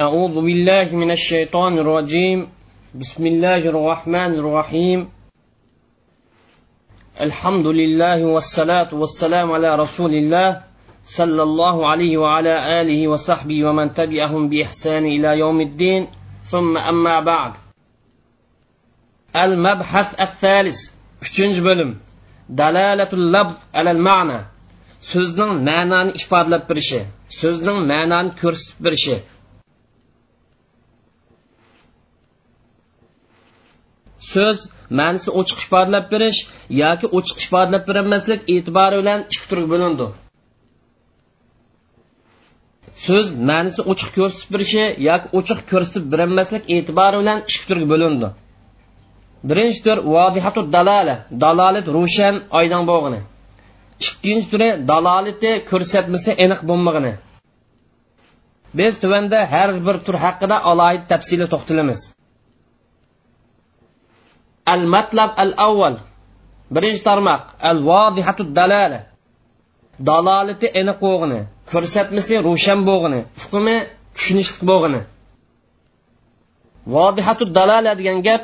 أعوذ 0.00 0.34
بالله 0.34 0.96
من 0.96 1.10
الشيطان 1.10 1.78
الرجيم. 1.78 2.48
بسم 2.94 3.26
الله 3.26 3.62
الرحمن 3.72 4.32
الرحيم. 4.38 5.08
الحمد 7.20 7.66
لله 7.66 8.24
والصلاة 8.24 8.94
والسلام 8.94 9.52
على 9.52 9.76
رسول 9.76 10.14
الله 10.14 10.62
صلى 11.06 11.42
الله 11.42 11.88
عليه 11.88 12.16
وعلى 12.18 12.80
آله 12.80 13.08
وصحبه 13.08 13.64
ومن 13.64 13.94
تبعهم 13.94 14.48
بإحسان 14.48 15.04
إلى 15.04 15.38
يوم 15.38 15.60
الدين. 15.60 16.06
ثم 16.44 16.76
أما 16.76 17.20
بعد. 17.20 17.52
المبحث 19.36 20.20
الثالث 20.20 20.78
uchinchi 21.22 21.64
bo'lim 21.64 21.90
dalalatul 22.48 23.32
labz 23.32 23.56
alal 23.72 24.00
ma'na 24.08 24.38
so'zning 25.00 25.52
ma'noni 25.68 26.12
ifodalab 26.20 26.62
berishi 26.68 27.00
so'zning 27.40 27.78
ma'noni 27.92 28.30
ko'rsatib 28.40 28.76
berishi 28.86 29.16
so'z 34.32 34.58
ma'nisini 34.98 35.32
ochiq 35.40 35.58
ifodalab 35.66 36.06
berish 36.12 36.38
yoki 36.82 37.06
ochiq 37.18 37.36
ifodalab 37.46 37.84
berilmaslik 37.90 38.40
e'tibori 38.54 38.96
bilan 39.02 39.20
ikki 39.32 39.46
turga 39.50 39.68
bo'lindi 39.74 40.06
so'z 43.06 43.26
ma'nisi 43.50 43.80
ochiq 43.92 44.10
ko'rsatib 44.16 44.50
berishi 44.54 44.84
yoki 45.08 45.26
ochiq 45.38 45.60
ko'rsatib 45.70 46.04
berilmaslik 46.12 46.64
e'tibori 46.76 47.16
bilan 47.22 47.38
ikki 47.50 47.64
turga 47.70 47.86
bo'lindi 47.94 48.28
birinchi 49.48 49.80
tur 49.86 49.98
vodihatu 50.14 50.60
dalala 50.76 51.16
dalolat 51.44 51.86
ro'shan 51.96 52.34
oydin 52.58 52.84
bo'lg'ini 52.92 53.20
ikkinchi 54.00 54.50
turi 54.52 54.68
dalolati 54.88 55.52
ko'rsatmasi 55.70 56.30
aniq 56.44 56.60
bo'lmag'ini. 56.70 57.12
Biz 58.78 58.92
tuvanda 59.02 59.38
har 59.52 59.70
bir 59.86 59.96
tur 60.06 60.16
haqida 60.24 60.56
alohida 60.70 61.06
tafsili 61.12 61.46
to'xtalamiz. 61.52 61.98
Al 64.74 64.82
matlab 64.94 65.30
al 65.42 65.52
avval 65.68 65.96
birinchi 66.74 67.02
tarmoq. 67.08 67.42
Al 67.70 67.78
vodihatu 67.90 68.42
dalala 68.58 69.00
dalolati 70.08 70.66
aniq 70.80 70.98
bo'lg'ini 71.06 71.40
ko'rsatmasi 71.72 72.34
ro'shan 72.48 72.80
bo'lg'ini 72.88 73.20
hukmi 73.40 73.76
tushunishli 74.16 74.64
bo'lg'ini 74.70 75.00
vodihatu 76.94 77.44
dalala 77.58 77.92
degan 78.00 78.18
gap 78.28 78.42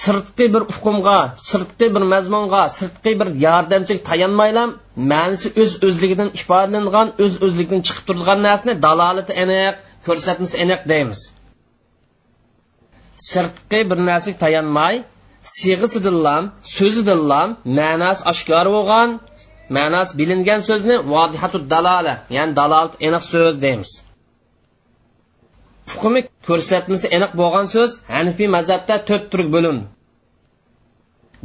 sirtqi 0.00 0.46
bir 0.54 0.62
uqumga 0.72 1.18
sirtqi 1.48 1.86
bir 1.94 2.02
mazmunga 2.12 2.62
sirtqi 2.78 3.12
bir 3.20 3.28
yordamchilik 3.46 4.02
tayanmaylam. 4.10 4.70
Ma'nisi 5.12 5.48
o'z 5.62 5.72
öz 5.72 5.72
o'zligidan 5.88 6.30
ifodalangan 6.38 7.08
o'z 7.24 7.34
öz 7.34 7.42
o'zligidan 7.46 7.80
chiqib 7.86 8.04
turgan 8.08 8.38
narsani 8.48 8.74
dalolati 8.86 9.32
aniq 9.42 9.74
ko'rsatmasi 10.06 10.54
aniq 10.64 10.80
deymiz. 10.92 11.20
Sirtqi 13.30 13.80
bir 13.90 13.98
narsaga 14.08 14.38
tayanmay 14.44 14.94
sig'isidilam 15.60 16.44
so'zidilam 16.76 17.48
ma'nosi 17.78 18.22
oshkor 18.32 18.66
bo'lgan 18.76 19.08
ma'nosi 19.76 20.12
bilingan 20.20 20.60
so'zni 20.68 20.96
vodihatu 21.12 21.58
dalola 21.72 22.14
ya'ni 22.36 22.52
dalolat 22.60 22.94
aniq 23.06 23.24
so'z 23.32 23.54
deymiz. 23.64 23.90
Hukmi 25.90 26.20
ko'rsatmasi 26.48 27.06
aniq 27.16 27.32
bo'lgan 27.40 27.66
so'z 27.74 27.90
hanifiy 28.14 28.48
mazhabda 28.56 28.94
to'rt 29.08 29.24
turga 29.32 29.50
bo'lindi 29.56 29.84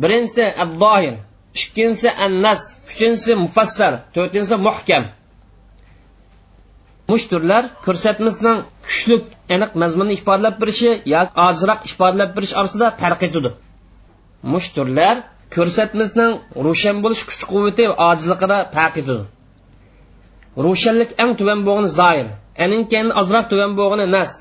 birinchisi 0.01 0.43
abdohir 0.63 1.15
ikkinchisi 1.59 2.09
annas 2.25 2.61
uchinchisi 2.91 3.33
mufassal 3.45 3.93
to'rtinchisi 4.15 4.57
muhkam. 4.67 5.03
Mush 7.09 7.25
turlar 7.31 7.63
ko'rsatmasining 7.85 8.59
kuchlik 8.87 9.23
aniq 9.55 9.71
mazmunni 9.81 10.13
ifodalab 10.19 10.55
berishi 10.61 10.91
yoki 11.13 11.33
ozroq 11.47 11.79
ifodalab 11.89 12.29
berish 12.37 12.53
orasida 12.59 12.87
farq 13.01 13.21
etadi. 13.27 13.49
Mush 14.51 14.67
turlar 14.75 15.15
ko'rsatmasining 15.55 16.33
ro'shan 16.65 16.97
bo'lish 17.03 17.23
kuch 17.29 17.43
quvvati 17.51 17.85
ojizligida 18.09 18.57
farq 18.75 18.95
etadi. 19.01 19.23
Ro'shanlik 20.65 21.11
eng 21.23 21.31
tuban 21.39 21.59
bo'lgani 21.67 21.89
zoir 21.99 22.27
aning 22.63 22.83
keyin 22.91 23.09
ozroq 23.21 23.45
tuban 23.51 23.71
bo'lgani 23.79 24.05
nas 24.15 24.31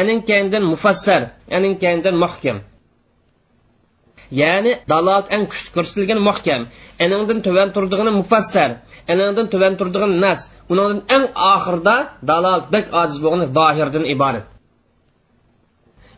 aning 0.00 0.20
keyindan 0.28 0.64
mufassar 0.72 1.22
aning 1.56 1.74
keyindan 1.82 2.16
muhkam. 2.24 2.58
Ya'ni 4.40 4.72
dalolat 4.90 5.26
eng 5.34 5.44
kuchli 5.50 5.70
ko'rsatilgan 5.76 6.20
muhkam 6.28 6.60
aningdan 7.04 7.38
tuvan 7.46 7.68
turdig'ini 7.76 8.12
mufassar 8.20 8.70
aningdan 9.12 9.46
tuvan 9.52 9.74
turdig'ini 9.80 10.16
nas 10.24 10.40
uningdan 10.72 11.00
eng 11.14 11.24
oxirida 11.54 11.96
dalolat 12.30 12.64
bak 12.74 12.84
ojiz 13.00 13.18
bo'lgani 13.24 13.46
dohirdan 13.58 14.04
iborat. 14.14 14.46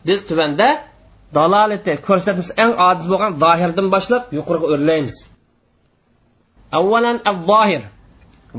Biz 0.07 0.19
tuvanda 0.29 0.67
dalolati 1.36 1.92
ko'rsatmasi 2.06 2.52
eng 2.62 2.72
ojiz 2.88 3.04
bo'lgan 3.12 3.32
zohirdan 3.42 3.86
boshlab 3.94 4.22
yuqoriga 4.38 4.66
o'rlaymiz 4.74 5.16
avvalan 6.78 7.16
al 7.30 7.38
zohir 7.50 7.82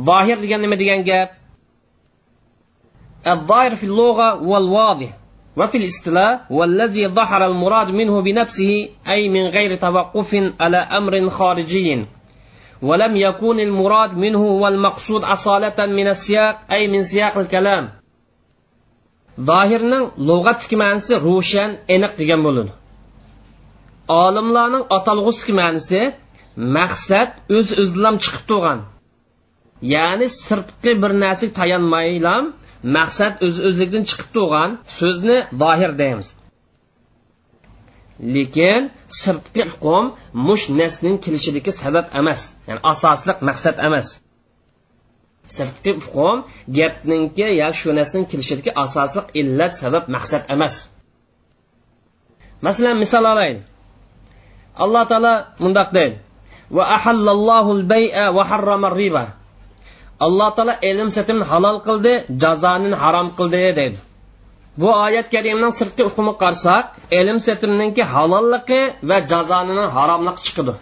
zohir 0.10 0.38
degan 0.44 0.60
nima 0.66 0.76
degan 0.84 1.02
gap 1.12 1.30
الظاهر 3.28 3.76
في 3.76 3.84
اللغة 3.84 4.44
والواضح 4.44 5.10
وفي 5.58 5.78
الاصطلاح 5.78 6.52
والذي 6.52 7.08
ظهر 7.08 7.46
المراد 7.46 7.92
منه 7.92 8.22
بنفسه 8.22 8.90
أي 9.08 9.30
من 9.30 9.46
غير 9.48 9.76
توقف 9.76 10.36
على 10.60 10.78
أمر 10.78 11.30
خارجي 11.30 12.06
ولم 12.82 13.16
يكون 13.16 13.60
المراد 13.60 14.18
منه 14.18 14.42
والمقصود 14.42 15.24
أصالة 15.24 15.86
من 15.86 16.08
السياق 16.08 16.60
أي 16.72 16.88
من 16.88 17.04
سياق 17.04 17.38
الكلام 17.38 17.90
zohirning 19.49 20.05
lug'at 20.29 20.61
ma'nisi 20.83 21.13
ro'shan 21.27 21.71
aniq 21.95 22.13
degan 22.21 22.41
bo'ladi 22.47 22.73
olimlarning 24.09 24.85
atalg'usiki 24.97 25.53
ma'nisi 25.61 26.01
maqsad 26.57 27.29
o'z 27.57 27.69
öz 27.83 27.91
chiqib 28.25 28.45
turgan. 28.51 28.81
Ya'ni 29.95 30.27
sirtqi 30.43 30.93
bir 31.03 31.13
narsaga 31.25 31.53
tayanmaylam 31.61 32.45
maqsad 32.97 33.33
o'z 33.47 33.57
o'zligidan 33.69 34.05
chiqib 34.11 34.29
turgan 34.37 34.71
so'zni 34.99 35.37
zohir 35.63 35.91
deymiz. 36.03 36.29
Lekin 38.35 38.83
sirtqi 39.23 39.63
hukm 39.73 40.05
mush 40.47 40.65
nasning 40.81 41.17
kelishidagi 41.25 41.73
sabab 41.83 42.07
emas 42.21 42.41
ya'ni 42.69 42.81
asosliq 42.93 43.39
maqsad 43.49 43.77
emas. 43.89 44.07
Sirtqi 45.57 45.93
hukm 46.05 46.39
gapninki 46.79 47.47
yoki 47.63 47.77
shu 47.81 47.89
narsaning 47.99 48.27
kelishidagi 48.31 48.71
asosliq 48.85 49.27
illat 49.41 49.73
sabab 49.83 50.05
maqsad 50.15 50.43
emas. 50.55 50.75
Masalan 52.67 52.97
misol 53.03 53.25
olayin 53.33 53.59
alloh 54.85 55.05
taolo 55.11 55.35
mundoq 55.63 55.89
deydi. 55.97 56.17
Va 56.77 56.85
ahallallohu 56.97 57.71
al-bay'a 57.79 58.25
va 58.37 58.43
harrama 58.51 58.89
riba 59.01 59.25
alloh 60.27 60.51
taolo 60.57 60.75
ilm 60.91 61.09
satimni 61.17 61.45
halol 61.53 61.79
qildi 61.87 62.13
jazoni 62.43 62.89
harom 63.03 63.29
qildi 63.39 63.61
deydi. 63.81 63.99
Bu 64.81 64.89
oyat 65.07 65.27
karimning 65.35 65.73
sirtqi 65.79 66.03
hukmi 66.09 66.33
qarasak 66.43 66.85
ilm 67.19 67.39
satimninki 67.47 68.03
halolligi 68.15 68.83
va 69.09 69.17
jazonining 69.33 69.89
haromligi 69.97 70.43
chiqadi 70.47 70.73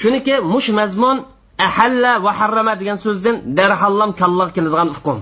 chunki 0.00 0.34
mush 0.52 0.68
mazmun 0.78 1.16
ahalla 1.66 2.12
va 2.24 2.32
harrama 2.40 2.74
degan 2.80 2.98
so'zdan 3.04 3.36
darhallam 3.58 4.10
kalloq 4.20 4.50
keladigan 4.56 4.88
hukm 4.96 5.18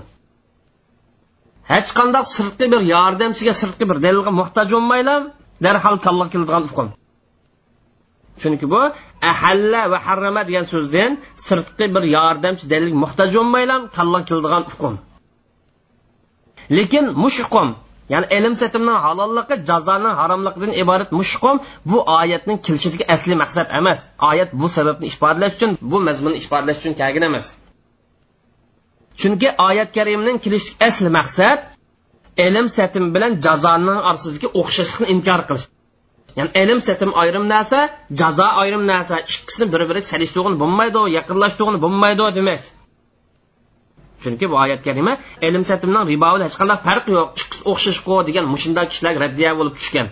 hech 1.73 1.91
qanday 1.99 2.25
sirtqi 2.37 2.67
bir 2.73 2.83
yordamchiga 2.95 3.55
sirtqi 3.63 3.85
bir 3.91 3.99
dalilga 4.05 4.33
muhtoj 4.41 4.67
bo'lmaylar 4.75 5.21
darhol 5.65 5.97
kalloq 6.07 6.29
keladigan 6.35 6.65
hukm 6.71 6.89
chunki 8.41 8.67
bu 8.73 8.81
ahalla 9.33 9.81
va 9.93 9.99
harrama 10.07 10.43
degan 10.49 10.65
so'zdan 10.73 11.11
sirtqi 11.47 11.87
bir 11.95 12.05
yordamchi 12.17 12.65
dalil 12.73 12.93
muhtoj 13.03 13.31
bo'lmaylam 13.39 13.81
kalloq 13.97 14.23
keladigan 14.29 14.63
hukm 14.71 14.95
lekin 16.77 17.05
mush 17.23 17.39
hukm 17.45 17.69
ya'ni 18.13 18.27
ilm 18.37 18.55
satimning 18.63 18.99
halolligi 19.07 19.55
jazoning 19.71 20.15
haromligidan 20.21 20.73
iborat 20.83 21.11
mushqum 21.21 21.57
bu 21.91 21.99
oyatning 22.19 22.59
kelishidagi 22.67 23.05
asli 23.15 23.35
maqsad 23.43 23.67
emas. 23.81 24.01
Oyat 24.31 24.51
bu 24.61 24.67
sababni 24.77 25.07
ifodalash 25.13 25.55
uchun 25.59 25.71
bu 25.91 25.97
mazmunni 26.09 26.39
ifodalash 26.43 26.79
uchun 26.83 26.95
kelgan 27.01 27.25
emas. 27.31 27.47
Chunki 29.21 29.49
oyat 29.69 29.91
karimning 29.97 30.39
kelish 30.45 30.69
asli 30.89 31.11
maqsad 31.19 31.59
ilm 32.47 32.67
satim 32.77 33.05
bilan 33.15 33.33
jazoning 33.47 33.99
orasidagi 34.09 34.49
o'xshashlikni 34.61 35.07
inkor 35.15 35.41
qilish. 35.49 35.67
Ya'ni 36.39 36.51
ilm 36.63 36.81
satim 36.89 37.11
ayrim 37.23 37.45
narsa 37.55 37.79
jazo 38.21 38.49
ayrim 38.63 38.83
narsa. 38.93 39.15
Ikkisini 39.33 39.67
bir 39.73 39.83
biriga 39.89 40.09
salishtirg'in 40.13 40.55
bo'lmaydi 40.63 41.01
yaqinlashtirg'in 41.19 41.77
bo'lmaydi 41.85 42.25
demak. 42.39 42.63
Chunki 44.23 44.47
bu 44.51 44.55
oyat 44.65 44.81
kalima 44.87 45.13
ilm 45.47 45.63
satimning 45.71 46.05
ribo 46.13 46.29
hech 46.47 46.57
qanday 46.61 46.79
farqi 46.87 47.11
yo'q 47.19 47.29
o'xshash 47.73 48.01
qo 48.07 48.15
degan 48.29 48.45
mushunday 48.55 48.87
kishilar 48.91 49.15
raddiya 49.25 49.51
bo'lib 49.59 49.75
tushgan. 49.79 50.09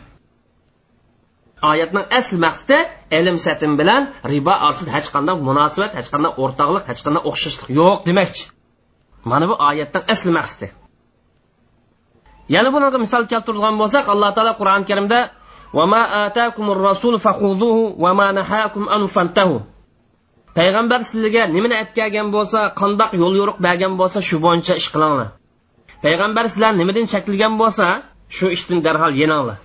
Oyatning 1.70 2.06
asl 2.18 2.36
maqsadi 2.46 2.78
ilm 3.18 3.36
satim 3.46 3.72
bilan 3.80 4.02
ribo 4.32 4.54
orasida 4.66 4.90
hech 4.96 5.08
qanday 5.14 5.36
munosabat 5.48 5.92
hech 5.98 6.08
qanday 6.12 6.32
o'rtoqlik 6.42 6.84
hech 6.90 7.00
qanday 7.06 7.22
o'xshashlik 7.30 7.68
yo'q 7.80 7.98
demakchi. 8.08 8.44
Mana 9.30 9.44
bu 9.50 9.54
oyatning 9.68 10.04
asl 10.14 10.28
maqsadi. 10.38 10.66
Yana 12.54 12.68
bunaqa 12.74 12.98
misol 13.04 13.22
keltirilgan 13.32 13.74
bo'lsak 13.82 14.04
alloh 14.12 14.30
taolo 14.36 14.52
qur'oni 14.60 14.84
karimda 14.90 15.18
payg'ambar 20.58 21.00
sizlarga 21.08 21.42
nimani 21.56 21.76
aytgan 21.82 22.28
bo'lsa 22.36 22.60
qandoq 22.80 23.10
yo'l 23.22 23.34
yo'riq 23.40 23.58
bergan 23.66 23.94
bo'lsa 24.00 24.18
shu 24.28 24.36
bo'yicha 24.46 24.74
ish 24.80 24.88
qilinglar. 24.94 25.28
Payg'ambar 26.04 26.44
sizlar 26.52 26.72
nimadan 26.80 27.06
chakilgan 27.12 27.54
bo'lsa 27.62 27.86
shu 28.36 28.46
ishdan 28.56 28.78
darhol 28.86 29.12
yeninglar. 29.22 29.58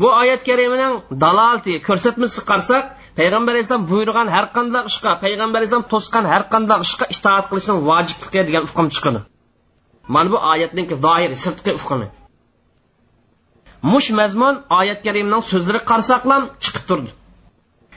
Bu 0.00 0.08
oyat 0.22 0.40
karimaning 0.48 0.94
dalolati 1.22 1.74
ko'rsatmasi 1.88 2.40
qarasak 2.50 2.84
payg'ambar 3.18 3.52
alayhisalom 3.54 3.84
buyurgan 3.90 4.28
har 4.34 4.46
qanday 4.56 4.82
ishga 4.90 5.12
payg'ambar 5.24 5.58
alayhisalom 5.60 5.86
to'sgan 5.92 6.24
har 6.32 6.42
qanday 6.52 6.78
ishga 6.86 7.04
itoat 7.14 7.44
qilishning 7.50 7.78
vojibligi 7.88 8.40
degan 8.48 8.64
hukm 8.70 8.86
chiqadi. 8.94 9.20
Mana 10.14 10.28
bu 10.32 10.38
oyatning 10.52 10.86
doir 11.06 11.30
sirtqi 11.44 11.72
hukmi 11.82 12.06
mush 13.92 14.08
mazmun 14.20 14.54
oyat 14.80 15.00
karimning 15.06 15.42
so'zlari 15.50 15.80
qarsaqlam 15.90 16.42
chiqib 16.64 16.84
turdi. 16.88 17.10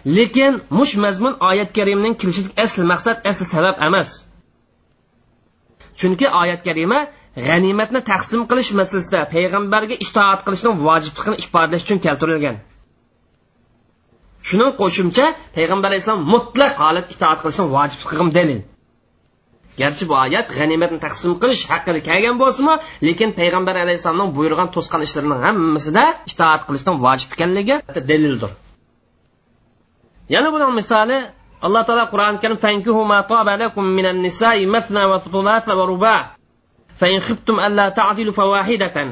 Lekin 0.06 0.62
mush 0.70 0.96
mazmun 0.96 1.34
oyat 1.50 1.74
karimning 1.78 2.16
kirishlik 2.22 2.60
asl 2.66 2.82
maqsad 2.92 3.18
asl 3.30 3.46
sabab 3.54 3.76
emas. 3.88 4.10
Chunki 6.00 6.28
oyat 6.42 6.62
karima 6.68 7.00
g'animatni 7.48 8.02
taqsim 8.12 8.42
qilish 8.50 8.72
masalasida 8.80 9.20
payg'ambarga 9.34 9.96
itoat 10.06 10.40
qilishning 10.46 10.76
vojibligini 10.88 11.36
ifodalash 11.44 11.84
uchun 11.86 12.00
keltirilgan. 12.06 12.56
Shuning 14.48 14.72
qo'shimcha 14.82 15.26
payg'ambar 15.58 15.90
alayhissalom 15.92 16.24
mutlaq 16.34 16.74
holat 16.82 17.06
itoat 17.16 17.40
qilishning 17.44 17.70
vojibligim 17.78 18.30
dalil. 18.38 18.60
Garchi 19.82 20.04
bu 20.10 20.14
oyat 20.26 20.48
g'animatni 20.58 21.00
taqsim 21.06 21.32
qilish 21.42 21.64
haqida 21.72 22.00
kelgan 22.10 22.36
bo'lsinmi 22.44 22.76
lekin 23.08 23.30
payg'ambar 23.40 23.76
alayhissalomning 23.84 24.30
buyurgan 24.38 24.70
to'sqan 24.76 25.02
ishlarining 25.08 25.42
hammasida 25.46 26.04
itoat 26.32 26.62
qilishning 26.68 26.96
vojib 27.06 27.30
ekanligi 27.36 27.76
dalildir. 28.12 28.52
Yana 30.34 30.48
buning 30.54 30.74
misoli 30.80 31.18
alloh 31.66 31.82
taolo 31.88 32.06
qur'oni 32.14 32.38
karim 32.44 32.58
fankihu 32.66 33.02
ma 33.12 33.20
toba 33.32 33.54
lakum 33.62 33.84
minan 33.98 34.18
nisa'i 34.26 34.66
mathna 34.76 35.02
va 35.12 35.18
thulatha 35.24 35.72
va 35.80 35.84
ruba' 35.92 36.22
fa 37.00 37.06
in 37.14 37.20
khiftum 37.28 37.56
alla 37.68 37.86
ta'dilu 38.00 38.32
fawahidatan 38.40 39.10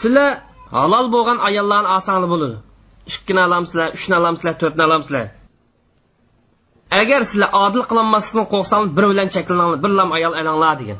sizlar 0.00 0.30
halol 0.78 1.06
bo'lgan 1.14 1.38
ayollarni 1.48 1.88
olsanglar 1.96 2.28
bo'ladi. 2.34 2.56
Ikkini 3.10 3.40
olamsizlar 3.48 3.88
uchni 3.96 4.14
olamsizlar 4.20 4.54
to'rtni 4.60 4.82
olamsizlar. 4.88 5.24
Agar 7.00 7.20
sizlar 7.30 7.50
odil 7.64 7.82
qilinmaslikdan 7.90 8.46
qo'rqsanglar 8.52 8.90
bir 8.96 9.04
bilan 9.12 9.28
cheklaninglar 9.34 9.78
bir 9.84 9.92
lam 9.98 10.10
ayol 10.16 10.34
alanglar 10.40 10.74
degan. 10.82 10.98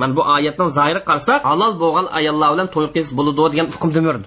Mana 0.00 0.12
bu 0.16 0.22
oyatning 0.36 0.70
zoiri 0.78 1.00
qarasak 1.08 1.40
halol 1.50 1.72
bo'lgan 1.82 2.06
ayollar 2.18 2.48
bilan 2.54 2.68
to'y 2.74 2.86
qilish 2.94 3.12
bo'ladi 3.18 3.40
degan 3.52 3.66
hukm 3.74 3.90
berdi 4.08 4.26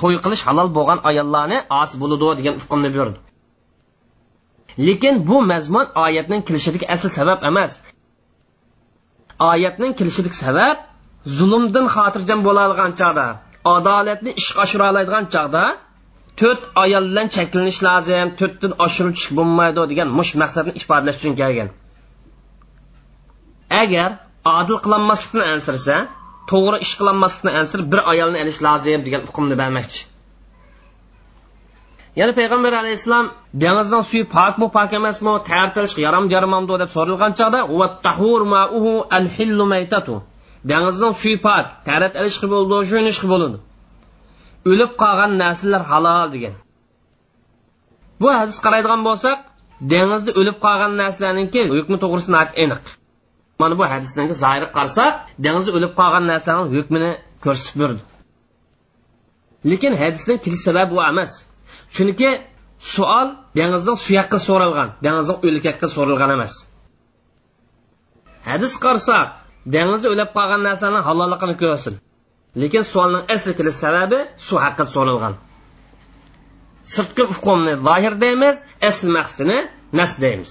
to'y 0.00 0.16
qilish 0.24 0.42
halol 0.48 0.68
bo'lgan 0.76 0.98
ayollarni 1.10 1.58
os 1.80 1.90
bo'ladi 2.00 2.26
degan 2.38 2.54
hukmni 2.62 2.90
berdi 2.96 3.18
lekin 4.78 5.14
bu 5.28 5.42
mazmun 5.42 5.86
oyatning 6.04 6.42
kelishidagi 6.48 6.86
asl 6.94 7.08
sabab 7.18 7.40
emas. 7.50 7.72
Oyatning 9.50 9.92
kelishidagi 9.98 10.36
sabab 10.44 10.76
zulmdan 11.36 11.86
xotirjam 11.94 12.40
bo'ladigan 12.46 12.90
chog'da 13.00 13.26
adolatni 13.76 14.30
ishga 14.40 14.58
oshira 14.64 14.84
oladigan 14.90 15.24
chog'da 15.34 15.64
to'rt 16.40 16.62
ayol 16.84 17.04
bilan 17.10 17.26
cheklanish 17.36 17.80
lozim 17.86 18.28
to'rtdan 18.40 18.72
oshirib 18.86 19.14
chiqib 19.20 19.34
bo'lmaydi 19.40 19.82
degan 19.92 20.08
mush 20.18 20.32
maqsadni 20.42 20.72
ifodalash 20.80 21.18
uchun 21.20 21.34
kelgan. 21.40 21.68
Agar 23.82 24.10
odil 24.58 24.78
qilinmaslikni 24.84 25.42
ansirsa 25.54 25.96
to'g'ri 26.50 26.78
ish 26.84 26.94
qilinmaslikni 27.00 27.50
ansirib 27.60 27.86
bir 27.92 28.00
ayolni 28.12 28.38
olish 28.42 28.60
lozim 28.66 29.00
degan 29.06 29.22
hukmni 29.28 29.56
bermoqchi. 29.62 30.00
Yana 32.20 32.32
payg'ambar 32.38 32.72
alayhissalom 32.82 33.26
dengizning 33.62 34.02
suvi 34.10 34.22
pokmi 34.36 34.66
pok 34.76 34.90
emasmi? 34.98 35.30
Tartilishga 35.50 36.00
yaram 36.06 36.24
yaramamdi 36.34 36.72
deb 36.82 36.90
so'ralgan 36.96 37.32
chog'da 37.38 37.60
dengizning 40.70 41.14
suvi 41.22 41.36
pok 41.46 41.66
tarat 41.88 42.12
ilishqi 42.20 42.46
bo'ldi 42.54 42.68
bo'ladi 43.32 43.58
o'lib 44.70 44.90
qolgan 45.02 45.32
narsalar 45.42 45.82
halol 45.90 46.28
degan. 46.34 46.54
Bu 48.20 48.28
hadis 48.38 48.58
qaraydigan 48.64 49.00
bo'lsak 49.08 49.38
dengizda 49.92 50.30
o'lib 50.40 50.56
qolgan 50.64 50.92
narsalarninki 51.02 51.60
hukmi 51.76 51.96
to'g'risi 52.02 52.30
aniq 52.64 52.84
mana 53.62 53.74
bu 53.80 53.84
hadisdan 53.92 54.26
zoiri 54.42 54.66
qarasak 54.76 55.12
dengizda 55.44 55.70
o'lib 55.76 55.92
qolgan 56.00 56.24
narsaning 56.32 56.68
hukmini 56.76 57.10
ko'rsatib 57.44 57.76
berdi. 57.82 58.02
Lekin 59.70 59.92
hadisdan 60.02 60.36
kelish 60.44 60.62
sababi 60.68 60.90
bu 60.96 61.00
emas. 61.10 61.32
Chunki 61.94 62.30
suol 62.92 63.28
dengizdan 63.58 63.96
suyaqqa 64.06 64.38
so'ralgan 64.48 64.88
dengizdan 65.04 65.36
o'likakqa 65.46 65.86
so'ralgan 65.96 66.30
emas. 66.36 66.54
Hadis 68.48 68.72
qarasak 68.84 69.28
dengizda 69.74 70.08
o'lib 70.14 70.30
qolgan 70.36 70.62
narsani 70.68 71.00
halolligini 71.08 71.54
ko'rsin. 71.62 71.94
Lekin 72.62 72.84
suolning 72.92 73.24
asli 73.34 73.52
kelish 73.58 73.78
sababi 73.84 74.18
suv 74.46 74.58
haqida 74.64 74.84
so'ralgan. 74.94 75.34
Sirtqi 76.94 77.22
hukmni 77.32 77.74
zohir 77.86 78.14
deymiz 78.24 78.56
asl 78.88 79.06
maqsadini 79.16 79.58
nas 79.98 80.12
deymiz. 80.24 80.50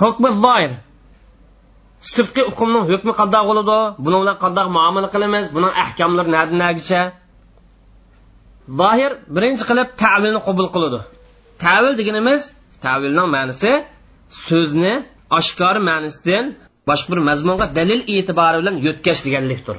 Hukmi 0.00 0.28
zoir. 0.44 0.72
Sirtqi 2.12 2.42
hukmning 2.50 2.84
hukmi 2.92 3.12
qandoq 3.20 3.44
bo'ladi. 3.50 3.78
Buni 4.04 4.16
bilan 4.22 4.36
qandoq 4.44 4.66
muomala 4.76 5.08
qilamiz. 5.14 5.46
Buning 5.54 5.72
ahkomlari 5.84 6.30
nadi 6.36 6.54
nagicha. 6.64 7.02
Zohir 8.80 9.12
birinchi 9.34 9.64
qilib 9.70 9.88
tavilni 10.02 10.40
qabul 10.46 10.66
qiladi. 10.74 11.00
Tavil 11.64 11.92
deganimiz 12.00 12.42
tavilning 12.86 13.28
ma'nosi 13.36 13.72
so'zni 14.46 14.94
oshkor 15.38 15.76
ma'nisidan 15.88 16.44
boshqa 16.88 17.08
bir 17.12 17.20
mazmunga 17.28 17.66
dalil 17.78 18.00
e'tibori 18.14 18.56
bilan 18.60 18.76
yo'tkash 18.86 19.20
deganlikdir. 19.26 19.76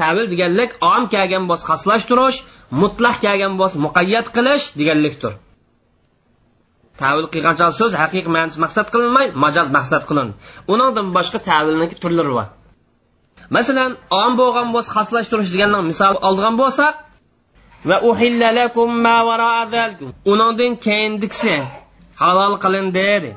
Tavil 0.00 0.26
deganlik 0.32 0.70
om 0.94 1.02
kelgan 1.14 1.44
bo'lsa 1.50 1.64
xoslashtirish 1.70 2.38
mutlaq 2.82 3.16
kelgan 3.24 3.54
bo'lsa 3.60 3.76
muqayyat 3.86 4.26
qilish 4.36 4.64
deganlikdir. 4.80 5.32
Tavil 7.02 7.26
qilgancha 7.34 7.66
so'z 7.80 7.92
haqiqiy 8.02 8.32
ma'nosi 8.36 8.58
maqsad 8.64 8.86
qilinmay 8.92 9.26
majoz 9.44 9.68
maqsad 9.76 10.02
qilin. 10.08 10.28
Undan 10.72 11.06
boshqa 11.16 11.38
tavilniki 11.50 11.96
turlari 12.02 12.32
bor. 12.38 12.48
Masalan 13.56 13.92
om 14.22 14.32
bo'lgan 14.40 14.68
bo'lsa 14.74 14.90
xoslashtirish 14.96 15.50
deganning 15.54 15.84
misol 15.90 16.14
olgan 16.28 16.54
bo'lsak 16.62 16.94
va 17.88 17.96
uningdan 20.32 20.72
keyindikisi 20.86 21.54
halol 22.22 22.54
qilindi 22.64 22.92
dedi. 23.10 23.30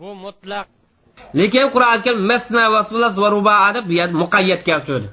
Bu 0.00 0.10
mutlaq. 0.24 0.66
Lekin 1.38 1.66
qur'oni 1.74 2.00
karim 2.06 2.22
masna 2.32 2.64
va 2.74 2.80
sulas 2.90 3.14
va 3.22 3.28
rubaa 3.36 3.68
deb 3.76 3.86
muqayyat 4.22 4.62
keltirdi. 4.68 5.08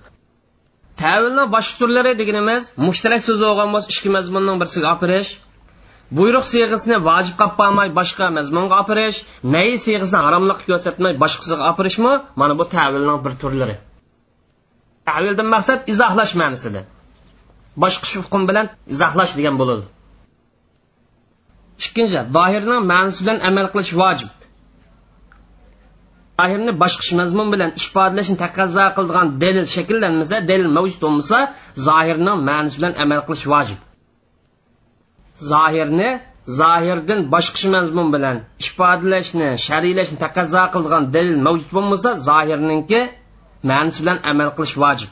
Tavilni 1.01 1.43
boshqa 1.55 1.75
turlari 1.81 2.11
deganimiz 2.21 2.63
mushtarak 2.87 3.21
so'z 3.27 3.39
bo'lgan 3.47 3.69
bo'lsa 3.73 3.87
ikki 3.93 4.09
mazmunning 4.15 4.57
birisiga 4.61 4.87
olib 4.91 5.01
berish 5.03 5.31
buyruq 6.17 6.45
siyg'isini 6.53 6.97
vojib 7.09 7.35
qilib 7.41 7.95
boshqa 7.99 8.25
mazmunga 8.37 8.75
olib 8.79 8.89
berish 8.91 9.19
nay 9.55 9.69
siyg'isini 9.85 10.19
haromlik 10.25 10.59
ko'rsatmay 10.69 11.13
boshqasiga 11.23 11.63
olib 11.69 11.77
berishmi 11.81 12.13
mana 12.41 12.53
bu 12.59 12.65
tavilning 12.75 13.19
bir 13.25 13.33
turlari. 13.41 13.75
Tavildan 15.09 15.47
maqsad 15.55 15.79
izohlash 15.93 16.33
ma'nosida. 16.41 16.81
Boshqa 17.83 18.07
hukm 18.23 18.41
bilan 18.49 18.65
izohlash 18.93 19.33
degan 19.39 19.55
bo'ladi. 19.61 19.85
Ikkinchi 21.85 22.19
zohirning 22.37 22.81
ma'nosi 22.91 23.19
bilan 23.23 23.37
amal 23.49 23.67
qilish 23.73 23.93
vojib. 24.01 24.31
Zohirni 26.39 26.73
boshqa 26.83 27.13
mazmun 27.21 27.47
bilan 27.53 27.69
ifodalashni 27.79 28.37
taqozo 28.43 28.85
qiladigan 28.97 29.27
dalil 29.43 29.65
shakllanmasa 29.75 30.35
dalil 30.49 30.69
mavjud 30.77 30.99
bo'lmasa 31.05 31.37
zohirning 31.87 32.37
ma'nosi 32.49 32.75
bilan 32.79 32.93
amal 33.03 33.19
qilish 33.27 33.45
vojib. 33.53 33.79
Zohirni 35.51 36.09
zohirdan 36.59 37.19
boshqa 37.33 37.67
mazmun 37.75 38.07
bilan 38.15 38.37
ifodalashni 38.67 39.49
shariylashni 39.67 40.17
taqozo 40.25 40.63
qiladigan 40.73 41.03
dalil 41.15 41.37
mavjud 41.47 41.71
bo'lmasa 41.77 42.09
zohirninki 42.29 43.01
ma'nosi 43.69 43.99
bilan 44.03 44.17
amal 44.31 44.49
qilish 44.57 44.75
vojib. 44.83 45.11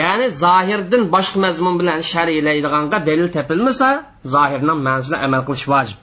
Ya'ni 0.00 0.26
zohirdan 0.42 1.02
boshqa 1.14 1.38
mazmun 1.46 1.74
bilan 1.80 2.00
shariylaydiganga 2.12 2.98
dalil 3.08 3.28
topilmasa 3.36 3.88
zohirning 4.34 4.78
ma'nisi 4.86 5.08
bilan 5.10 5.22
amal 5.28 5.42
qilish 5.48 5.66
vojib. 5.72 5.98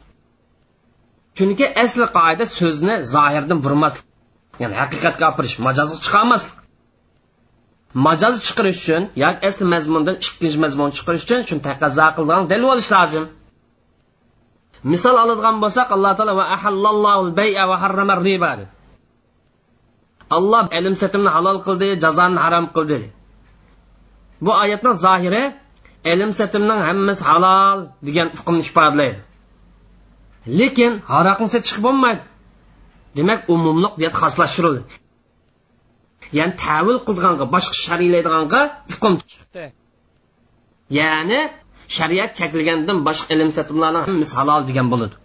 Chunki 1.38 1.66
asli 1.84 2.06
qoida 2.18 2.46
so'zni 2.58 2.96
zohirdan 3.16 3.60
burmaslik 3.66 4.06
ya'ni 4.62 4.76
haqiqatga 4.82 5.26
opirish 5.32 5.56
majozga 5.68 5.98
chiqarmaslik. 6.06 6.58
Majoz 7.96 8.36
chiqarish 8.46 8.80
uchun 8.84 9.04
yoki 9.24 9.42
asli 9.50 9.66
mazmundan 9.74 10.16
ikkinchi 10.24 10.60
mazmun 10.64 10.90
chiqarish 10.98 11.24
uchun 11.26 11.42
shuni 11.48 11.62
taqozo 11.68 12.08
qilgan 12.18 12.42
dalil 12.52 12.66
bo'lishi 12.72 12.92
lozim. 12.96 13.26
Misol 14.92 15.16
oladigan 15.24 15.56
bo'lsak 15.64 15.88
alloh 15.96 16.12
taolo 16.18 16.34
va 16.40 16.46
ahallallohu 16.56 17.26
bay'a 17.40 17.64
va 17.72 17.76
harrama 17.84 18.16
riba 18.28 18.52
alloh 20.38 20.66
ilm 20.78 20.96
satimni 21.02 21.30
halol 21.36 21.58
qildi 21.66 21.88
jazoni 22.04 22.38
harom 22.44 22.66
qildi. 22.76 23.00
Bu 24.46 24.52
oyatning 24.64 24.96
zohiri 25.06 25.44
ilm 26.12 26.32
satimning 26.40 26.80
hammasi 26.88 27.24
halol 27.30 27.78
degan 28.08 28.28
hukmni 28.38 28.62
ifodalaydi 28.70 29.20
lekin 30.60 30.92
haroqni 31.14 31.48
sotishga 31.54 31.82
bo'lmaydi. 31.88 32.24
Demak 33.18 33.40
umumliq 33.54 33.94
xoslashtirildi 34.22 34.82
ya'ni 36.38 36.54
tavil 36.66 36.98
qilganga 37.08 37.46
boshqa 37.56 37.76
shariylaydiganga 37.86 38.62
hukm 38.94 39.14
chiqdi 39.32 39.66
ya'ni 41.00 41.40
shariat 41.98 42.32
cheklagandan 42.40 42.98
boshqa 43.08 43.30
ilm 43.36 43.50
satimlarni 43.58 44.00
hammasi 44.08 44.34
halol 44.40 44.62
degan 44.70 44.88
bo'ladi. 44.94 45.16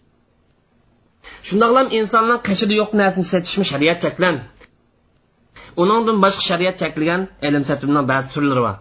Shundoqlam 1.49 1.87
insonning 1.99 2.41
qashida 2.49 2.75
yo'q 2.81 2.91
narsani 3.01 3.27
sotishmi 3.33 3.65
shariat 3.73 3.99
cheklan 4.05 4.37
uningdan 5.83 6.17
boshqa 6.25 6.43
shariat 6.51 6.77
cheklagan 6.83 7.23
ilm 7.49 7.65
satimning 7.71 8.05
ba'zi 8.13 8.29
turlari 8.35 8.63
bor. 8.67 8.77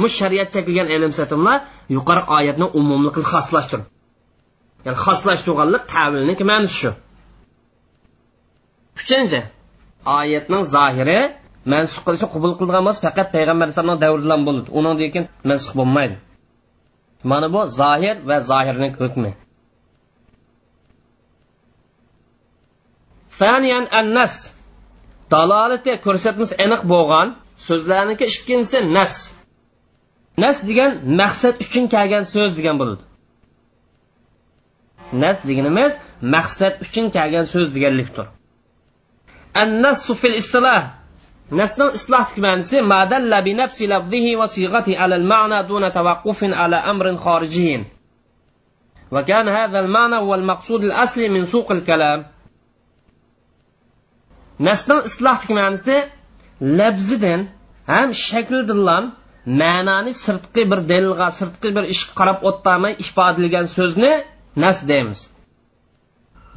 Mush 0.00 0.14
shariat 0.20 0.48
cheklagan 0.54 0.88
ilm 0.96 1.12
satimlar 1.18 1.58
yuqori 1.96 2.22
oyatni 2.36 2.66
umumliqini 2.78 3.26
xoslashtirdi 3.32 3.86
ya'ni 4.86 4.98
xoslashtirganlik 5.06 5.82
tavilniki 5.94 6.44
ma'nosi 6.50 6.76
shu. 6.82 6.90
Uchinchi 9.00 9.40
oyatning 10.19 10.63
zohiri 10.75 11.19
mansub 11.73 12.01
qilishni 12.05 12.27
qabul 12.33 12.53
qilgan 12.59 12.83
bo'lsa 12.87 13.01
faqat 13.07 13.27
payg'ambar 13.35 13.65
alayhisalomning 13.65 14.01
davrida 14.05 14.35
bo'ladi 14.47 14.69
undan 14.77 14.95
keyin 15.01 15.25
mansub 15.49 15.73
bo'lmaydi 15.79 16.15
mana 17.31 17.47
bu 17.55 17.61
zohir 17.79 18.15
va 18.29 18.37
zohirning 18.51 18.93
hukmi 19.03 19.31
ثانيا 23.41 23.79
النس 23.99 24.35
dalolati 25.33 25.91
ko'rsatmasi 26.05 26.53
aniq 26.65 26.81
bo'lgan 26.93 27.27
so'zlarniki 27.67 28.25
ikkinchisi 28.33 28.77
nas 28.97 29.13
nas 30.43 30.57
degan 30.69 30.91
maqsad 31.21 31.55
uchun 31.65 31.85
kelgan 31.93 32.23
so'z 32.33 32.51
degan 32.59 32.75
bo'ladi 32.81 33.03
nas 35.23 35.37
deganimiz 35.49 35.91
maqsad 36.35 36.73
uchun 36.85 37.05
kelgan 37.15 37.45
so'z 37.53 37.67
deganlikdir 37.75 38.27
النص 39.57 40.11
في 40.11 40.27
الاصطلاح 40.27 40.93
نسل 41.51 41.87
إصلاح 41.87 42.37
معنسي 42.37 42.81
ما 42.81 43.05
دل 43.05 43.43
بنفس 43.43 43.81
لفظه 43.81 44.35
وصيغته 44.39 44.97
على 44.97 45.15
المعنى 45.15 45.67
دون 45.67 45.91
توقف 45.91 46.43
على 46.43 46.75
أمر 46.75 47.15
خارجي 47.15 47.83
وكان 49.11 49.47
هذا 49.47 49.79
المعنى 49.79 50.15
هو 50.15 50.35
المقصود 50.35 50.83
الأصلي 50.83 51.29
من 51.29 51.45
سوق 51.45 51.71
الكلام 51.71 52.25
nasning 54.67 55.01
islohdagi 55.09 55.53
ma'nosi 55.59 55.95
labzidan 56.79 57.41
ham 57.91 58.09
shakldilan 58.27 59.03
ma'noni 59.61 60.13
sirtqi 60.25 60.63
bir 60.71 60.79
dalilga 60.91 61.27
sirtqi 61.39 61.69
bir 61.75 61.83
ishga 61.93 62.13
qarab 62.19 62.39
o'tmay 62.49 62.93
ifodalagan 63.03 63.65
so'zni 63.77 64.13
nas 64.63 64.77
deymiz 64.89 65.21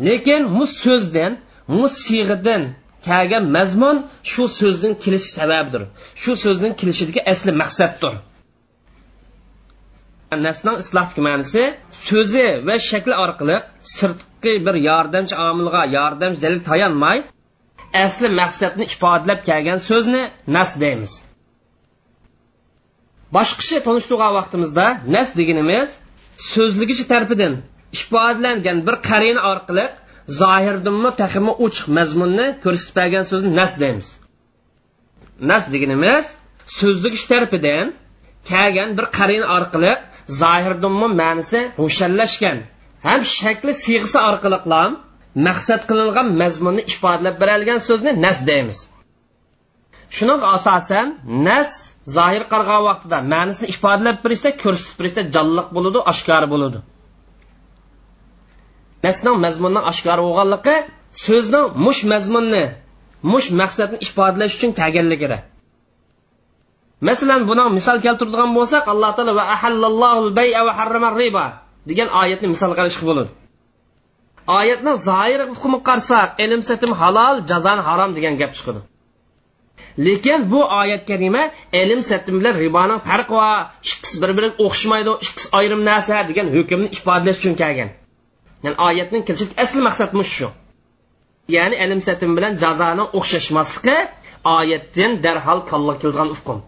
lekin 0.06 0.42
mu 0.56 0.64
so'zdan 0.82 1.32
mu 1.76 1.84
siyg'idan 2.04 2.62
kelgan 3.07 3.45
mazmun 3.55 3.97
shu 4.31 4.43
so'zning 4.59 4.95
kelish 5.03 5.27
sababidir 5.37 5.83
shu 6.21 6.31
so'zning 6.43 6.73
kelishidagi 6.79 7.21
asli 7.31 7.51
maqsaddir. 7.61 8.13
Nasning 10.47 10.75
islohdagi 10.83 11.21
ma'nosi 11.27 11.63
so'zi 12.07 12.47
va 12.67 12.75
shakli 12.89 13.15
orqali 13.25 13.57
sirtqi 13.97 14.53
bir 14.65 14.75
yordamchi 14.89 15.35
omilga 15.49 15.81
yordamchi 15.97 16.39
dalil 16.45 16.61
tayanmay 16.69 17.17
asli 18.05 18.27
maqsadni 18.41 18.83
ifodalab 18.93 19.39
kelgan 19.49 19.79
so'zni 19.89 20.21
nas 20.55 20.71
deymiz. 20.83 21.11
Boshqacha 23.35 23.79
tanishtirgan 23.87 24.31
vaqtimizda 24.39 24.85
nas 25.15 25.29
deganimiz 25.39 25.89
so'zligichi 26.53 27.05
tarafidan 27.11 27.53
ifodalangan 27.97 28.77
bir 28.87 28.95
qarina 29.09 29.41
orqali 29.51 29.85
zohirdinmi 30.37 31.11
taximi 31.21 31.53
ochiq 31.65 31.87
mazmunni 31.97 32.47
ko'rsatib 32.63 32.95
bergan 32.99 33.23
so'zni 33.31 33.51
nas 33.59 33.71
deymiz. 33.81 34.07
Nas 35.49 35.63
deganimiz 35.73 36.25
so'zlik 36.79 37.15
tarafidan 37.31 37.87
kelgan 38.51 38.89
bir 38.97 39.05
qarin 39.17 39.43
orqali 39.57 39.93
zohirdinmi 40.41 41.07
ma'nisi 41.21 41.59
ro'shanlashgan 41.83 42.57
ham 43.07 43.21
shakli 43.39 43.73
siyg'isi 43.83 44.19
orqali 44.29 44.57
ham 44.73 44.91
maqsad 45.47 45.81
qilingan 45.89 46.27
mazmunni 46.41 46.83
ifodalab 46.93 47.35
beradigan 47.41 47.79
so'zni 47.87 48.11
nas 48.25 48.37
deymiz. 48.49 48.79
Shuning 50.17 50.41
asosan 50.55 51.07
nas 51.47 51.71
zohir 52.17 52.43
qargan 52.53 52.81
vaqtida 52.89 53.17
ma'nisini 53.33 53.67
ifodalab 53.73 54.17
berishda 54.25 54.49
ko'rsatib 54.63 54.95
berishda 54.99 55.21
jonliq 55.35 55.67
bo'ladi 55.75 55.99
oshkor 56.11 56.43
bo'ladi. 56.53 56.79
Nasning 59.05 59.37
mazmunni 59.45 59.81
oshkor 59.91 60.19
bo'lganligi 60.25 60.75
so'zning 61.25 61.65
mush 61.85 62.01
mazmunni 62.11 62.63
mush 63.31 63.47
maqsadni 63.61 63.97
ifodalash 64.05 64.53
uchun 64.57 64.71
kelganligida. 64.79 65.37
Masalan 67.07 67.41
buni 67.49 67.63
misol 67.77 67.97
keltiradigan 68.05 68.51
bo'lsak 68.57 68.83
alloh 68.93 69.11
taolo 69.17 69.33
va 69.39 69.45
ahallallohu 69.55 70.23
bay'a 70.39 70.61
va 70.67 70.73
harrama 70.79 71.09
riba 71.21 71.45
degan 71.89 72.07
oyatni 72.21 72.47
misol 72.53 72.71
qilishga 72.77 73.05
bo'ladi 73.09 73.31
oyatni 74.57 74.93
zoir 75.07 75.39
hukmi 75.51 75.77
qarasak 75.87 76.29
ilm 76.43 76.61
satim 76.69 76.91
halol 77.01 77.35
jazon 77.51 77.79
harom 77.87 78.11
degan 78.17 78.33
gap 78.41 78.51
chiqadi. 78.57 78.79
Lekin 80.05 80.39
bu 80.51 80.59
oyat 80.81 81.03
karima 81.09 81.43
ilm 81.81 82.01
satim 82.09 82.35
bilan 82.39 82.55
riboning 82.63 82.99
farqi 83.09 83.33
va 83.41 83.51
ikkisi 83.91 84.15
bir 84.21 84.31
biriga 84.37 84.55
o'xshamaydi 84.65 85.11
ikkisi 85.25 85.47
ayrim 85.59 85.81
narsa 85.89 86.15
degan 86.29 86.47
hukmni 86.55 86.87
ifodalash 86.97 87.39
uchun 87.41 87.55
kelgan. 87.61 87.89
Ya'ni 88.63 88.77
oyatning 88.87 89.23
asl 89.33 89.47
asli 89.63 89.81
maqsad 89.87 90.09
shu? 90.35 90.47
Ya'ni 91.55 91.75
ilm 91.83 91.99
satim 92.07 92.31
bilan 92.37 92.53
jazoni 92.63 93.03
o'xshashmasligi 93.17 93.97
oyatdan 94.57 95.11
darhol 95.25 95.59
kalla 95.69 95.93
kelgan 96.01 96.29
ufqum 96.35 96.59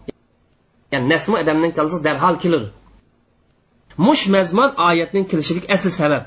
ya'ni 0.92 1.06
nasmu 1.14 1.34
odamning 1.42 1.72
kallasi 1.76 1.98
darhol 2.08 2.36
keladi. 2.42 2.68
Mush 4.06 4.24
mazmun 4.34 4.70
oyatning 4.88 5.24
kelishiga 5.30 5.66
asl 5.74 5.90
sabab. 6.00 6.22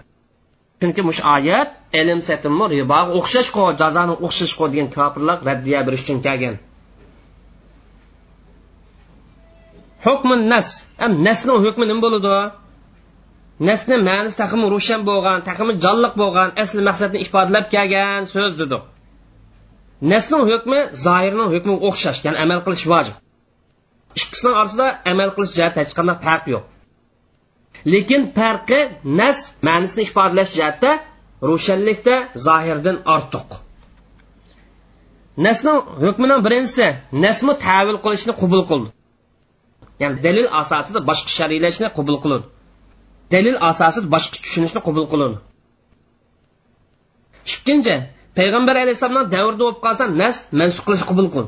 Chunki 0.81 1.01
mush 1.09 1.21
oyat 1.35 1.69
ilm 1.99 2.19
satimmi 2.27 2.65
riboga 2.73 3.11
o'xshashqo 3.19 3.63
jazoni 3.81 4.15
o'xshashqo 4.25 4.63
degan 4.71 4.87
kofirlar 4.95 5.37
raddiya 5.49 5.79
berish 5.87 6.03
uchun 6.05 6.19
kelgan. 6.25 6.55
Hukmi 10.05 10.35
nas. 10.51 10.67
Ham 11.01 11.11
nasni 11.27 11.53
hukmi 11.65 11.85
nima 11.89 12.01
bo'ladi? 12.05 12.35
Nasni 13.59 13.97
ma'nisi 14.09 14.37
taqimi 14.43 14.65
ro'shan 14.75 15.01
bo'lgan 15.09 15.39
taqimi 15.49 15.73
jonliq 15.85 16.13
bo'lgan 16.21 16.49
asli 16.63 16.81
maqsadni 16.89 17.19
ifodalab 17.25 17.65
kelgan 17.73 18.21
so'z 18.33 18.53
dedi. 18.61 18.77
Nasning 20.11 20.43
hukmi 20.51 20.79
zoirning 21.05 21.49
hukmiga 21.55 21.81
o'xshash 21.89 22.19
ya'ni 22.25 22.37
amal 22.45 22.59
qilish 22.65 22.85
vojib. 22.93 23.15
Ikkisining 24.19 24.55
orasida 24.61 24.87
amal 25.11 25.29
qilish 25.35 25.53
jihati 25.57 25.77
hech 25.81 25.93
qanday 25.97 26.17
farq 26.25 26.45
yo'q. 26.53 26.65
Lekin 27.93 28.21
farqi 28.37 28.79
nas 29.19 29.37
ma'nisini 29.67 30.01
ifodalash 30.07 30.51
jihatda 30.57 30.91
ro'shanlikda 31.49 32.15
zohirdan 32.47 32.97
ortiq. 33.15 33.49
Nasning 35.45 35.77
hukmining 36.03 36.39
birinchisi 36.45 36.87
nasmi 37.25 37.53
tavil 37.67 37.97
qilishni 38.05 38.33
qabul 38.41 38.61
qildi. 38.69 38.89
Ya'ni 40.01 40.17
dalil 40.25 40.47
asosida 40.61 40.99
boshqa 41.09 41.29
shariylashni 41.37 41.87
qabul 41.97 42.17
qiladi 42.23 42.45
dalil 43.33 43.55
asosida 43.69 44.07
boshqa 44.15 44.37
tushunishni 44.43 44.79
qabul 44.87 45.05
qiladi 45.11 45.37
ikkinchi 47.53 47.95
payg'ambar 48.37 48.75
alayhissalomning 48.83 49.27
davrida 49.35 49.61
bo'lib 49.63 49.79
qolsa 49.85 50.03
nas 50.21 50.35
mansub 50.59 50.83
qilish 50.87 51.05
qabul 51.09 51.27
qil 51.35 51.45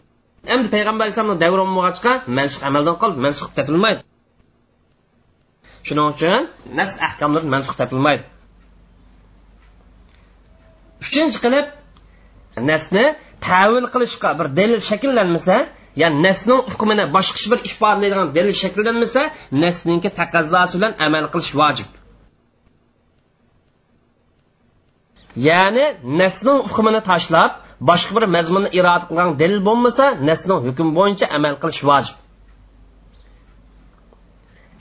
endi 0.53 0.67
payg'ambar 0.75 1.03
alayhissalomning 1.05 1.41
davri 1.43 1.61
bo'lmag'achqa 1.63 2.11
mansub 2.37 2.61
amaldan 2.69 2.95
qol 3.01 3.11
mansub 3.25 3.49
topilmaydi. 3.57 4.01
Shuning 5.87 6.07
uchun 6.13 6.41
nas 6.79 6.91
ahkomlar 7.07 7.43
mansub 7.53 7.75
topilmaydi. 7.81 8.23
Uchinchi 11.05 11.37
qilib 11.43 11.65
nasni 12.69 13.05
tavil 13.47 13.85
qilishga 13.93 14.29
bir 14.39 14.47
dalil 14.59 14.79
shakllanmasa 14.89 15.55
ya'ni 16.01 16.17
nasning 16.27 16.59
hukmini 16.71 17.05
boshqa 17.15 17.45
bir 17.51 17.59
ifodalaydigan 17.69 18.27
dalil 18.37 18.55
shakllanmasa 18.63 19.21
nasninki 19.63 20.09
taqazzosi 20.19 20.73
bilan 20.77 20.93
amal 21.05 21.25
qilish 21.33 21.51
vojib. 21.61 21.89
Ya'ni 25.47 25.85
nasning 26.21 26.59
hukmini 26.69 27.01
tashlab 27.11 27.51
boshqa 27.89 28.11
bir 28.17 28.23
mazmunni 28.35 28.69
iroda 28.79 29.05
qilgan 29.09 29.29
dalil 29.41 29.59
bo'lmasa 29.67 30.05
nasning 30.29 30.59
hukm 30.67 30.87
bo'yicha 30.97 31.25
amal 31.37 31.53
qilish 31.61 31.81
vojib. 31.89 32.15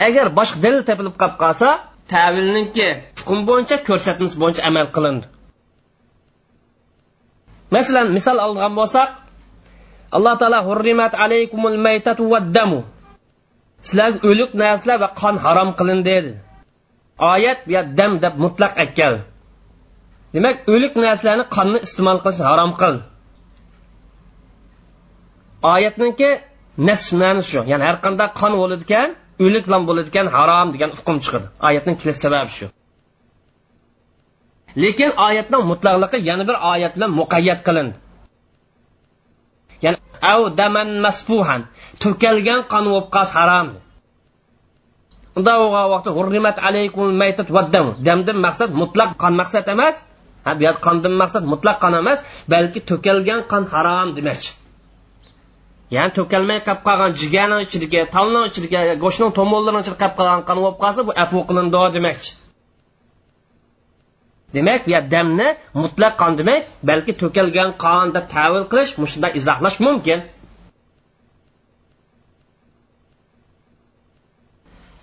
Agar 0.06 0.26
boshqa 0.38 0.58
dalil 0.64 0.82
topilib 0.88 1.14
qolib 1.20 1.36
qolsa 1.44 1.68
tavilninki 2.12 2.88
hukm 3.18 3.38
bo'yicha 3.48 3.76
ko'rsatmasi 3.88 4.34
bo'yicha 4.42 4.62
amal 4.70 4.86
qilindi. 4.96 5.26
Masalan 7.74 8.06
misol 8.16 8.38
olgan 8.46 8.72
bo'lsak 8.80 9.08
alloh 10.16 10.34
taolo 10.40 10.58
hurrimat 10.68 11.12
alaykumul 11.24 11.78
maytatu 11.86 12.22
vaddamu 12.32 12.80
sizlarga 13.86 14.18
o'lik 14.30 14.50
narsalar 14.62 14.98
va 15.04 15.08
qon 15.20 15.34
harom 15.44 15.70
qilindi 15.78 16.04
dedi. 16.10 16.32
Oyat 17.32 17.58
bu 17.68 17.80
dam 17.98 18.12
deb 18.24 18.34
mutlaq 18.44 18.72
aytgan. 18.82 19.14
Demak 20.34 20.56
o'lik 20.74 20.92
narsalarni 21.04 21.44
qonni 21.56 21.78
iste'mol 21.86 22.18
qilish 22.24 22.42
harom 22.50 22.72
qil. 22.80 22.94
Oyatniki 25.74 26.30
nasf 26.88 27.08
ma'ni 27.20 27.42
shu. 27.50 27.60
Ya'ni 27.70 27.84
har 27.88 27.96
qanday 28.04 28.28
qon 28.40 28.52
bo'ladigan 28.62 29.08
o'lik 29.44 29.64
bilan 29.68 29.82
bo'ladigan 29.88 30.26
harom 30.36 30.68
degan 30.74 30.90
hukm 30.98 31.16
chiqadi. 31.24 31.46
Oyatning 31.68 31.96
kelish 32.00 32.18
sababi 32.24 32.52
shu. 32.58 32.66
Lekin 34.82 35.10
oyatning 35.26 35.62
mutlaqligi 35.70 36.18
yana 36.30 36.44
bir 36.48 36.56
oyat 36.72 36.92
bilan 36.96 37.10
muqayyat 37.20 37.60
qilindi. 37.66 37.96
Ya'ni 39.84 39.98
av 40.32 40.40
daman 40.58 40.88
masfuhan. 41.04 41.62
To'kalgan 42.02 42.60
qon 42.72 42.84
bo'lib 42.92 43.08
harom. 43.36 43.68
Unda 45.36 45.52
vaqtda 45.92 46.10
hurrimat 46.16 46.56
alaykum 46.68 47.06
maytat 47.22 47.48
vaddam 47.56 47.86
damdan 48.06 48.38
maqsad 48.46 48.70
mutlaq 48.82 49.10
qon 49.22 49.34
maqsad 49.40 49.64
emas. 49.74 49.96
Ha 50.44 50.50
bu 50.56 50.62
yerda 50.66 50.80
qondan 50.86 51.14
maqsad 51.22 51.44
mutlaq 51.52 51.76
qon 51.82 51.94
emas 52.02 52.18
balki 52.52 52.80
to'kalgan 52.90 53.40
qon 53.50 53.64
harom 53.72 54.08
demoqchi. 54.16 54.50
Ya'ni 55.94 56.12
to'kalmay 56.18 56.58
qolib 56.66 56.82
qolgan 56.86 57.12
jigarni 57.20 57.56
ichidagi 57.66 58.00
talni 58.14 58.40
ichidagi 58.48 58.94
go'shtning 59.04 59.30
tomollarini 59.38 59.80
ichida 59.84 59.98
qolib 60.02 60.16
qolgan 60.18 60.42
qon 60.48 60.58
bo'lib 60.64 60.78
qolsa 60.82 61.00
bu 61.08 61.12
afu 61.24 61.38
qilindi 61.48 61.80
demoqchi. 61.96 62.30
Demak 64.56 64.80
bu 64.86 64.98
damni 65.14 65.48
mutlaq 65.82 66.14
qon 66.20 66.32
demay 66.38 66.58
balki 66.88 67.12
to'kilgan 67.20 67.70
qon 67.84 68.06
deb 68.16 68.24
tavil 68.34 68.64
qilish 68.70 68.92
shunday 69.12 69.32
izohlash 69.40 69.78
mumkin. 69.86 70.18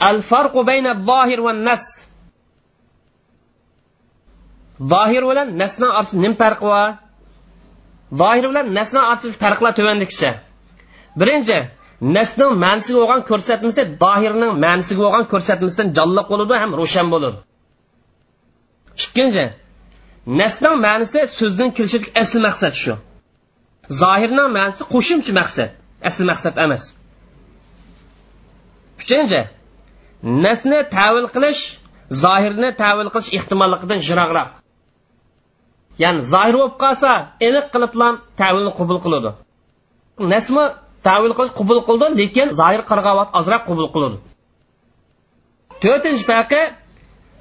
Al 0.10 0.18
farqu 0.30 0.62
bayna 0.70 0.92
zohir 1.10 1.40
va 1.46 1.52
nas 1.68 1.84
zohir 4.92 5.24
bilan 5.30 5.48
nasni 5.62 5.86
orasida 5.92 6.22
nima 6.24 6.36
farqi 6.42 6.66
bor? 6.74 6.90
Zohir 8.22 8.46
bilan 8.52 8.66
nasni 8.78 9.00
orasida 9.06 9.36
farqlar 9.44 9.72
tuvandikicha 9.80 10.32
birinchi 11.20 11.58
nasning 12.18 12.52
ma'nisiga 12.66 12.98
bo'lgan 13.02 13.22
ko'rsatmasi 13.30 13.82
zohirning 14.04 14.52
ma'nisiga 14.66 15.02
bo'lgan 15.06 15.26
ko'rsatmasidan 15.34 15.88
jonliq 15.98 16.26
bo'ladi 16.32 16.54
ham 16.64 16.72
ro'shan 16.82 17.08
bo'ladi. 17.14 17.38
Ikkinchi 19.02 19.46
nasning 20.40 20.76
ma'nisi 20.86 21.20
so'zning 21.38 21.72
kelishi 21.78 22.00
asl 22.22 22.38
maqsad 22.48 22.74
shu. 22.84 22.94
Zohirning 24.02 24.50
ma'nisi 24.58 24.84
qo'shimcha 24.94 25.32
maqsad 25.40 25.70
asl 26.10 26.24
maqsad 26.32 26.56
emas. 26.66 26.84
Uchinchi 29.02 29.42
nasni 30.46 30.80
tavil 30.98 31.28
qilish 31.36 31.62
zohirni 32.24 32.70
tavil 32.84 33.08
qilish 33.14 33.30
ehtimolligidan 33.38 34.00
yiroqroq. 34.08 34.50
Ya'ni 36.04 36.22
zohir 36.34 36.56
bo'lib 36.60 36.76
qolsa 36.84 37.12
aniq 37.48 37.66
qiliblam 37.74 38.14
tavilni 38.42 38.72
qabul 38.80 39.00
qiladi. 39.06 39.32
Nasmi 40.34 40.64
tavil 41.08 41.34
qilish 41.38 41.54
qabul 41.60 41.80
qildi 41.88 42.08
lekin 42.22 42.48
zohir 42.60 42.82
qarg'avat 42.92 43.30
ozroq 43.40 43.62
qabul 43.70 43.88
qiladi. 43.96 44.18
To'rtinchi 45.84 46.24
farqi 46.30 46.62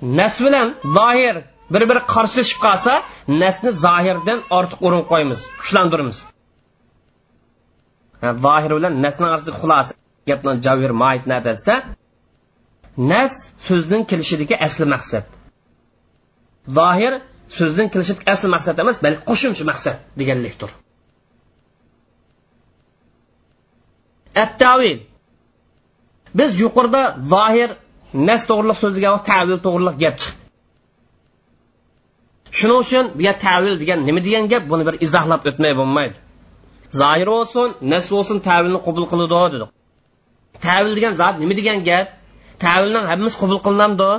nas 0.03 0.41
bilan 0.45 0.69
zohir 0.99 1.37
bir 1.73 1.83
biri 1.91 2.01
qarshilashib 2.15 2.59
qolsa 2.67 2.93
nasni 3.43 3.71
zohirdan 3.85 4.39
ortiq 4.59 4.79
o'rin 4.87 5.03
qo'yamiz 5.11 5.41
kuchlantiramiz. 5.61 6.19
Zohir 8.45 8.71
bilan 8.79 8.93
nasni 9.05 9.25
orasida 9.31 9.53
xulosa 9.61 9.93
gapni 10.29 10.53
javir 10.67 10.93
moit 11.03 11.25
desa 11.49 11.75
nas 13.13 13.33
so'zning 13.67 14.03
kelishidagi 14.11 14.55
asli 14.67 14.87
maqsad. 14.95 15.25
Zohir 16.79 17.13
so'zning 17.59 17.89
kelishi 17.93 18.15
asli 18.35 18.49
maqsad 18.55 18.77
emas 18.83 18.97
balki 19.05 19.23
qo'shimcha 19.31 19.65
maqsad 19.71 19.97
deganlikdir. 20.21 20.71
Attavil 24.45 24.99
biz 26.39 26.51
yuqorida 26.63 27.03
zohir 27.35 27.71
nas 28.29 28.43
to'g'riliq 28.49 28.79
so'zlagan 28.83 29.13
tavil 29.31 29.59
to'g'riliq 29.67 29.97
gap 30.05 30.17
chiqdi 30.23 30.43
shuning 32.59 32.79
uchun 32.85 33.05
bu 33.17 33.23
yer 33.27 33.37
tavil 33.47 33.75
degan 33.83 33.99
nima 34.09 34.21
degan 34.27 34.45
gap? 34.53 34.63
Buni 34.71 34.83
bir 34.89 34.95
izohlab 35.07 35.43
o'tmay 35.51 35.73
bo'lmaydi. 35.81 36.17
Zohir 37.01 37.29
bo'lsin 37.35 37.69
nas 37.93 38.05
bo'lsin 38.15 38.39
tavilni 38.49 38.81
qabul 38.87 39.05
qiladi 39.13 39.37
dedik 39.55 39.71
tavil 40.67 40.93
degan 40.99 41.13
zot 41.21 41.35
nima 41.43 41.55
degan 41.61 41.79
gap? 41.89 42.07
Tavilning 42.65 43.05
hammasi 43.11 43.37
qabul 43.43 43.59
qilinamdi 43.67 44.11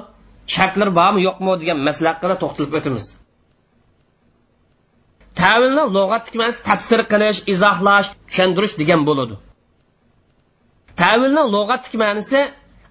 shartlar 0.56 0.90
bormi 1.00 1.20
yo'qmi 1.28 1.52
degan 1.62 1.78
masala 1.88 2.10
haqida 2.14 2.36
to'xtalib 2.44 2.74
o'tamiz. 2.80 3.06
Tavilni 5.42 5.84
lug'atdagi 5.96 6.38
ma'nosi 6.42 6.60
tafsir 6.70 7.00
qilish 7.12 7.40
izohlash 7.54 8.08
tushuntirish 8.30 8.76
degan 8.82 9.02
bo'ladi. 9.10 9.36
Tavilni 11.02 11.44
lug'atdagi 11.56 11.98
ma'nosi 12.04 12.40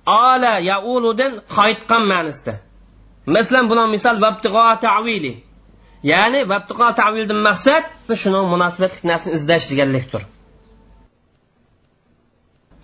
ala 0.07 0.53
yauludan 0.71 1.33
qaytgan 1.57 2.03
ma'nosida. 2.13 2.55
Masalan 3.35 3.65
buni 3.71 3.85
misol 3.95 4.17
vabtig'o 4.25 4.67
tavili 4.87 5.33
ya'ni 6.11 6.41
vabtiqo 6.53 6.87
tavildan 7.01 7.41
maqsad 7.49 7.83
shuning 8.23 8.47
munosabatli 8.55 9.05
narsani 9.11 9.35
izlash 9.39 9.67
deganlikdir. 9.71 10.23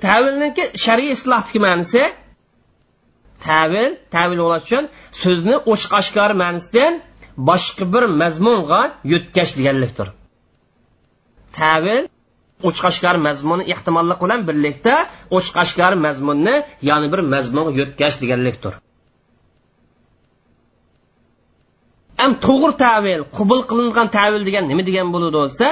Tavilniki 0.04 0.64
shar'iy 0.84 1.10
islohdagi 1.16 1.58
ma'nosi 1.66 2.02
tavil 3.46 3.90
tavil 4.14 4.38
bo'lish 4.44 4.64
uchun 4.66 4.84
so'zni 5.22 5.56
ochiq 5.72 5.92
oshkor 6.00 6.30
ma'nosidan 6.42 6.92
boshqa 7.50 7.84
bir 7.94 8.04
mazmunga 8.20 8.82
yutkash 9.12 9.52
deganlikdir. 9.58 10.08
Tavil 11.58 12.02
ochqashkar 12.68 13.16
mazmuni 13.26 13.64
ehtimollik 13.72 14.18
bilan 14.24 14.40
birlikda 14.48 14.94
ochqashkar 15.38 15.92
mazmunni 16.04 16.54
yana 16.88 17.06
bir 17.12 17.20
mazmunga 17.32 17.72
yo'tkash 17.80 18.16
deganlikdir. 18.22 18.74
Am 22.24 22.32
to'g'ri 22.46 22.74
tavil 22.84 23.20
qabul 23.38 23.60
qilingan 23.70 24.08
tavil 24.18 24.42
degan 24.48 24.64
nima 24.70 24.82
degan 24.88 25.08
bo'ladi 25.14 25.34
bo'lsa 25.40 25.66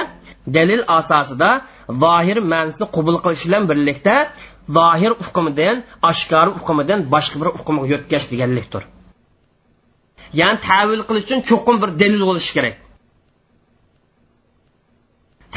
dalil 0.57 0.81
asosida 0.99 1.49
zohir 2.03 2.37
ma'nisini 2.51 2.87
qabul 2.95 3.17
qilish 3.23 3.43
bilan 3.47 3.63
birlikda 3.71 4.15
zohir 4.77 5.11
hukmidan 5.25 5.75
oshkor 6.09 6.47
hukmidan 6.57 6.99
boshqa 7.13 7.35
bir 7.41 7.49
uqumga 7.59 7.85
yo'tkash 7.93 8.25
deganlikdir. 8.31 8.83
Ya'ni 10.39 10.57
tavil 10.69 11.01
qilish 11.07 11.25
uchun 11.27 11.39
cho'qim 11.49 11.75
bir 11.81 11.89
dalil 12.01 12.23
bo'lishi 12.29 12.51
kerak. 12.57 12.75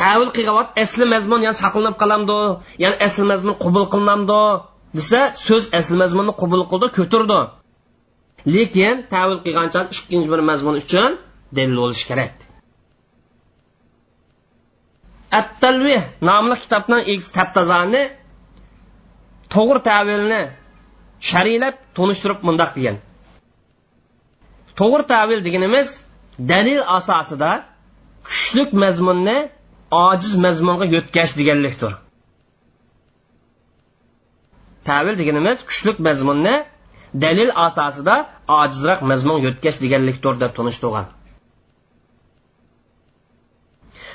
Tavil 0.00 0.30
qilgan 0.36 0.66
asli 0.84 1.04
mazmun 1.14 1.40
ya'ni 1.46 1.58
saqlanib 1.62 1.96
qolamdi 2.02 2.38
ya'ni 2.82 2.96
asli 3.06 3.24
mazmun 3.32 3.54
qabul 3.64 3.84
qilinamdi 3.92 4.42
desa 4.98 5.20
so'z 5.46 5.64
asli 5.78 5.96
mazmunni 6.02 6.32
qabul 6.42 6.62
qildi 6.70 6.88
ko'tirdi. 6.98 7.40
Lekin 8.54 8.94
tavil 9.14 9.38
qilgancha 9.44 9.80
ikkinchi 9.94 10.28
bir 10.32 10.40
mazmun 10.50 10.74
uchun 10.82 11.10
dalil 11.56 11.76
bo'lishi 11.82 12.04
kerak. 12.10 12.34
Attalvih 15.40 16.02
nomli 16.28 16.56
kitobning 16.62 17.02
egisi 17.12 17.30
taptazani 17.38 18.02
to'g'ri 19.54 19.80
tavilni 19.90 20.42
shariylab 21.30 21.74
tunishtirib 21.96 22.40
mundoq 22.48 22.70
degan. 22.76 22.96
To'g'ri 24.78 25.04
tavil 25.14 25.38
deganimiz 25.46 25.88
dalil 26.52 26.80
asosida 26.98 27.50
kuchlik 28.28 28.70
mazmunni 28.82 29.38
ojiz 29.90 30.34
mazmunga 30.44 30.86
yo'tkash 30.94 31.32
deganlikdir. 31.40 31.92
Tavil 34.88 35.14
deganimiz 35.20 35.58
kuchlik 35.68 35.96
mazmunni 36.08 36.56
dalil 37.24 37.50
asosida 37.66 38.14
ojizroq 38.60 39.00
mazmun 39.10 39.38
yo'tkash 39.46 39.78
deganlikdir 39.84 40.34
deb 40.42 40.52
tunishtirgan 40.58 41.06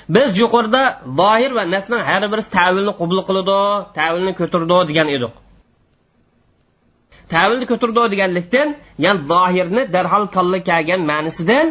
biz 0.10 0.38
yuqorida 0.38 0.84
zohir 1.20 1.52
va 1.58 1.64
nasning 1.76 2.02
har 2.10 2.24
birisi 2.32 2.50
tavilni 2.58 2.94
qabul 3.00 3.20
qiladi 3.28 3.60
tavilni 3.98 4.34
ko'tirdi 4.40 4.78
degan 4.90 5.08
edik. 5.16 5.34
Tavilni 7.34 7.66
ko'tirdi 7.72 8.02
deganlikdan 8.14 8.68
ya'ni 9.06 9.22
zohirni 9.32 9.82
darhol 9.96 10.24
tanlab 10.36 10.64
kelgan 10.70 11.02
ma'nisidan 11.12 11.68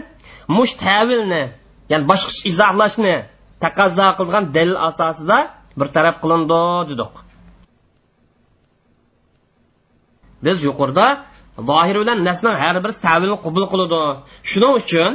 mush 0.57 0.73
tavilni 0.87 1.43
ya'ni 1.91 2.05
boshqacha 2.11 2.43
izohlashni 2.51 3.15
taqozo 3.65 4.07
qilgan 4.19 4.45
dalil 4.57 4.77
asosida 4.89 5.39
bir 5.79 5.89
taraf 5.97 6.17
qilindi 6.23 6.63
dedik. 6.91 7.15
Biz 10.45 10.59
yuqorida 10.69 11.07
zohir 11.69 11.97
bilan 12.03 12.19
nasning 12.29 12.57
har 12.63 12.77
bir 12.85 12.93
tavilni 13.07 13.37
qabul 13.45 13.65
qiladi 13.73 14.03
shuning 14.51 14.75
uchun 14.81 15.11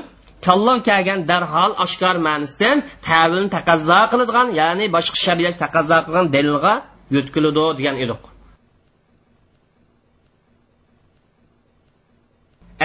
kallo 0.46 0.74
kelgan 0.88 1.20
darhol 1.32 1.72
oshkor 1.86 2.16
ma'nisidan 2.28 2.78
tavilni 3.10 3.50
taqazzo 3.58 4.00
qiladigan 4.12 4.48
ya'ni 4.62 4.86
boshqa 4.96 5.18
shariat 5.26 5.56
taqazzo 5.64 5.98
qilgan 6.06 6.26
dalilga 6.36 6.74
yo'tkiladi 7.16 7.64
degan 7.80 7.96
edik. 8.04 8.24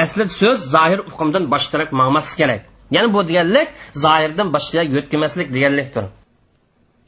Asli 0.02 0.24
so'z 0.40 0.58
zohir 0.74 1.00
hukmdan 1.10 1.44
boshqaroq 1.54 1.90
mangmaslik 2.00 2.36
kerak 2.40 2.62
ya'ni 2.94 3.08
bu 3.14 3.20
deganlik 3.28 3.68
zoirdan 4.04 4.48
boshqa 4.56 4.82
yo'tkamaslik 4.96 5.48
deganlikdir. 5.56 6.04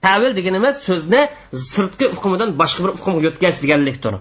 Tavil 0.06 0.32
deganimiz 0.38 0.74
so'zni 0.86 1.20
sirtqi 1.72 2.06
hukmidan 2.16 2.50
boshqa 2.60 2.80
bir 2.84 2.90
hukmga 2.98 3.20
yo'tkash 3.26 3.56
deganlikdir. 3.64 4.14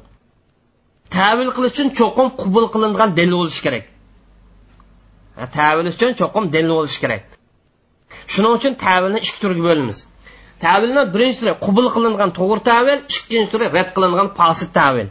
Tavil 1.18 1.50
qilish 1.56 1.74
uchun 1.76 1.88
cho'qim 2.00 2.28
qubul 2.42 2.66
qilingan 2.74 3.10
dalil 3.18 3.36
bo'lishi 3.42 3.62
kerak. 3.66 3.86
Tavil 5.58 5.86
uchun 5.94 6.12
cho'qim 6.22 6.44
dalil 6.56 6.72
bo'lishi 6.80 7.00
kerak. 7.04 7.24
Shuning 8.34 8.54
uchun 8.58 8.74
tavilni 8.86 9.20
ikki 9.26 9.40
turga 9.44 9.64
bo'lamiz 9.68 9.98
tavilni 10.66 11.04
birinchi 11.14 11.40
turi 11.42 11.54
qubul 11.66 11.88
qilingan 11.96 12.32
to'g'ri 12.40 12.62
tavil 12.72 13.00
ikkinchi 13.16 13.50
turi 13.54 13.66
rad 13.76 13.90
qilingan 13.96 14.28
posit 14.40 14.70
tavil. 14.80 15.08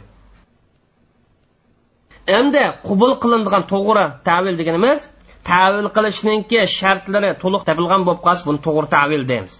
Endi 2.39 2.63
qubul 2.87 3.11
qilingan 3.23 3.63
to'g'ri 3.73 4.05
tavil 4.29 4.53
deganimiz 4.61 4.99
tavil 5.49 5.87
qilishningki 5.95 6.59
shartlari 6.79 7.29
to'liq 7.43 7.61
topilgan 7.67 8.01
bo'lib 8.07 8.21
qolsa 8.27 8.43
buni 8.47 8.59
to'g'ri 8.65 8.87
tavil 8.95 9.23
deymiz. 9.31 9.55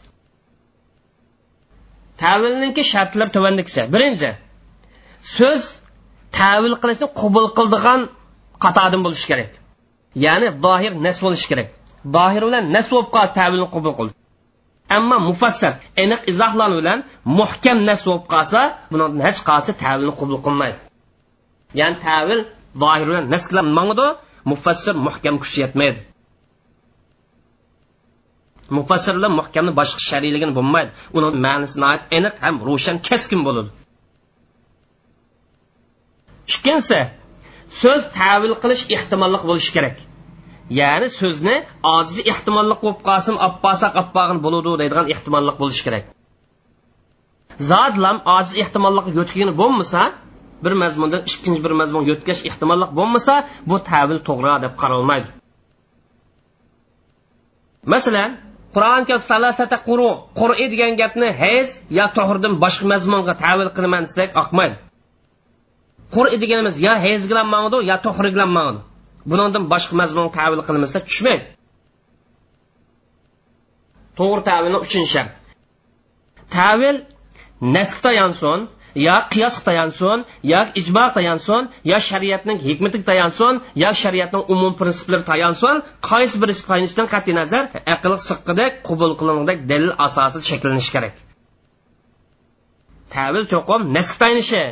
Tavilninki 2.21 2.83
shartlari 2.93 3.31
tuvandiksa 3.35 3.81
birinchi 3.93 4.29
so'z 5.35 5.61
tavil 6.39 6.73
qilishni 6.81 7.07
qubul 7.21 7.45
qildigan 7.57 8.01
qatodim 8.63 9.01
bo'lishi 9.05 9.27
kerak. 9.31 9.51
Ya'ni 10.25 10.47
zohir 10.65 10.91
nas 11.05 11.17
bo'lishi 11.25 11.47
kerak. 11.51 11.67
Zohir 12.15 12.43
bilan 12.47 12.63
nas 12.75 12.87
bo'lib 12.91 13.09
qolsa 13.15 13.33
tavilni 13.39 13.67
qubul 13.75 13.93
qildi. 13.99 14.13
Ammo 14.97 15.17
mufassar 15.29 15.73
aniq 16.03 16.21
izohlar 16.31 16.69
bilan 16.79 16.99
muhkam 17.39 17.77
nas 17.89 18.01
bo'lib 18.07 18.25
qolsa 18.33 18.59
buni 18.91 19.03
hech 19.27 19.39
qaysi 19.49 19.71
tavilni 19.83 20.13
qubul 20.19 20.37
qilmaydi. 20.45 20.79
Ya'ni 21.79 21.97
tavil 22.07 22.39
zohir 22.81 23.05
bilan 23.09 23.23
nas 23.33 23.43
bilan 23.51 23.67
mangdi 23.77 24.07
mufassir 24.49 24.95
muhkam 25.07 25.35
kuch 25.41 25.55
yetmaydi. 25.63 25.99
Mufassirlar 28.77 29.31
muhkamni 29.39 29.71
boshqa 29.79 30.01
shariyligini 30.09 30.53
bo'lmaydi. 30.57 30.89
Uni 31.17 31.27
ma'nisi 31.45 31.75
aniq 32.17 32.35
ham 32.43 32.55
ro'shan 32.67 32.97
keskin 33.07 33.41
bo'ladi. 33.47 33.69
Ikkinchisi 36.51 36.99
so'z 37.81 38.01
tavil 38.17 38.53
qilish 38.61 38.83
ehtimolliq 38.95 39.43
bo'lishi 39.49 39.71
kerak. 39.77 39.97
Ya'ni 40.79 41.07
so'zni 41.19 41.55
ojiz 41.95 42.17
ehtimolliq 42.31 42.79
bo'lib 42.83 43.01
qolsin 43.07 43.35
opposak 43.47 43.93
oppog'in 44.01 44.39
bo'ladi 44.45 44.69
deydigan 44.81 45.07
ehtimolliq 45.13 45.55
bo'lishi 45.61 45.83
kerak. 45.87 46.05
Zodlam 47.71 48.17
ojiz 48.37 48.53
ehtimolliq 48.63 49.05
yo'tgini 49.17 49.53
bo'lmasa 49.61 50.01
bir 50.63 50.73
mazmundan 50.83 51.21
ikkinchi 51.29 51.61
bir 51.65 51.73
mazmunga 51.81 52.07
yo'tkash 52.13 52.41
ehtimolliq 52.49 52.91
bo'lmasa 52.99 53.33
bu 53.69 53.75
tavil 53.89 54.19
to'g'ri 54.27 54.53
deb 54.65 54.73
qaralmaydi 54.81 55.29
masalan 57.93 58.29
qur'onga 58.75 59.17
salasata 59.31 59.77
quru 59.87 60.09
qur'i 60.39 60.65
degan 60.73 60.91
gapni 61.01 61.29
hez 61.41 61.67
yo 61.97 62.05
tohirdan 62.17 62.53
boshqa 62.63 62.85
mazmunga 62.93 63.33
tavil 63.45 63.69
qilaman 63.75 64.03
desak 64.07 64.29
oqmaydi. 64.41 64.75
Qur'i 66.15 66.37
deganimiz 66.43 66.75
yo 66.87 66.93
hez 67.05 67.21
bilan 67.29 67.47
mangdi 67.55 67.77
yo 67.91 67.97
tohir 68.05 68.27
bilan 68.35 68.49
mangdi 68.57 68.79
bundan 69.29 69.63
boshqa 69.73 69.93
mazmunga 70.01 70.31
tavil 70.39 70.61
qilmasa 70.67 70.97
tushmaydi. 71.07 71.45
To'g'ri 74.19 74.41
tavilni 74.49 74.79
uchinchi 74.85 75.09
shart. 75.15 75.31
Tavil 76.57 76.95
nasq 77.75 77.97
tayansin 78.05 78.59
yo 78.95 79.15
qiyos 79.33 79.55
tayansin 79.67 80.19
yo 80.51 80.61
ijmo 80.81 81.05
tayansin 81.17 81.63
yo 81.91 81.97
shariatning 82.09 82.59
hikmatiga 82.67 83.05
tayansin 83.11 83.53
yo 83.83 83.89
shariatning 84.01 84.43
umum 84.53 84.73
prinsiplari 84.79 85.23
tayansin 85.31 85.75
qaysi 86.09 86.35
bir 86.41 86.49
tayanishidan 86.69 87.07
qat'iy 87.13 87.35
nazar 87.41 87.63
aql 87.95 88.13
siqqidek 88.29 88.71
qabul 88.87 89.11
qilingandek 89.19 89.59
dalil 89.71 89.91
asosi 90.05 90.39
shakllanishi 90.49 90.91
kerak. 90.95 91.15
Tavil 93.13 93.43
cho'qim 93.51 93.81
nasq 93.97 94.15
tayinishi 94.23 94.63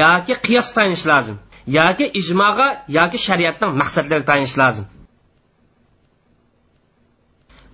yoki 0.00 0.34
qiyos 0.46 0.68
tayinish 0.76 1.04
lozim 1.10 1.36
yoki 1.78 2.06
ijmoga 2.20 2.68
yoki 2.98 3.18
shariatning 3.26 3.72
maqsadlariga 3.80 4.26
tayinish 4.30 4.56
lozim. 4.62 4.86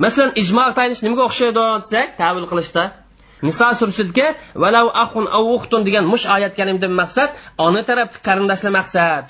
Masalan 0.02 0.32
ijmo 0.42 0.64
tayinish 0.78 1.02
nimaga 1.04 1.22
o'xshaydi 1.28 1.64
desak 1.82 2.08
tavil 2.20 2.46
qilishda 2.50 2.82
niso 3.46 3.66
surasiga 3.80 4.28
valav 4.62 4.86
ahun 5.02 5.26
av 5.38 5.44
uxtun 5.56 5.82
degan 5.88 6.04
mush 6.12 6.26
oyat 6.36 6.52
kalimdan 6.58 6.92
maqsad 7.00 7.30
ona 7.66 7.82
tarafni 7.88 8.18
qarindoshlar 8.26 8.72
maqsad 8.80 9.24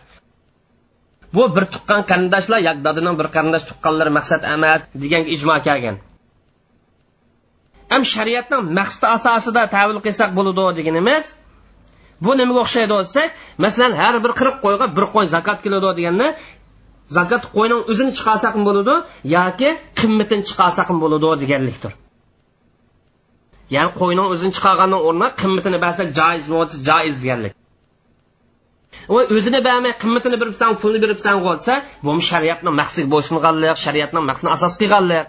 bu 1.35 1.43
bir 1.57 1.65
tuqqan 1.75 2.01
qarindoshlar 2.11 2.61
yoki 2.69 2.83
dodining 2.87 3.15
bir 3.21 3.29
qarindosh 3.35 3.65
tuqqanlari 3.71 4.13
maqsad 4.19 4.41
emas 4.55 4.81
degan 5.03 5.23
ijmo 5.35 5.57
kelgan. 5.67 5.97
Am 7.95 8.03
shariatning 8.15 8.63
maqsadi 8.79 9.07
asosida 9.17 9.63
tavil 9.77 9.99
qilsak 10.07 10.31
bo'ladi 10.39 10.73
deganimiz 10.79 11.25
bu 12.25 12.31
nimaga 12.41 12.61
o'xshaydi 12.65 12.95
desak 13.03 13.29
masalan 13.65 13.93
har 14.01 14.15
bir 14.25 14.33
qirq 14.41 14.57
qo'yga 14.65 14.87
bir 14.97 15.05
qo'y 15.15 15.27
zakot 15.35 15.59
keladi 15.65 15.89
deganda 15.99 16.27
zakot 17.17 17.43
qo'yning 17.57 17.81
o'zini 17.91 18.13
chiqarsak 18.19 18.55
bo'ladi 18.69 18.95
yoki 19.37 19.69
qimmatini 19.99 20.43
chiqarsak 20.49 20.89
bo'ladi 21.03 21.27
deganlikdir. 21.43 21.93
Ya'ni 23.77 23.91
qo'yning 24.01 24.27
o'zini 24.33 24.53
chiqarganni 24.57 24.99
o'rnida 25.09 25.29
qimmatini 25.41 25.79
bersak 25.85 26.09
joiz 26.21 26.45
bo'lsa 26.55 26.77
joiz 26.89 27.17
deganlik. 27.23 27.53
Va 29.15 29.23
o'zini 29.37 29.61
bermay 29.69 29.93
qimmatini 30.03 30.37
biribsan 30.43 30.73
pulni 30.83 30.99
beribsan 31.05 31.37
bo'lsa 31.47 31.73
bu 32.05 32.11
shariatning 32.31 32.75
maqsadiga 32.81 33.11
bo'ysunganlik 33.15 33.79
shariatning 33.85 34.25
maqsadini 34.31 34.53
asos 34.57 34.75
qilganlik. 34.81 35.27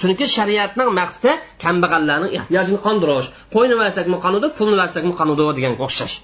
Chunki 0.00 0.26
shariatning 0.36 0.90
maqsadi 1.00 1.32
kambag'allarning 1.64 2.32
ehtiyojini 2.38 2.78
qondirish. 2.86 3.28
Qo'yni 3.54 3.74
versakmi 3.82 4.16
qonudi 4.24 4.48
pulni 4.58 4.76
versakmi 4.82 5.12
qonudi 5.20 5.42
deganga 5.56 5.80
o'xshash. 5.86 6.14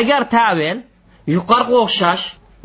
Agar 0.00 0.22
tavil 0.36 0.76
yuqoriga 1.36 1.76
o'xshash 1.84 2.24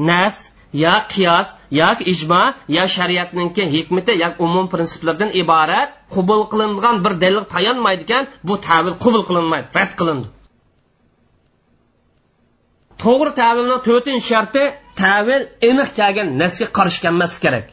nas 0.10 0.36
yo 0.74 0.96
qiyos 1.14 1.48
yoki 1.72 2.04
ijmo 2.14 2.44
yo 2.68 2.84
shariatninki 2.96 3.64
hikmati 3.76 4.14
yoki 4.24 4.38
umum 4.48 4.66
prinsiplardan 4.74 5.30
iborat 5.42 5.90
qubul 6.14 6.42
qilingan 6.52 6.96
bir 7.06 7.14
dalil 7.24 7.44
tayanmaydi 7.54 8.04
ekan 8.08 8.24
bu 8.48 8.54
tavil 8.68 8.94
qubul 9.04 9.24
qilinmaydi 9.30 9.68
rad 9.78 9.92
qilindi. 10.00 10.28
To'g'ri 13.04 13.32
tavilni 13.42 13.78
to'rtinchi 13.88 14.26
sharti 14.32 14.64
tavil 15.02 15.42
aniq 15.70 15.90
kelgan 16.00 16.28
nasga 16.42 16.68
qarshi 16.78 17.00
kelmasligi 17.06 17.44
kerak. 17.46 17.68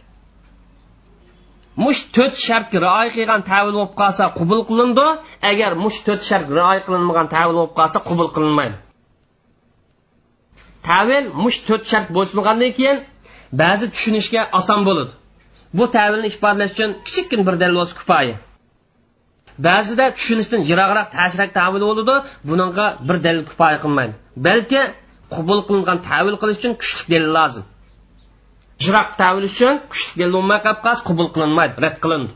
Mush 1.83 2.01
to'rt 2.17 2.37
shartga 2.47 2.79
rioya 2.87 3.11
qilgan 3.17 3.43
tavil 3.51 3.73
bo'lib 3.77 3.93
qolsa 4.01 4.25
qubul 4.39 4.61
qilindi 4.69 5.07
agar 5.51 5.71
mush 5.85 5.99
to'rt 6.07 6.23
shart 6.29 6.47
rioya 6.59 6.81
qilinmagan 6.87 7.27
tavil 7.35 7.55
bo'lib 7.59 7.75
qolsa 7.81 7.99
qubul 8.09 8.29
qilinmaydi. 8.37 8.77
Tavil 10.88 11.25
mush 11.42 11.59
to'rt 11.68 11.85
shart 11.90 12.09
bo'ysungandan 12.16 12.72
keyin 12.79 12.99
ba'zi 13.62 13.87
tushunishga 13.94 14.42
oson 14.59 14.81
bo'ladi. 14.88 15.12
Bu 15.77 15.85
tavilni 15.96 16.27
ifodalash 16.33 16.72
uchun 16.77 16.90
kichikkina 17.07 17.42
bir 17.49 17.55
dalil 17.62 17.77
bo'lsa 17.81 17.94
kifoya 18.01 18.37
ba'zida 19.66 20.05
tushunishdan 20.16 20.61
yiroqroq 20.70 21.09
tashrak 21.16 21.51
tavil 21.59 21.83
bo'ladi 21.88 22.14
bunga 22.49 22.87
bir 23.09 23.16
dalil 23.27 23.44
kifoya 23.51 23.79
qilmaydi. 23.85 24.14
Balki 24.46 24.83
qubul 25.35 25.61
qilingan 25.68 25.99
tavil 26.11 26.37
qilish 26.40 26.59
uchun 26.61 26.75
kuchli 26.81 27.07
dalil 27.14 27.31
lozim. 27.38 27.64
Jiroq 28.85 29.09
tavil 29.22 29.44
uchun 29.51 29.75
kuchli 29.92 30.12
dalil 30.20 30.35
bo'lmay 30.38 30.59
qolib 30.64 30.81
qolsa 30.87 31.03
qubul 31.09 31.29
qilinmaydi 31.35 31.75
rad 31.85 31.96
qilindi. 32.05 32.33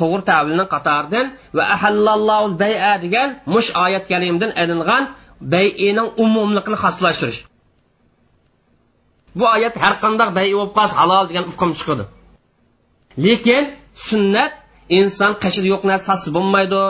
To'g'ri 0.00 0.22
tavilni 0.30 0.64
qatoridan 0.74 1.26
va 1.56 1.64
ahallallohu 1.74 2.48
baya 2.62 2.92
degan 3.04 3.28
mush 3.54 3.68
oyat 3.84 4.04
kalimdan 4.12 4.50
ilingan 4.62 5.02
bayining 5.52 6.08
umumligini 6.24 6.76
xoslashtirish 6.84 7.40
bu 9.38 9.44
oyat 9.56 9.74
har 9.82 9.94
qanday 10.04 10.28
bay 10.38 10.48
bo'lib 10.56 10.72
qolsa 10.78 10.94
halol 11.00 11.24
degan 11.30 11.44
hukm 11.50 11.70
chiqadi. 11.78 12.04
Lekin 13.24 13.62
sunnat 14.08 14.52
inson 14.98 15.32
qashir 15.42 15.64
yo'q 15.72 15.82
narsasi 15.90 16.28
bo'lmaydi 16.36 16.82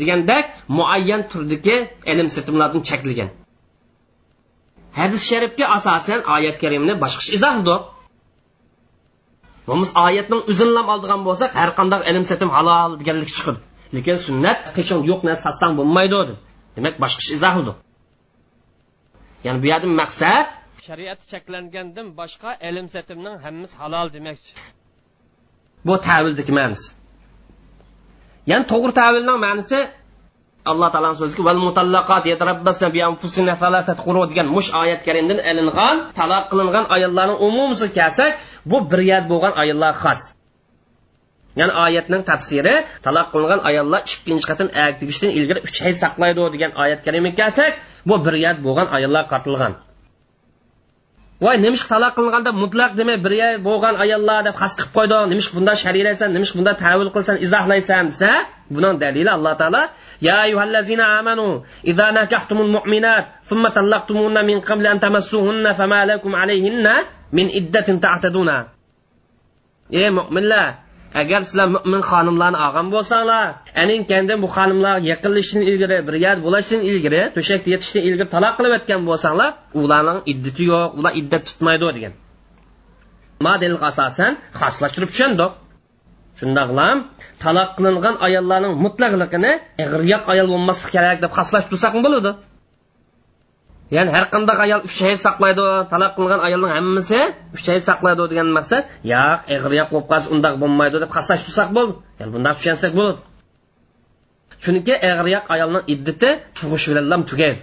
degandek 0.00 0.44
muayyan 0.78 1.22
turdagi 1.30 1.76
ilm 2.12 2.28
sitimlardan 2.36 2.82
cheklagan 2.88 3.30
hadis 4.98 5.22
sharifga 5.30 5.64
asosan 5.76 6.20
oyat 6.34 6.56
karimni 6.62 6.94
boshqacha 7.02 7.30
izohladi 7.36 7.74
bo'lmasa 9.68 9.92
oyatning 10.06 10.42
o'zini 10.50 10.82
oldigan 10.94 11.20
bo'lsak 11.28 11.50
har 11.60 11.70
qanday 11.78 12.00
ilm 12.10 12.24
setim 12.30 12.50
halol 12.56 12.90
deganlik 13.00 13.30
chiqadi 13.36 13.60
lekin 13.96 14.16
sunnat 14.26 14.60
qachon 14.76 15.00
yo'q 15.10 15.20
narsa 15.28 15.42
satsang 15.46 15.72
bo'lmaydi 15.78 16.16
dedi. 16.20 16.34
Demak 16.76 16.94
boshqa 17.02 17.20
ish 17.24 17.30
izoh 17.36 17.52
qildi. 17.56 17.72
Ya'ni 19.44 19.58
bu 19.62 19.66
yerda 19.72 19.88
maqsad 20.02 20.46
shariat 20.88 21.20
cheklangandan 21.32 22.06
boshqa 22.20 22.50
ilm 22.68 22.86
satimning 22.94 23.36
hammasi 23.44 23.74
halol 23.82 24.08
demakchi. 24.16 24.52
Bu 25.86 25.94
tavildagi 26.08 26.52
ma'nosi. 26.58 26.88
Ya'ni 28.50 28.64
to'g'ri 28.72 28.92
tavilning 29.00 29.38
ma'nosi 29.46 29.78
alloh 30.70 30.88
taoloni 30.94 31.16
so'ziga 31.20 31.42
val 31.48 31.60
mutallaqat 31.66 32.24
yatarabbasna 32.32 32.88
bi 32.94 33.00
anfusina 33.10 33.54
salasat 33.62 33.98
quru 34.06 34.22
degan 34.30 34.46
mush 34.56 34.68
oyat 34.82 35.00
karimdan 35.06 35.38
ilingan 35.50 35.96
taloq 36.18 36.44
qilingan 36.52 36.84
ayollarning 36.96 37.38
umumisi 37.48 37.86
kelsak 37.98 38.32
bu 38.70 38.78
bir 38.90 39.00
yer 39.10 39.22
bo'lgan 39.32 39.54
ayollar 39.62 39.94
xos 40.02 40.20
ya'ni 41.60 41.72
oyatning 41.84 42.22
tafsiri 42.30 42.74
taloq 43.06 43.26
qilingan 43.34 43.60
ayollar 43.70 44.00
ikkinchi 44.14 44.46
qatim 44.50 44.68
ayak 44.80 44.94
tegishdan 45.00 45.30
ilgari 45.38 45.60
uch 45.68 45.78
hay 45.84 45.94
saqlaydi 46.02 46.42
degan 46.54 46.72
oyat 46.82 47.00
karimga 47.06 47.32
kelsak 47.40 47.72
bu 48.08 48.14
bir 48.24 48.34
yat 48.46 48.58
bo'lgan 48.66 48.88
ayollar 48.96 49.24
qatilgan 49.32 49.72
voy 51.42 51.56
nimish 51.64 51.84
taloq 51.90 52.12
qilinganda 52.16 52.50
mutlaq 52.62 52.92
demay 52.98 53.18
bir 53.24 53.32
bo'lgan 53.66 53.94
ayollar 54.04 54.40
deb 54.46 54.54
xas 54.60 54.72
qilib 54.78 54.92
qo'ydi 54.96 55.18
nimish 55.32 55.48
bunda 55.54 55.72
sharilaysan 55.82 56.28
nimish 56.36 56.52
bunda 56.56 56.72
tavil 56.82 57.10
qilsan 57.14 57.36
izohlaysan 57.46 58.04
desa 58.12 58.32
buning 58.74 58.96
dalili 59.02 59.30
alloh 59.36 59.54
taolo. 59.60 59.82
Ya 60.26 60.34
ayyuhallazina 60.46 61.04
amanu 61.18 61.46
idza 61.90 62.06
nakahtumul 62.18 62.70
mu'minat 62.76 63.24
thumma 63.48 63.68
talaqtumunna 63.76 64.40
min 64.50 64.58
qabli 64.68 64.88
an 64.92 64.98
tamassuhunna 65.04 65.70
fama 65.80 66.00
lakum 66.10 66.32
alayhinna 66.42 66.94
min 67.36 67.46
iddatin 67.58 67.96
ta'taduna. 68.04 68.58
Ey 69.90 70.10
mu'minlar 70.18 70.81
agar 71.20 71.40
sizlar 71.48 71.68
mo'min 71.74 72.02
xonimlarni 72.10 72.58
olgan 72.66 72.86
bo'lsanglar 72.94 73.46
aning 73.82 74.00
kendin 74.10 74.38
bu 74.44 74.48
xonimlar 74.56 74.96
yaqinlashishdan 75.10 75.62
ilgari 75.70 75.98
bir 76.08 76.14
yer 76.24 76.36
bo'lishdan 76.46 76.80
ilgari 76.90 77.22
to'shakda 77.36 77.68
yetishdan 77.74 78.02
ilgari 78.08 78.28
taloq 78.34 78.54
qilib 78.58 78.72
o'tgan 78.78 79.00
bo'lsanglar 79.08 79.50
ularning 79.82 80.18
iddati 80.32 80.62
yo'q 80.72 80.86
ular 80.98 81.12
iddat 81.20 81.42
tutmaydi 81.48 81.86
degan. 81.96 82.12
Model 83.46 83.74
asosan 83.90 84.32
xoslashtirib 84.60 85.10
tushundiq 85.12 85.50
shundoqlam 86.40 86.96
taloq 87.44 87.68
qilingan 87.76 88.14
ayollarning 88.26 88.74
mutlaqligini 88.84 89.52
ig'riyoq 89.84 90.24
ayol 90.32 90.46
bo'lmaslik 90.54 90.90
kerak 90.96 91.18
deb 91.24 91.32
xoslashib 91.38 91.68
tursak 91.72 91.94
bo'ladi? 92.06 92.30
Ya'ni 93.94 94.10
har 94.16 94.26
qanday 94.34 94.56
ayol 94.66 94.80
uch 94.88 94.98
hay 95.06 95.16
saqlaydi 95.26 95.66
taloq 95.92 96.12
qilgan 96.18 96.40
ayolning 96.46 96.72
hammasi 96.76 97.20
uch 97.56 97.66
hay 97.70 97.80
saqlaydi 97.88 98.22
degan 98.30 98.48
maqsad 98.56 98.82
yo'q 99.12 99.40
ig'riyoq 99.54 99.88
bo'lib 99.92 100.06
qolsa 100.12 100.28
undoq 100.34 100.54
bo'lmaydi 100.62 100.96
deb 101.02 101.10
qaslash 101.16 101.42
tursak 101.46 101.68
bo'ldi. 101.76 101.94
Ya'ni 102.18 102.30
bundoq 102.34 102.54
tushunsak 102.58 102.92
bo'ladi 102.98 103.20
chunki 104.62 104.94
ig'riyoq 105.08 105.44
ayolning 105.54 105.84
iddati 105.94 106.30
tug'ish 106.58 106.86
bilan 106.90 107.22
tugaydi. 107.30 107.60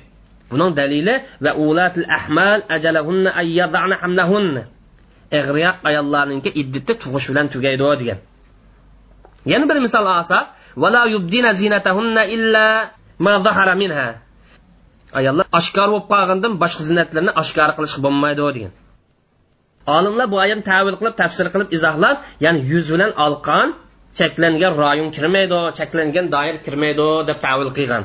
Buning 0.51 0.71
dalili 0.79 1.15
va 1.43 1.51
ulatil 1.65 2.07
ahmal 2.17 2.59
ajalahunna 2.75 3.29
ayyadana 3.41 3.95
hamlahunna. 4.01 4.63
Ig'riyoq 5.39 5.77
ayollarninki 5.89 6.49
iddati 6.61 6.93
tug'ish 7.03 7.27
bilan 7.31 7.47
tugaydi 7.53 7.85
degan. 8.01 8.19
Yana 9.51 9.65
bir 9.69 9.77
misol 9.85 10.05
olsak 10.17 10.45
vala 10.83 11.01
yubdina 11.13 11.51
zinatahunna 11.61 12.23
illa 12.35 12.65
ma 13.25 13.33
zahara 13.45 13.75
minha. 13.81 14.07
Ayollar 15.19 15.45
oshkor 15.59 15.87
bo'lib 15.93 16.07
qolgandan 16.13 16.53
boshqa 16.63 16.83
zinatlarni 16.89 17.31
oshkor 17.41 17.69
qilishga 17.77 17.99
bo'lmaydi 18.05 18.41
degan. 18.57 18.71
Olimlar 19.97 20.27
bu 20.33 20.37
oyatni 20.43 20.65
tavil 20.71 20.95
qilib 20.99 21.15
tafsir 21.21 21.47
qilib 21.53 21.69
izohlab 21.77 22.17
ya'ni 22.45 22.59
yuz 22.71 22.85
bilan 22.93 23.11
olqon 23.25 23.67
cheklangan 24.19 24.73
rayon 24.83 25.09
kirmaydi 25.15 25.59
cheklangan 25.77 26.25
doir 26.35 26.55
kirmaydi 26.65 27.07
deb 27.29 27.37
tavil 27.45 27.69
qilgan. 27.77 28.03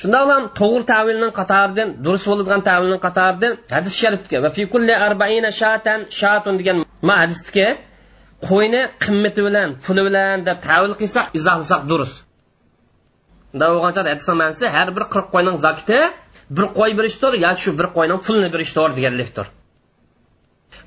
Shundoq 0.00 0.26
ham 0.34 0.44
to'g'ri 0.60 0.84
tavilning 0.92 1.32
qatoridan 1.40 1.88
durust 2.04 2.26
bo'ladigan 2.30 2.62
tavilning 2.68 3.00
qatoridan 3.06 3.52
hadis 3.76 3.94
sharifga 4.02 4.38
va 4.44 4.50
fi 4.56 4.62
kulli 4.72 4.94
arbaina 5.06 5.50
shatan 5.60 5.98
shatun 6.20 6.54
degan 6.60 6.76
ma 7.08 7.14
hadisga 7.22 7.68
qo'yni 8.48 8.82
qimmati 9.04 9.40
bilan 9.46 9.68
puli 9.84 10.02
bilan 10.08 10.36
deb 10.48 10.58
tavil 10.68 10.92
qilsak 11.00 11.26
izohlasak 11.38 11.82
durust. 11.90 12.16
Unda 13.54 13.66
bo'lgancha 13.72 14.00
hadisning 14.12 14.70
har 14.76 14.88
bir 14.96 15.04
qirq 15.12 15.26
qo'yning 15.34 15.56
zakiti 15.66 15.98
bir 16.56 16.66
qo'y 16.78 16.90
berishdir 16.98 17.32
yoki 17.46 17.60
shu 17.64 17.70
bir 17.80 17.86
qo'yning 17.96 18.18
pulini 18.26 18.48
berishdir 18.54 18.90
deganlikdir 18.98 19.46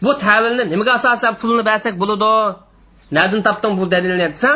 bu 0.04 0.12
tavilni 0.18 0.64
nimaga 0.72 0.92
asosan 1.00 1.34
pulni 1.42 1.64
bersak 1.70 1.94
bo'ladi? 2.02 2.32
Nadan 3.18 3.42
topding 3.48 3.74
bu 3.80 3.86
dalilni 3.94 4.28
desa 4.34 4.50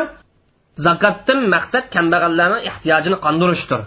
zakotdan 0.86 1.38
maqsad 1.54 1.84
kambag'allarning 1.94 2.62
ehtiyojini 2.70 3.18
qondirishdir. 3.26 3.80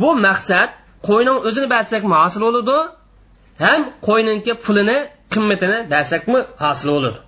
Bu 0.00 0.08
maqsad 0.26 0.68
qo'yning 1.08 1.36
o'zini 1.48 1.68
bersak 1.74 2.02
hosil 2.14 2.40
bo'ladi 2.46 2.76
ham 3.64 3.80
qo'yninki 4.06 4.52
pulini 4.64 4.98
qimmatini 5.32 5.78
bersakmi 5.92 6.40
hosil 6.62 6.88
bo'ladi. 6.96 7.18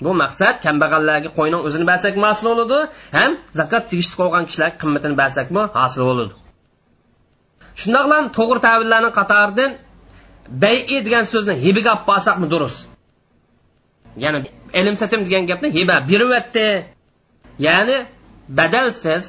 Bu 0.00 0.10
maqsad 0.22 0.54
kambag'allarga 0.64 1.30
qo'yning 1.38 1.60
o'zini 1.66 1.86
bersak 1.90 2.14
hosil 2.24 2.46
bo'ladi 2.50 2.78
ham 3.18 3.30
zakot 3.58 3.82
tegishli 3.90 4.14
qolgan 4.20 4.44
kishilar 4.48 4.70
qimmatini 4.80 5.16
bersakmi 5.22 5.62
hosil 5.78 6.02
bo'ladi. 6.08 6.34
Shundoqlam 7.80 8.24
to'g'ri 8.36 8.60
tavillarni 8.66 9.10
qatoridan 9.18 9.70
bayi 10.62 10.96
degan 11.06 11.24
so'zni 11.32 11.54
hibiga 11.64 11.90
olib 11.94 12.04
borsakmi 12.10 12.46
durust? 12.52 12.80
Ya'ni 14.24 14.38
ilm 14.80 14.96
satim 15.02 15.20
degan 15.26 15.44
gapni 15.50 15.68
hiba 15.76 15.96
beryapti 16.10 16.66
ya'ni 17.66 17.96
badalsiz 18.58 19.22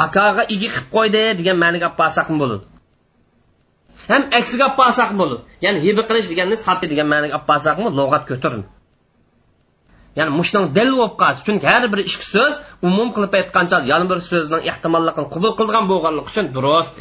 bakoga 0.00 0.42
igi 0.54 0.68
qilib 0.74 0.86
qo'ydi 0.96 1.22
degan 1.40 1.56
ma'niga 1.62 1.86
olib 1.90 1.98
borsak 2.02 2.26
bo'ladi? 2.42 2.64
Ham 4.10 4.22
aksiga 4.38 4.64
olib 4.68 4.78
borsak 4.82 5.10
bo'ladi? 5.20 5.40
Ya'ni 5.64 5.78
hiba 5.86 6.02
qilish 6.08 6.26
deganni 6.32 6.56
sotdi 6.66 6.86
degan 6.92 7.06
ma'niga 7.12 7.34
olib 7.38 7.48
borsakmi? 7.50 7.88
Lug'at 7.98 8.24
ko'tarin. 8.30 8.64
Ya'ni 10.20 10.32
mushning 10.40 10.64
dil 10.76 10.90
bo'lib 10.98 11.14
qolsin. 11.22 11.42
Chunki 11.46 11.66
har 11.72 11.84
bir 11.92 12.00
ikki 12.10 12.26
so'z 12.34 12.54
umum 12.88 13.08
qilib 13.14 13.32
aytgancha 13.40 13.76
yana 13.92 14.06
bir 14.10 14.18
so'zning 14.30 14.62
ehtimolligini 14.70 15.28
qabul 15.34 15.52
qilgan 15.60 15.84
bo'lganligi 15.92 16.28
uchun 16.32 16.46
durust 16.56 16.96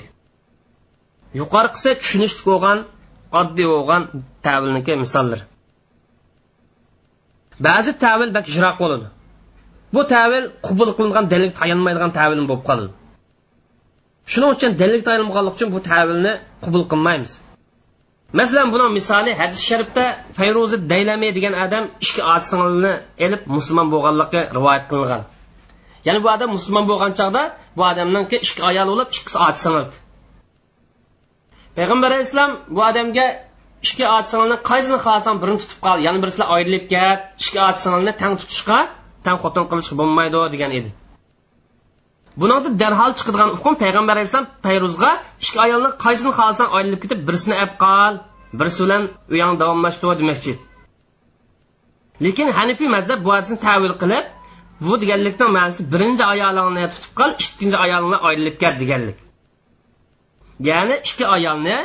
yuqorqisi 1.40 1.90
tushunishli 2.02 2.42
bo'lgan 2.50 2.78
oddiy 3.42 3.68
bo'lgan 3.74 4.02
tavilniki 4.46 4.94
misollar 5.04 5.40
ba'zi 7.68 7.92
tavil 8.06 8.30
bak 8.38 8.46
ijroq 8.52 8.76
bo'ladi 8.84 9.08
bu 9.96 10.02
tavil 10.16 10.44
qabul 10.68 10.90
qilingan 10.98 11.26
dalilga 11.34 11.56
tayanmaydigan 11.62 12.12
tavil 12.20 12.40
bo'lib 12.50 12.64
qoladi 12.70 12.94
shuning 14.32 14.52
uchun 14.56 14.72
dalilga 14.82 15.06
tayanmaganligi 15.10 15.56
uchun 15.58 15.70
bu 15.76 15.80
tavilni 15.92 16.34
qabul 16.66 16.84
qilmaymiz. 16.92 17.32
Masalan 18.34 18.68
buni 18.74 18.86
misoli 18.98 19.32
hadis 19.42 19.62
sharifda 19.70 20.06
fayruzi 20.38 20.78
daylami 20.92 21.30
degan 21.38 21.54
odam 21.66 21.84
ikki 22.06 22.22
ot 22.34 22.44
singilni 22.52 22.94
elib 23.26 23.42
musulmon 23.56 23.88
bo'lganligi 23.94 24.42
rivoyat 24.58 24.84
qilingan 24.92 25.24
ya'ni 26.08 26.20
bu 26.24 26.30
odam 26.36 26.50
musulmon 26.58 26.86
bo'lgan 26.92 27.12
chog'da 27.20 27.44
bu 27.78 27.82
odamniki 27.92 28.38
ikki 28.46 28.62
ayol 28.70 28.88
bo'lib 28.92 29.10
ikkisi 29.18 29.38
ot 29.48 29.58
singildi 29.64 29.96
payg'ambar 31.78 32.10
alayhissalom 32.12 32.52
bu 32.76 32.82
odamga 32.90 33.28
ikki 33.88 34.06
ot 34.18 34.26
singilni 34.32 34.58
qaysini 34.70 34.98
xohlasang 35.06 35.38
birini 35.42 35.60
tutib 35.64 35.80
qol 35.86 35.98
yana 36.08 36.20
birisi 36.24 36.44
ayrilib 36.56 36.86
ket 36.94 37.20
ikki 37.44 37.60
ot 37.68 37.78
singilni 37.84 38.14
tang 38.22 38.34
tutishga 38.42 38.80
tang 39.26 39.38
xotin 39.44 39.66
qilishga 39.72 39.96
bo'lmaydi 40.02 40.40
degan 40.54 40.72
edi. 40.80 40.90
Buningda 42.40 42.70
darhol 42.82 43.12
chiqadigan 43.20 43.50
hukm 43.58 43.74
payg'ambar 43.84 44.14
alayhissalom 44.18 44.48
payruzga 44.66 45.12
ikki 45.44 45.58
ayolni 45.66 45.90
qaysini 46.06 46.32
xohlasang 46.38 46.70
ayrilib 46.78 47.00
ketib 47.04 47.20
birisini 47.28 47.56
ab 47.64 47.72
qol 47.84 48.14
birisi 48.60 48.80
bilan 48.86 49.04
uyang 49.34 49.54
davomlashtir 49.62 50.08
demoqchi. 50.22 50.54
Lekin 52.26 52.48
hanifiy 52.58 52.90
mazhab 52.96 53.20
bu 53.26 53.30
hadisni 53.36 53.58
tavil 53.68 53.94
qilib 54.02 54.26
bu 54.86 54.94
deganlikni 55.02 55.46
ma'nosi 55.58 55.82
birinchi 55.94 56.24
ayolingni 56.34 56.84
tutib 56.96 57.14
qol 57.20 57.32
ikkinchi 57.44 57.78
ayolingni 57.86 58.18
ayrilib 58.28 58.56
ket 58.62 58.76
deganlik. 58.82 59.18
Ya'ni 60.70 60.96
ikki 61.08 61.26
ayolni 61.36 61.78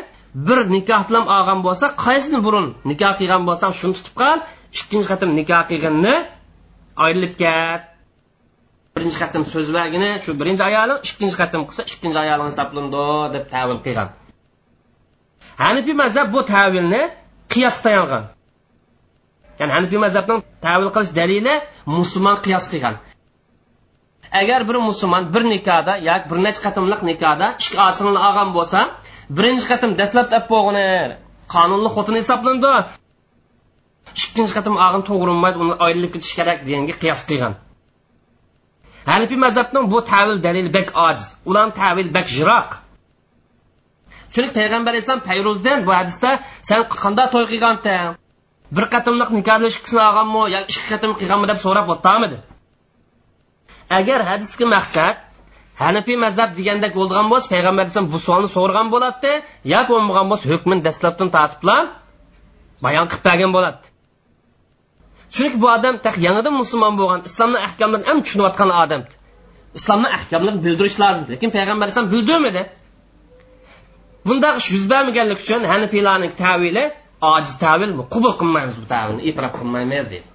bir 0.46 0.58
nikoh 0.74 1.02
bilan 1.08 1.24
olgan 1.36 1.60
bo'lsa 1.66 1.86
qaysini 2.04 2.38
burun 2.46 2.66
nikoh 2.90 3.12
qilgan 3.20 3.42
bo'lsang 3.48 3.72
shuni 3.78 3.94
tutib 3.98 4.14
qol 4.22 4.38
ikkinchi 4.78 5.06
qatim 5.12 5.30
nikoh 5.40 5.62
qilganni 5.70 6.14
ayrilib 7.04 7.34
ket. 7.42 7.82
Birinchi 8.96 9.18
qatim 9.22 9.42
so'z 9.52 9.68
shu 10.24 10.30
birinchi 10.40 10.62
ayoli 10.70 10.94
ikkinchi 11.08 11.36
qatim 11.42 11.62
qilsa 11.68 11.82
ikkinchi 11.90 12.18
ayoli 12.24 12.44
hisoblandi 12.50 13.04
deb 13.34 13.44
tavil 13.54 13.78
qilgan. 13.86 14.08
Hanifiy 15.64 15.96
mazhab 16.02 16.26
bu 16.34 16.40
tavilni 16.54 17.02
qiyos 17.52 17.76
tayangan 17.84 18.24
ya'ni 19.58 19.72
hanifiy 19.76 20.00
mazhabning 20.06 20.40
tavil 20.66 20.90
qilish 20.94 21.12
dalili 21.20 21.54
musulmon 21.96 22.36
qiyos 22.44 22.64
qilgan. 22.72 22.94
Agar 24.40 24.60
bir 24.68 24.76
musulmon 24.88 25.22
bir 25.34 25.42
nikohda 25.52 25.92
yoki 26.08 26.26
bir 26.30 26.38
necha 26.46 26.60
qatimliq 26.66 27.00
nikohda 27.10 27.46
ikki 27.62 27.76
osingni 27.88 28.20
olgan 28.28 28.48
bo'lsa 28.56 28.78
birinchi 29.36 29.66
qatim 29.72 29.90
dastlab 30.00 30.26
bo'lg'ini 30.52 30.88
qonunli 31.54 31.88
xotini 31.96 32.18
hisoblandi 32.22 32.72
ikkinchi 34.22 34.52
qatim 34.58 34.74
og'in 34.86 35.02
to'g'rilmaydi 35.08 35.56
uni 35.64 35.74
ayrilib 35.86 36.10
ketish 36.14 36.34
kerak 36.38 36.58
deganga 36.66 36.94
qiyos 37.02 37.22
qilgan. 37.30 37.54
Hanifiy 39.10 39.38
mazhabning 39.46 39.84
bu 39.92 39.98
tavil 40.12 40.38
dalili 40.46 40.70
bak 40.78 40.88
ojiz 41.06 41.26
ularni 41.48 41.72
tavil 41.82 42.08
bak 42.16 42.26
jiroq 42.36 42.70
chunki 44.34 44.52
payg'ambar 44.58 44.90
alayhissalom 44.92 45.22
payruzdan 45.30 45.78
bu 45.86 45.92
hadisda 45.98 46.30
san 46.68 46.80
qanday 47.02 47.26
to'y 47.34 47.44
qilgansan 47.52 48.16
bir 48.76 48.84
qatimliq 48.94 49.30
nikohlashib 49.38 49.84
olganmi 50.06 50.42
yo 50.54 50.60
ikki 50.72 50.84
qatim 50.92 51.12
qilganmi 51.20 51.46
deb 51.50 51.58
so'rab 51.64 51.86
o'tamidi 51.94 52.38
agar 53.98 54.20
hadisga 54.30 54.66
maqsad 54.76 55.14
hanifiy 55.82 56.16
mazhab 56.24 56.50
degandek 56.58 56.92
bo'lgan 56.98 57.26
bo'lsa 57.32 57.46
payg'ambar 57.54 57.82
alayhisalom 57.84 58.10
bu 58.14 58.18
savolni 58.26 58.50
so'ragan 58.56 58.88
bo'ladi 58.94 59.32
yo 59.72 59.80
bo'lmagan 59.90 60.26
bo'lsa 60.30 60.44
hukmini 60.52 60.82
dastlabdan 60.88 61.28
tortiblar 61.36 61.82
bayon 62.84 63.06
qilib 63.10 63.24
bergan 63.28 63.50
bo'ladi 63.56 63.93
chunki 65.35 65.57
bu 65.61 65.67
odam 65.75 65.95
yangidan 66.27 66.53
musulmon 66.61 66.93
bo'lgan 66.99 67.21
islomni 67.29 67.59
ahkomlarini 67.67 68.07
ham 68.09 68.19
tushunayotgan 68.25 68.69
odam 68.83 69.01
islomni 69.79 70.09
ahkomlarini 70.17 70.61
bildirish 70.65 70.97
lozim 71.03 71.25
lekin 71.33 71.49
payg'ambar 71.55 71.85
alayhisalom 71.85 72.11
bildirmadi 72.15 72.61
bundaq 74.27 74.55
ish 74.61 74.69
yuz 74.75 74.85
bermaganlik 74.93 75.39
uchun 75.43 75.61
hanafiylarning 75.73 76.33
tavili 76.43 76.85
ojiz 77.33 77.53
tavil 77.65 77.91
qabul 78.13 78.33
qilmaymiz 78.41 78.75
bu 78.81 78.85
tavilni 78.93 79.21
e'tirof 79.29 79.53
qilmaymiz 79.59 80.05
deydi 80.13 80.29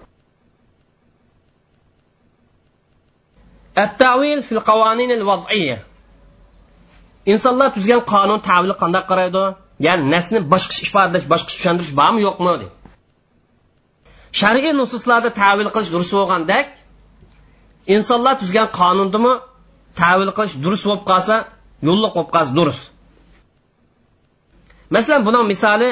التعويل 3.84 4.42
في 4.42 4.52
القوانين 4.52 5.10
الوضعية 5.18 5.78
insonlar 7.32 7.68
tuzgan 7.76 8.00
qonun 8.12 8.40
tavili 8.48 8.74
qanday 8.82 9.02
qaraydi 9.10 9.44
ya'ni 9.86 10.04
nasni 10.14 10.38
boshqa 10.52 10.74
ifodalash 10.86 11.26
boshqa 11.32 11.50
tushuntirish 11.56 11.92
bormi 12.00 12.20
yo'qmi 12.26 12.52
deydi 12.60 12.77
shar'iy 14.39 14.73
nususlarda 14.81 15.29
tavil 15.41 15.69
qilish 15.75 15.91
durust 15.93 16.13
bo'lgandek 16.17 16.67
insonlar 17.95 18.35
tuzgan 18.41 18.67
qonunnimi 18.79 19.33
tavil 20.01 20.31
qilish 20.37 20.55
durust 20.63 20.85
bo'lib 20.87 21.03
qolsa 21.11 21.35
yo'lliq 21.87 22.11
bo'lib 22.15 22.31
qolsa 22.35 22.51
durust. 22.59 22.83
Masalan 24.95 25.21
buning 25.27 25.45
misoli 25.53 25.89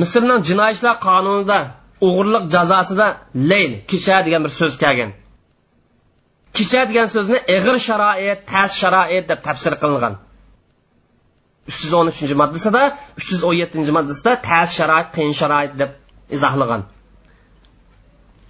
misrning 0.00 0.40
jinoiy 0.48 0.72
ishlar 0.76 0.96
qonunida 1.08 1.58
o'g'irlik 2.06 2.44
jazosida 2.54 3.06
leyl 3.50 3.72
kecha 3.90 4.16
degan 4.26 4.40
bir 4.46 4.52
so'z 4.60 4.74
kelgan. 4.82 5.10
Kecha 6.56 6.80
degan 6.90 7.06
so'zni 7.14 7.38
ig'ir 7.56 7.76
sharoit 7.88 8.38
tas 8.52 8.70
sharoit 8.80 9.24
deb 9.30 9.40
tafsir 9.46 9.74
qilingan. 9.82 10.14
uch 11.68 11.78
yuz 11.84 11.92
o'n 11.98 12.08
uchinchi 12.12 12.34
maddasida 12.42 12.82
uch 13.18 13.28
yuz 13.32 13.42
o'n 13.48 13.56
yettinchi 13.62 13.92
maddasida 13.98 14.32
tas 14.48 14.68
sharoit 14.78 15.08
qiyin 15.16 15.34
sharoit 15.40 15.72
deb 15.80 15.90
izohlagan. 16.36 16.82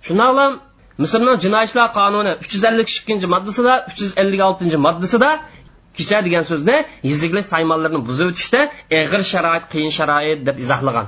Shundoqlam 0.07 0.53
misrning 1.03 1.39
jinoiy 1.45 1.65
ishlar 1.69 1.89
qonuni 1.99 2.33
uch 2.43 2.53
yuz 2.55 2.65
ellik 2.71 2.89
ikkinchi 2.99 3.27
moddasida 3.35 3.75
uch 3.89 3.99
yuz 4.03 4.13
ellik 4.23 4.41
oltinchi 4.49 4.79
moddasida 4.87 5.31
kecha 5.97 6.19
degan 6.27 6.45
so'zni 6.51 6.77
yizikli 7.11 7.43
saymonlarni 7.53 8.01
buzib 8.09 8.27
o'tishda 8.33 8.61
ig'ir 8.99 9.23
sharoit 9.33 9.65
qiyin 9.73 9.93
sharoit 9.99 10.41
deb 10.49 10.57
izohlagan. 10.65 11.07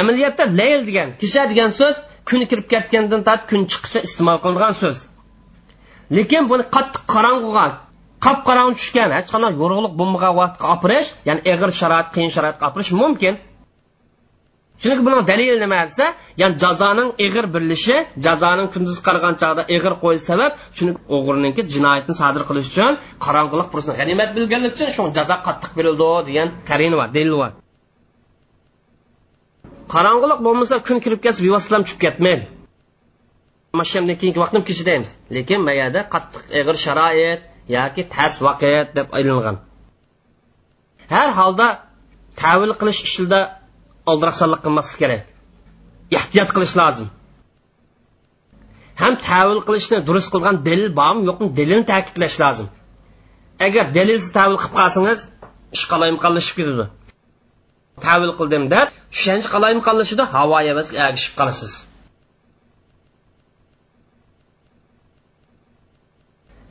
Amaliyotda 0.00 0.44
layl 0.60 0.80
degan 0.88 1.08
kecha 1.20 1.42
degan 1.52 1.70
so'z 1.80 1.96
kun 2.28 2.40
kirib 2.50 2.66
ketgandan 2.72 3.22
tortib 3.28 3.48
kun 3.50 3.62
chiqqicha 3.72 4.00
iste'mol 4.08 4.38
qilingan 4.44 4.74
so'z. 4.82 4.98
Lekin 6.16 6.42
buni 6.50 6.64
qattiq 6.74 7.02
qorong'uga 7.14 7.66
qop 8.24 8.38
qorong'i 8.48 8.74
tushgan 8.80 9.10
hech 9.16 9.28
qanday 9.32 9.52
yorug'lik 9.62 9.94
bo'lmagan 10.00 10.32
vaqtga 10.40 10.66
opirish 10.74 11.08
ya'ni 11.28 11.40
ig'ir 11.52 11.70
sharoit 11.80 12.08
qiyin 12.14 12.30
sharoitga 12.36 12.64
opirish 12.70 12.92
mumkin. 13.02 13.34
Chunki 14.82 15.02
buning 15.06 15.22
dalili 15.30 15.56
nima 15.64 15.80
desa 15.88 16.06
ya'ni 16.40 16.56
jazoning 16.64 17.08
ig'ir 17.26 17.46
birlishi 17.54 17.96
jazoning 18.26 18.68
kunduz 18.74 18.96
qaragan 19.06 19.34
chog'da 19.42 19.62
ig'ir 19.76 19.94
qo'yish 20.02 20.24
sabab 20.30 20.50
chunki 20.76 20.98
o'g'irniki 21.16 21.62
jinoyatni 21.74 22.14
sodir 22.20 22.42
qilish 22.48 22.68
uchun 22.72 22.92
qorong'ulik 23.24 23.68
bursini 23.72 23.94
g'animat 24.00 24.28
bilganlik 24.36 24.72
uchun 24.76 24.90
shu 24.96 25.02
jazo 25.18 25.36
qattiq 25.46 25.70
berildi 25.78 26.08
degan 26.28 26.48
karin 26.68 26.92
bor 27.00 27.08
dalil 27.16 27.34
bor 27.42 27.52
qorong'ulik 29.92 30.40
bo'lmasa 30.46 30.74
kun 30.86 30.98
kirib 31.04 31.20
ketsa 31.24 31.40
bevositadan 31.46 31.82
tushib 31.86 32.00
ketmaydi. 32.04 32.44
Mashamdan 33.80 34.16
keyingi 34.20 34.40
vaqtni 34.44 34.60
kechidaymiz. 34.68 35.10
Lekin 35.36 35.60
mayada 35.68 36.00
qattiq 36.14 36.42
ig'ir 36.60 36.76
sharoit 36.84 37.40
yoki 37.76 38.02
tas 38.14 38.34
vaqt 38.46 38.88
deb 38.98 39.06
aylangan. 39.18 39.56
Har 41.14 41.28
holda 41.38 41.66
tavil 42.42 42.72
qilish 42.80 43.00
ishida 43.08 43.40
oldiraqsanlik 44.10 44.60
qilmaslik 44.64 44.98
kerak. 45.02 45.22
Ehtiyot 46.18 46.50
qilish 46.56 46.74
lozim. 46.80 47.08
Ham 49.02 49.14
tavil 49.28 49.60
qilishni 49.68 49.98
durust 50.08 50.30
qilgan 50.34 50.56
dalil 50.68 50.90
bormi 51.00 51.22
yo'qmi 51.28 51.48
dalilni 51.58 51.86
ta'kidlash 51.92 52.36
lozim. 52.42 52.68
Agar 53.66 53.84
dalilsiz 53.98 54.30
tavil 54.38 54.56
qilib 54.62 54.74
qolsangiz 54.80 55.20
ish 55.76 55.84
qalaymqonlashib 55.92 56.54
ketadi. 56.58 56.86
Tavil 58.06 58.32
qildim 58.38 58.64
deb 58.74 58.88
tushanchi 59.14 59.48
qalaymqonlashida 59.54 60.24
havoga 60.34 60.72
bas 60.78 60.88
agishib 61.08 61.34
qolasiz. 61.40 61.72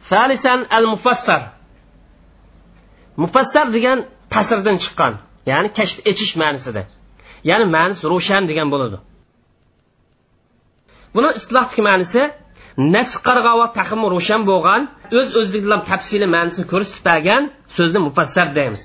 Salisan 0.10 0.60
al 0.78 0.86
mufassar 0.93 1.41
mufassar 3.23 3.65
degan 3.76 4.00
tasrdan 4.34 4.78
chiqqan 4.84 5.13
ya'ni 5.52 5.69
kashf 5.78 5.97
etish 6.12 6.34
ma'nosida 6.41 6.82
ya'ni 7.49 7.65
ma'nisi 7.75 8.03
ro'shan 8.13 8.43
degan 8.49 8.67
bo'ladi. 8.73 8.97
Buni 11.15 11.29
islohdagi 11.39 11.81
ma'nisi 11.89 12.21
nasqarg'avo 12.95 13.65
taqimi 13.77 14.07
ro'shan 14.15 14.41
bo'lgan 14.49 14.81
o'z 15.17 15.27
öz 15.27 15.29
o'zligidan 15.39 15.81
tafsili 15.89 16.27
ma'nisini 16.36 16.65
ko'rsatib 16.73 17.03
bergan 17.10 17.43
so'zni 17.77 17.99
mufassar 18.07 18.47
deymiz. 18.57 18.83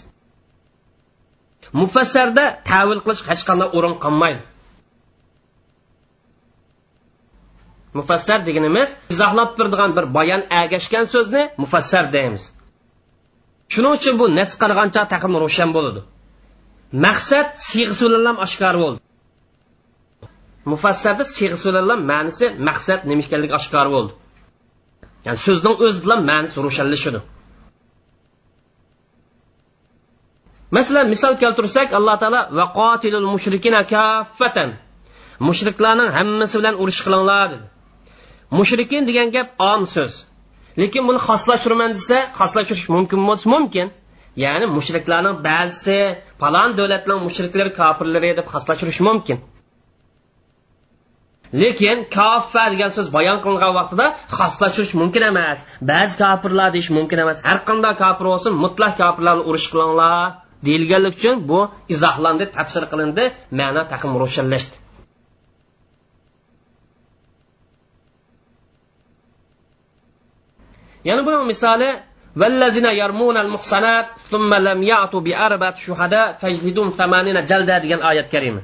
Mufassarda 1.81 2.44
tavil 2.70 3.01
qilish 3.05 3.22
hech 3.31 3.42
qanday 3.48 3.68
o'rin 3.77 3.94
qolmaydi. 4.05 4.42
Mufassar 7.98 8.38
deganimiz 8.48 8.88
izohlab 9.14 9.51
turadigan 9.57 9.90
bir 9.96 10.05
bayon 10.16 10.42
agashgan 10.62 11.05
so'zni 11.14 11.42
mufassar 11.62 12.05
deymiz. 12.16 12.42
Shuning 13.72 13.92
uchun 13.98 14.14
bu 14.20 14.25
nasqarg'ancha 14.40 15.03
taqim 15.12 15.33
ro'shan 15.44 15.70
bo'ladi. 15.77 16.01
Maqsad 16.92 17.48
sig'sulallam 17.70 18.37
oshkor 18.44 18.74
bo'ldi. 18.83 19.00
Mufassada 20.72 21.24
sig'sulallam 21.37 22.00
ma'nisi 22.12 22.46
maqsad 22.68 23.00
nima 23.11 23.22
ekanligi 23.26 23.55
oshkor 23.61 23.87
bo'ldi. 23.94 24.12
Ya'ni 25.26 25.38
so'zning 25.46 25.74
o'zi 25.85 25.98
bilan 26.05 26.20
ma'nisi 26.31 26.57
ro'shanlashadi 26.66 27.20
masalan 30.76 31.07
misol 31.12 31.35
keltirsak 31.42 31.88
alloh 31.98 32.16
taolo 32.22 32.40
vaqotilul 32.59 33.26
mushrikina 33.35 33.81
kaffatan 33.94 34.70
mushriklarning 35.48 36.11
hammasi 36.18 36.55
bilan 36.61 36.74
urush 36.83 37.00
qilinglar 37.05 37.46
dedi. 37.52 37.66
Mushrikin 38.59 39.02
degan 39.09 39.28
gap 39.37 39.48
om 39.72 39.83
so'z. 39.94 40.12
Lekin 40.81 41.02
buni 41.09 41.20
xoslashtirman 41.28 41.90
desa 41.98 42.18
xoslashtirish 42.38 42.87
mumkin 42.94 43.20
bo'lsa 43.28 43.46
mumkin. 43.55 43.87
Ya'ni 44.37 44.66
mushriklarning 44.77 45.37
ba'zisi 45.49 45.99
falon 46.40 46.77
davlatning 46.79 47.21
mushriklari 47.27 47.73
kofirlari 47.81 48.31
deb 48.38 48.47
xoslashtirish 48.53 49.01
mumkin. 49.09 49.38
Lekin 51.62 51.99
koffa 52.16 52.62
degan 52.73 52.90
so'z 52.97 53.09
bayon 53.16 53.38
qilingan 53.45 53.73
vaqtida 53.79 54.07
xoslashtirish 54.38 54.95
mumkin 55.01 55.23
emas. 55.31 55.59
Ba'zi 55.90 56.14
kofirlar 56.23 56.68
deyish 56.75 56.90
mumkin 56.99 57.18
emas. 57.25 57.38
Har 57.49 57.59
qanday 57.68 57.95
kofir 58.03 58.27
bo'lsin 58.33 58.53
mutlaq 58.64 58.92
kofirlarni 59.03 59.42
urush 59.51 59.68
qilinglar 59.73 60.42
deyilganlik 60.66 61.14
uchun 61.18 61.37
bu 61.51 61.61
izohlandi 61.95 62.45
tafsir 62.57 62.85
qilindi 62.92 63.25
ma'no 63.61 63.83
taqim 63.92 64.12
ro'shanlashdi 64.23 64.77
yana 71.09 71.23
buning 71.27 71.44
misoli 71.52 71.88
والذين 72.40 72.85
يرمون 72.85 73.38
المحصنات 73.38 74.06
ثم 74.31 74.54
لم 74.54 74.83
يعطوا 74.83 75.21
بأربعة 75.21 75.75
شهداء 75.75 76.38
فاجلدون 76.42 76.90
ثمانين 76.90 77.46
جلدة 77.46 77.79
degan 77.83 78.02
oyat 78.10 78.31
karima 78.31 78.62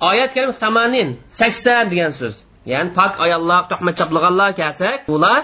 oyat 0.00 0.34
karima 0.34 0.52
tamanin 0.52 1.08
sakson 1.30 1.90
degan 1.90 2.10
so'z 2.10 2.34
ya'ni 2.72 2.90
pok 2.98 3.12
ayollar 3.24 3.62
tuhmat 3.70 3.94
chaplaganlar 4.00 4.50
kelsak 4.60 4.98
ular 5.14 5.42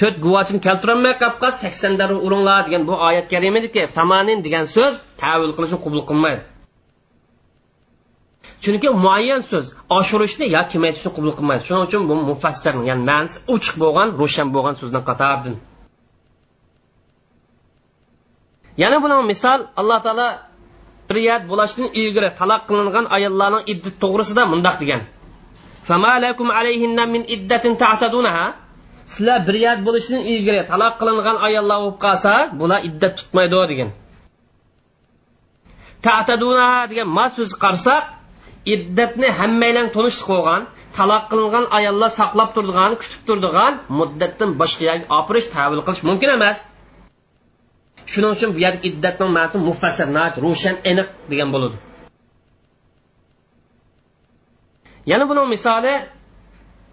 to'rt 0.00 0.16
guvochini 0.24 0.60
keltirolmay 0.66 1.14
qolib 1.22 1.38
qolsa 1.42 1.58
sakson 1.64 1.92
darra 2.00 2.16
uringlar 2.26 2.60
degan 2.66 2.82
bu 2.88 2.94
oyat 3.08 3.26
karimadiki 3.32 3.82
tamanin 3.98 4.38
degan 4.46 4.64
so'z 4.76 4.94
tavil 5.22 5.52
qilishni 5.56 5.78
qabul 5.84 6.02
qilmaydi 6.10 6.42
chunki 8.64 8.88
muayyan 9.04 9.42
so'z 9.50 9.66
oshirishni 9.98 10.46
yo 10.56 10.62
kamaytirishni 10.72 11.10
qabul 11.16 11.32
qilmaydi 11.38 11.62
shuning 11.68 11.84
uchun 11.88 12.02
bu 12.08 12.14
mufassir 12.30 12.74
ya'ni 12.90 13.02
ma'nosi 13.10 13.36
ochiq 13.54 13.74
bo'lgan 13.82 14.08
ro'shan 14.20 14.48
bo'lgan 14.54 14.74
so'zdan 14.80 15.02
qatordir 15.10 15.56
yana 18.81 18.97
buni 19.03 19.15
misol 19.31 19.59
alloh 19.79 19.99
taolo 20.05 20.27
riyat 21.15 21.43
bo'lishdan 21.51 21.87
ilgari 22.01 22.29
taloq 22.39 22.61
qilingan 22.69 23.05
ayollarning 23.15 23.63
iddat 23.73 23.95
to'g'risida 24.03 24.43
mundoq 24.53 24.75
degan. 24.81 25.01
Sizlar 29.11 29.39
bir 29.47 29.55
yat 29.65 29.79
bo'lishidan 29.87 30.23
ilgari 30.33 30.61
taloq 30.71 30.93
qilingan 31.01 31.37
ayollar 31.47 31.77
bo'lib 31.83 31.97
qolsa 32.05 32.33
bular 32.59 32.79
iddat 32.89 33.13
tutmaydi 33.19 33.61
degan. 33.71 33.89
Tataduna 36.05 36.69
degan 36.91 37.07
ma 37.17 37.25
so'z 37.35 37.51
qarasak 37.63 38.03
iddatni 38.73 39.27
hammaylan 39.39 39.87
tunishib 39.95 40.25
qo'ygan 40.31 40.61
taloq 40.97 41.23
qilingan 41.31 41.65
ayollar 41.77 42.09
saqlab 42.19 42.49
turadigan 42.55 42.91
kutib 43.01 43.21
turadigan 43.27 43.73
muddatdan 43.99 44.49
boshqa 44.61 44.83
yerga 44.89 45.05
opirish 45.19 45.47
tavil 45.55 45.81
qilish 45.87 46.03
mumkin 46.09 46.29
emas. 46.37 46.57
Shuning 48.11 48.31
uchun 48.35 48.49
bu 48.55 48.59
yerda 48.65 48.79
iddatning 48.89 49.31
ma'nosi 49.37 49.57
mufassir 49.69 50.07
ro'shan 50.45 50.75
aniq 50.89 51.07
degan 51.31 51.49
bo'ladi. 51.53 51.77
Yana 55.11 55.25
buning 55.29 55.47
misoli 55.53 55.93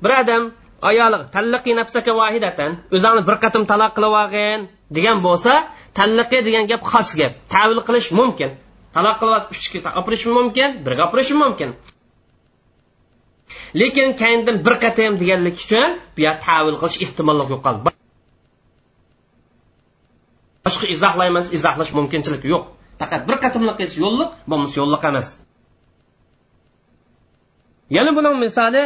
bir 0.02 0.12
odam 0.20 0.42
ayoli 0.90 1.18
tallaqi 1.34 1.70
nafsaka 1.80 2.12
vahidatan 2.20 2.70
o'zingni 2.96 3.22
bir 3.28 3.36
qatim 3.44 3.62
taloq 3.72 3.92
qilib 3.96 4.14
olgin 4.22 4.60
degan 4.96 5.18
bo'lsa 5.26 5.52
tallaqi 5.98 6.38
degan 6.48 6.64
gap 6.70 6.82
xos 6.92 7.10
gap. 7.20 7.32
Tavil 7.54 7.80
qilish 7.88 8.08
mumkin. 8.18 8.50
Taloq 8.96 9.16
qilib 9.20 9.44
uchga 9.54 9.90
opirish 10.00 10.24
mumkin 10.36 10.68
birga 10.84 11.02
opirish 11.08 11.32
mumkin. 11.42 11.70
Lekin 13.80 14.08
kayindan 14.20 14.56
bir 14.66 14.74
qatim 14.84 15.12
deganlik 15.20 15.56
uchun 15.64 15.88
bu 16.14 16.20
yer 16.26 16.36
tavil 16.46 16.76
qilish 16.80 16.98
ehtimolligi 17.04 17.52
yo'qoldi. 17.56 17.97
Boshqa 20.68 20.86
izohlaymiz 20.94 21.46
izohlash 21.56 21.92
mumkinchilik 21.98 22.42
yo'q. 22.52 22.64
Faqat 23.00 23.22
bir 23.28 23.36
qatimliq 23.44 23.78
yo'lliq 24.04 24.30
bo'lmasa 24.50 24.74
yo'lliq 24.80 25.02
emas. 25.10 25.28
Yana 27.96 28.10
buning 28.16 28.34
misoli 28.44 28.82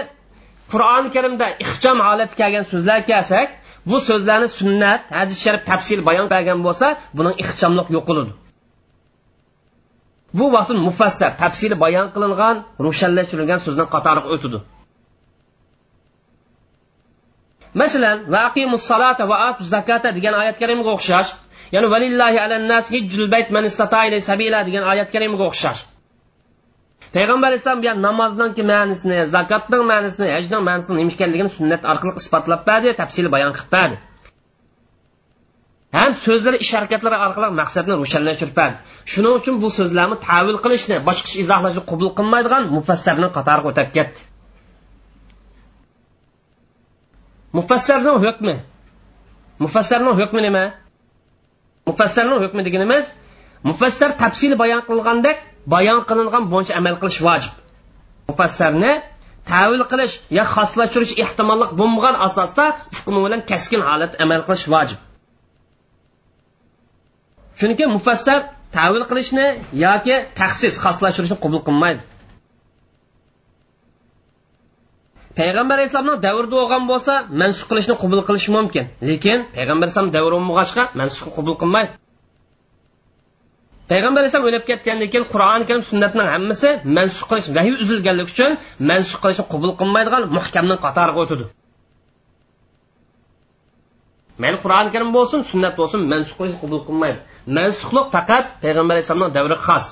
qur'oni 0.73 1.09
karimda 1.17 1.47
ixcham 1.65 1.99
holatda 2.07 2.35
kelgan 2.41 2.65
so'zlar 2.73 2.99
kelsak 3.11 3.49
bu 3.91 3.97
so'zlarni 4.09 4.49
sunnat 4.59 5.01
hadis 5.19 5.39
sharif 5.45 5.63
tafsil 5.71 6.01
bayon 6.09 6.27
qilgan 6.33 6.59
bo'lsa 6.67 6.87
buning 7.19 7.35
ixchamliq 7.43 7.89
yo'qoladi 7.97 8.33
bu 10.39 10.45
vaqt 10.53 10.71
mufassar 10.87 11.31
tafsili 11.43 11.77
bayon 11.85 12.07
qilingan 12.15 12.57
ro'shanlashtirilgan 12.87 13.61
so'zdan 13.67 13.87
qatoriga 13.95 14.29
o'tadi. 14.35 14.59
Masalan 17.81 18.19
vaqimus 18.37 18.83
salata 18.91 19.25
va 19.31 19.37
atu 19.49 19.63
zakata 19.75 20.09
degan 20.17 20.35
oyat 20.41 20.57
karimga 20.63 20.91
o'xshash. 20.97 21.31
Ya'ni 21.75 21.89
valillahi 21.95 22.39
alannas 22.47 22.87
hijjul 22.95 23.27
bayt 23.35 23.49
man 23.55 23.65
istata 23.71 24.21
sabila 24.29 24.59
degan 24.67 24.85
oyat 24.93 25.09
karimaga 25.15 25.45
o'xshash 25.51 25.81
payg'ambar 27.15 27.49
alayhissalom 27.51 27.81
bu 27.85 27.93
namozning 28.07 28.53
ma'nisini 28.73 29.19
zakotning 29.35 29.83
ma'nisini 29.93 30.29
hajning 30.37 30.63
ma'nisini 30.69 30.97
nima 31.01 31.13
ekanligini 31.17 31.51
sunnat 31.59 31.83
orqali 31.93 32.13
isbotlab 32.23 32.61
berdi 32.69 32.89
tafsil 33.01 33.27
bayon 33.35 33.53
qilib 33.57 33.71
berdi 33.77 33.97
ham 35.99 36.13
so'zlari 36.25 36.59
ish 36.65 36.73
harakatlari 36.77 37.17
orqali 37.27 37.49
maqsadni 37.61 37.95
ro'shanlashtirib 38.03 38.55
berdi 38.61 38.77
shuning 39.13 39.33
uchun 39.41 39.55
bu 39.63 39.69
so'zlarni 39.79 40.17
tavil 40.29 40.57
qilishni 40.65 40.97
boshqacha 41.09 41.37
izohlashni 41.45 41.83
qabul 41.91 42.11
qilmaydigan 42.19 42.63
mufassarni 42.77 43.29
qatoriga 43.37 43.69
o'tib 43.73 43.89
ketdi. 43.97 44.21
Mufassarning 47.59 48.19
hukmi. 48.25 48.55
Mufassarning 49.65 50.15
hukmi 50.21 50.41
nima? 50.47 50.65
Mufassarning 51.89 52.39
hukmi 52.45 52.63
deganimiz 52.67 53.05
mufassar 53.69 54.11
tafsil 54.23 54.53
bayon 54.63 54.83
qilgandek 54.89 55.37
bayon 55.75 56.01
qilingan 56.09 56.45
bo'yicha 56.53 56.75
amal 56.81 56.95
qilish 57.03 57.21
vojib. 57.27 57.53
Mufassarni 58.29 58.93
tavil 59.51 59.83
qilish 59.91 60.15
yo 60.39 60.45
xoslashtirish 60.55 61.15
ehtimolli 61.25 61.67
bo'lmagan 61.81 62.17
asosda 62.27 62.65
hukmi 62.97 63.21
bilan 63.27 63.41
kaskin 63.51 63.81
holat 63.89 64.13
amal 64.25 64.41
qilish 64.49 64.67
vojib. 64.75 64.99
Chunki 67.59 67.85
mufassar 67.97 68.39
tavil 68.77 69.05
qilishni 69.11 69.47
yoki 69.85 70.17
taxsis 70.41 70.75
xoslashtirishni 70.85 71.37
qabul 71.45 71.61
qilmaydi. 71.69 72.03
Payg'ambar 75.39 75.77
alayhissalomning 75.79 76.19
davrida 76.27 76.55
bo'lgan 76.61 76.83
bo'lsa 76.91 77.13
mansub 77.41 77.67
qilishni 77.71 77.95
qabul 78.03 78.21
qilish 78.29 78.49
mumkin. 78.57 78.85
Lekin 79.09 79.39
payg'ambar 79.57 79.85
alayhisalom 79.87 80.13
davri 80.17 80.35
bo'lmag'achqa 80.37 80.83
mansub 81.01 81.29
qabul 81.37 81.55
qilmaydi. 81.63 81.93
Payg'ambar 83.91 84.21
alayhisalom 84.23 84.47
o'lib 84.51 84.65
ketgandan 84.71 85.09
keyin 85.13 85.27
qur'oni 85.33 85.65
karim 85.69 85.85
sunnatning 85.91 86.29
hammasi 86.35 86.69
mansub 86.99 87.27
qilish 87.31 87.49
vahiy 87.57 87.75
uzilganligi 87.85 88.31
uchun 88.35 88.51
mansub 88.91 89.19
qilishni 89.23 89.45
qabul 89.53 89.73
qilmaydigan 89.81 90.23
muhkamning 90.37 90.79
qatoriga 90.85 91.21
o'tadi. 91.25 91.45
Mayli 94.43 94.59
qur'oni 94.65 94.91
karim 94.95 95.11
bo'lsin 95.17 95.41
sunnat 95.53 95.75
bo'lsin 95.81 96.01
mansub 96.13 96.35
qilishni 96.39 96.59
qabul 96.65 96.81
qilmaydi. 96.89 97.19
Mansuhliq 97.57 98.07
faqat 98.15 98.45
payg'ambar 98.63 98.93
alayhissalomning 98.95 99.33
davri 99.39 99.57
xos. 99.67 99.85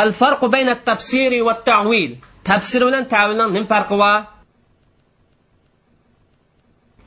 Al 0.00 0.10
farqu 0.20 0.46
bayna 0.54 0.74
tafsiri 0.88 1.40
va 1.48 1.54
tavil 1.68 2.12
tafsir 2.48 2.80
bilan 2.88 3.04
tavilning 3.14 3.50
nima 3.56 3.66
farqi 3.72 3.96
bor 4.02 4.18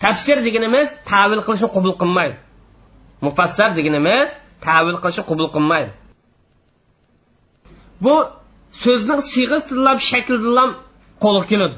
tafsir 0.03 0.37
deganimiz 0.47 0.87
tavil 1.11 1.41
qilishni 1.45 1.69
qabul 1.75 1.93
qilmaydi 2.01 2.35
mufassar 3.25 3.69
deganimiz 3.77 4.27
tavil 4.67 4.97
qilishni 5.03 5.23
qabul 5.29 5.47
qilmaydi 5.55 5.91
bu 8.03 8.15
so'zning 8.83 9.21
siyg'asidan 9.31 9.97
shaklidan 10.09 10.69
qo'lga 11.23 11.43
keladi 11.51 11.77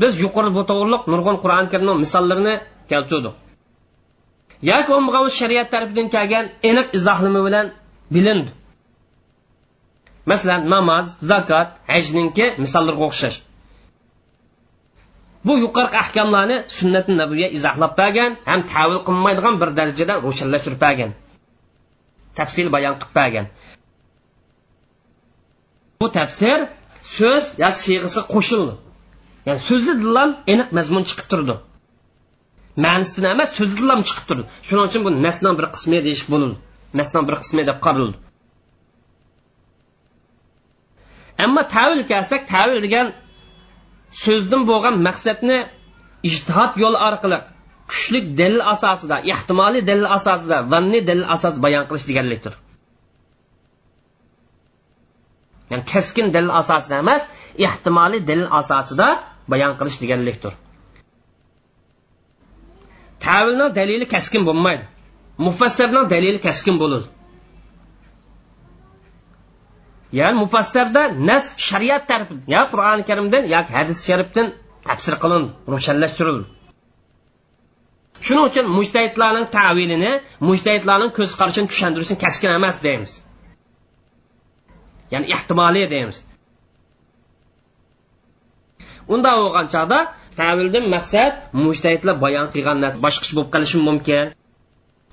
biz 0.00 0.12
yuqori 0.24 0.50
bu 0.56 0.62
to'g'riliq 0.70 1.02
nurg'un 1.12 1.36
qur'oni 1.42 1.68
karimni 1.72 1.94
misollarini 2.04 2.54
keltirdik 2.90 3.34
yoki 4.70 4.88
bo'lmagan 4.92 5.24
shariat 5.40 5.68
tarafidan 5.72 6.06
kelgan 6.14 6.44
aniq 6.70 6.86
izohlama 6.98 7.40
bilan 7.46 7.66
bilindi 8.14 8.50
masalan 10.30 10.62
namoz 10.74 11.06
zakot 11.30 11.68
hajninki 11.92 12.46
misollarga 12.62 13.04
o'xshash. 13.08 13.38
Bu 15.46 15.52
yuqorqi 15.64 15.96
ahkamlarni 16.04 16.56
sunnati 16.76 17.12
nabiyga 17.20 17.48
izohlab 17.56 17.92
bergan 18.00 18.30
ham 18.50 18.60
tavil 18.72 19.00
qilmaydigan 19.08 19.54
bir 19.60 19.68
darajada 19.78 20.14
ro'shanlashtirib 20.26 20.80
bergan. 20.86 21.10
Tafsil 22.38 22.66
bayon 22.74 22.94
qilib 23.00 23.14
bergan. 23.18 23.46
Bu 26.00 26.06
tafsir 26.18 26.58
so'z 27.16 27.44
yoki 27.64 27.78
siyg'isi 27.84 28.20
qo'shildi. 28.34 28.74
Ya'ni 29.46 29.60
so'zidan 29.68 30.30
aniq 30.52 30.68
mazmun 30.78 31.02
chiqib 31.08 31.26
turdi. 31.32 31.54
Ma'nisidan 32.84 33.30
emas 33.36 33.50
so'zidan 33.58 34.00
chiqib 34.08 34.24
turdi. 34.28 34.44
Shuning 34.66 34.84
uchun 34.88 35.02
bu 35.06 35.10
nasning 35.26 35.54
bir 35.58 35.66
qismi 35.74 35.98
deyish 36.06 36.24
bo'ladi 36.32 36.56
nasning 36.98 37.24
bir 37.28 37.36
qismi 37.42 37.62
deb 37.70 37.78
qaraldi 37.86 38.16
ammo 41.44 41.62
tavil 41.74 42.00
kelsak 42.10 42.42
tavil 42.54 42.78
degan 42.86 43.06
so'zdan 44.24 44.62
bo'lgan 44.70 44.94
maqsadni 45.06 45.58
ijtihod 46.28 46.72
yo'li 46.82 46.98
orqali 47.08 47.38
kuchli 47.90 48.18
dalil 48.40 48.62
asosida 48.74 49.16
ehtimoliy 49.32 49.82
dalil 49.90 50.08
asosida 50.16 50.56
vanniy 50.72 51.02
dalil 51.08 51.26
asosida 51.34 51.62
bayon 51.66 51.84
qilish 51.88 52.06
deganlikdir. 52.10 52.54
Ya'ni 55.70 55.84
keskin 55.92 56.26
dalil 56.34 56.52
asosida 56.60 56.94
emas 57.04 57.22
ehtimoliy 57.66 58.20
dalil 58.30 58.48
asosida 58.60 59.08
bayon 59.52 59.72
qilish 59.78 59.98
deganlikdir. 60.02 60.52
Tavilni 63.24 63.66
dalili 63.78 64.06
keskin 64.14 64.42
bo'lmaydi. 64.48 64.84
Mufassarni 65.46 66.02
dalili 66.14 66.38
keskin 66.46 66.76
bo'ladi 66.82 67.06
ya'ni 70.18 70.36
mufassarda 70.44 71.02
nas 71.28 71.44
shariat 71.68 72.02
tarafidan 72.10 72.48
yo 72.54 72.62
qur'oni 72.72 73.02
karimdan 73.10 73.42
yoki 73.54 73.70
hadis 73.78 73.98
sharifdan 74.08 74.46
tafsir 74.88 75.14
qilindi 75.22 75.50
ro'shanlashtirildi 75.74 76.46
shuning 78.26 78.44
uchun 78.50 78.66
mujtahidlarning 78.78 79.46
tavilini 79.58 80.12
mujtahidlarning 80.48 81.12
ko'z 81.18 81.30
qarashini 81.40 81.68
tushuntirishni 81.72 82.16
kaskin 82.24 82.50
emas 82.58 82.76
deymiz. 82.86 83.12
Ya'ni 85.12 85.26
ehtimoliy 85.36 85.86
deymiz. 85.94 86.16
Unda 89.14 89.30
bo'lgan 89.40 89.66
chog'da 89.74 89.98
tavildan 90.40 90.84
maqsad 90.96 91.32
mujtahidlar 91.64 92.16
bayon 92.24 92.46
qilgan 92.54 92.78
narsa 92.84 92.98
boshqacha 93.06 93.32
bo'lib 93.36 93.50
qolishi 93.54 93.78
mumkin. 93.88 94.24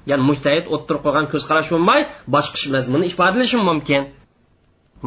Ya'ni 0.09 0.23
mujtahid 0.29 0.65
o'ttirib 0.75 1.01
qo'ygan 1.05 1.25
ko'z 1.33 1.43
qarash 1.49 1.69
bo'lmay 1.73 2.01
boshqacha 2.35 2.67
mazmunni 2.75 3.05
ifodalashi 3.11 3.57
mumkin. 3.69 4.01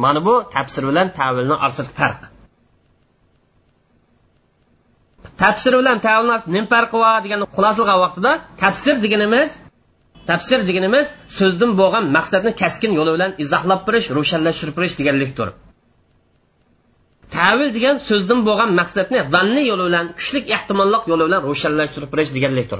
Mana 0.03 0.19
bu 0.27 0.33
tafsir 0.55 0.83
bilan 0.89 1.07
tavilni 1.19 1.55
orasidagi 1.63 1.93
farq. 1.99 2.21
Tafsir 5.41 5.73
bilan 5.79 5.97
tavilni 6.07 6.35
nima 6.55 6.67
farqi 6.73 6.97
bor 7.03 7.19
degan 7.25 7.39
xulosalgan 7.55 7.97
vaqtida 8.05 8.31
tafsir 8.63 8.95
deganimiz 9.05 9.49
tafsir 10.29 10.59
deganimiz 10.69 11.07
so'zdan 11.37 11.71
bo'lgan 11.79 12.05
maqsadni 12.17 12.51
kaskin 12.61 12.91
yo'li 12.99 13.11
bilan 13.15 13.31
izohlab 13.43 13.81
berish 13.87 14.07
ro'shanlashtirib 14.17 14.75
berish 14.79 14.95
deganlikdir. 14.99 15.49
Tavil 17.37 17.69
degan 17.77 17.95
so'zdan 18.09 18.39
bo'lgan 18.47 18.69
maqsadni 18.79 19.19
zanni 19.33 19.63
yo'li 19.71 19.83
bilan 19.89 20.05
kuchlik 20.17 20.45
ehtimollik 20.55 21.03
yo'li 21.11 21.23
bilan 21.27 21.41
ro'shanlashtirib 21.49 22.09
berish 22.13 22.31
deganlikdir. 22.37 22.79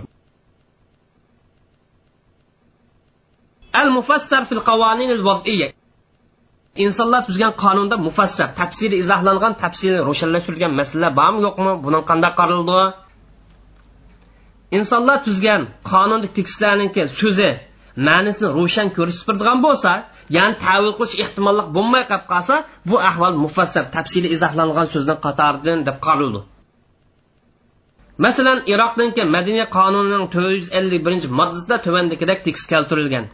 Al 3.80 3.89
mufassar 3.97 4.43
fil 4.49 4.61
qavonin 4.70 5.09
al 5.18 5.24
wad'iyya. 5.30 5.68
Insonlar 6.84 7.22
tuzgan 7.28 7.54
qonunda 7.64 7.96
mufassal 8.08 8.50
tafsiri 8.62 8.96
izohlangan 9.04 9.54
tafsiri 9.64 9.98
ro'shanlashtirilgan 10.10 10.74
masalalar 10.80 11.12
bormi 11.20 11.40
yo'qmi 11.48 11.72
buni 11.86 12.00
qanday 12.10 12.32
qaraldi? 12.40 12.80
Insonlar 14.78 15.18
tuzgan 15.28 15.62
qonunlik 15.92 16.32
tekstlarniki 16.38 17.04
so'zi 17.20 17.50
ma'nisini 18.08 18.50
ro'shan 18.58 18.88
ko'rsatib 18.98 19.26
turadigan 19.28 19.60
bo'lsa 19.66 19.92
ya'ni 20.38 20.56
tavil 20.66 20.94
qilish 20.98 21.16
ehtimolli 21.24 21.64
bo'lmay 21.76 22.04
qolib 22.10 22.26
qolsa 22.34 22.56
bu 22.90 22.96
ahvol 23.10 23.34
mufassal 23.44 23.86
tafsili 23.96 24.28
izohlangan 24.36 24.88
so'zni 24.94 25.16
qatoridan 25.26 25.80
deb 25.88 25.98
qaraldi. 26.08 26.42
Masalan 28.26 28.60
iroqniki 28.74 29.24
madina 29.36 29.66
qonunining 29.78 30.26
to'rt 30.34 30.52
yuz 30.58 30.68
ellik 30.80 31.02
birinchi 31.06 31.28
moddasida 31.40 31.76
tuvandagidek 31.86 32.40
tekst 32.48 32.66
keltirilgan. 32.72 33.26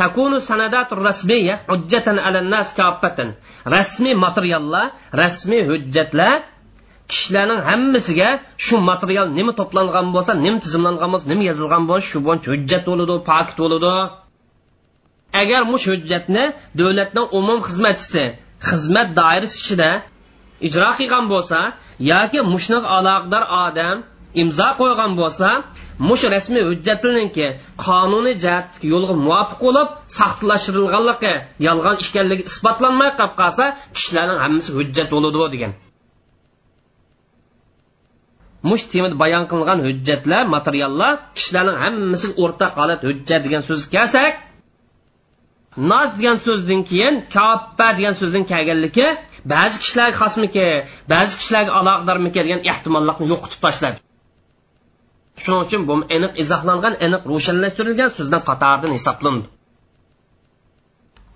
Takunu 0.00 0.38
sanadat 0.50 0.88
rasmiya 1.08 1.54
hujjatan 1.70 2.16
ala 2.26 2.40
nas 2.52 2.68
kaffatan 2.78 3.28
rasmiy 3.74 4.14
materiallar 4.24 4.86
rasmiy 5.22 5.62
hujjatlar 5.70 6.36
kishilarning 7.10 7.60
hammasiga 7.68 8.28
shu 8.64 8.76
material 8.90 9.26
nima 9.38 9.52
to'plangan 9.60 10.06
bo'lsa 10.14 10.32
nima 10.44 10.58
tizimlangan 10.64 11.08
bo'lsa 11.12 11.26
nima 11.32 11.42
yozilgan 11.50 11.82
bo'lsa 11.90 12.04
shu 12.10 12.18
bo'yicha 12.26 12.48
hujjat 12.54 12.82
bo'ladi 12.90 13.14
pakt 13.30 13.56
bo'ladi. 13.62 13.94
Agar 15.42 15.62
mush 15.72 15.86
hujjatni 15.92 16.44
davlatning 16.78 17.26
umum 17.38 17.58
xizmatchisi 17.66 18.24
xizmat 18.68 19.08
doirasi 19.20 19.56
ichida 19.62 19.90
ijro 20.66 20.88
qilgan 20.98 21.24
bo'lsa 21.32 21.58
yoki 22.12 22.40
mushni 22.52 22.78
aloqador 22.96 23.44
odam 23.66 23.96
imzo 24.42 24.68
qo'ygan 24.80 25.12
bo'lsa 25.20 25.48
mush 26.08 26.24
rasmiy 26.34 26.62
hujjatniki 26.70 27.46
qonuniy 27.84 28.34
jihatdagi 28.44 28.86
yo'lga 28.94 29.14
muvofiq 29.26 29.60
bo'lib 29.66 29.88
saxtalashtirilganligi 30.18 31.32
yolg'on 31.66 31.96
ekanligi 32.04 32.42
isbotlanmay 32.50 33.10
qolib 33.18 33.34
qolsa 33.40 33.64
kishilarning 33.96 34.38
hammasi 34.44 34.70
hujjat 34.78 35.08
bo'ladi 35.14 35.48
degan. 35.54 35.72
Mush 38.68 38.84
temada 38.92 39.16
bayon 39.22 39.44
qilingan 39.50 39.78
hujjatlar 39.86 40.42
materiallar 40.56 41.12
kishilarning 41.36 41.78
hammasi 41.84 42.26
o'rtaq 42.42 42.72
holat 42.80 43.00
hujjat 43.08 43.40
degan 43.46 43.62
so'z 43.68 43.82
kelsak 43.94 44.34
noz 45.90 46.08
degan 46.18 46.36
so'zdan 46.46 46.80
keyin 46.90 47.14
kappa 47.36 47.88
degan 47.98 48.14
so'zdan 48.20 48.44
kelganligi 48.52 49.06
ba'zi 49.52 49.76
kishilarga 49.82 50.16
xosmiki 50.22 50.66
ba'zi 51.12 51.32
kishilarga 51.40 51.72
aloqadormiki 51.80 52.40
degan 52.46 52.60
ehtimollikni 52.72 53.26
yo'qotib 53.32 53.60
tashladi. 53.66 53.98
Shuning 55.42 55.62
uchun 55.66 55.82
bu 55.88 55.94
aniq 56.16 56.32
izohlangan 56.42 56.94
aniq 57.06 57.22
ro'shanlashtirilgan 57.32 58.10
so'zdan 58.16 58.42
qatoridan 58.48 58.92
hisoblandi. 58.98 59.46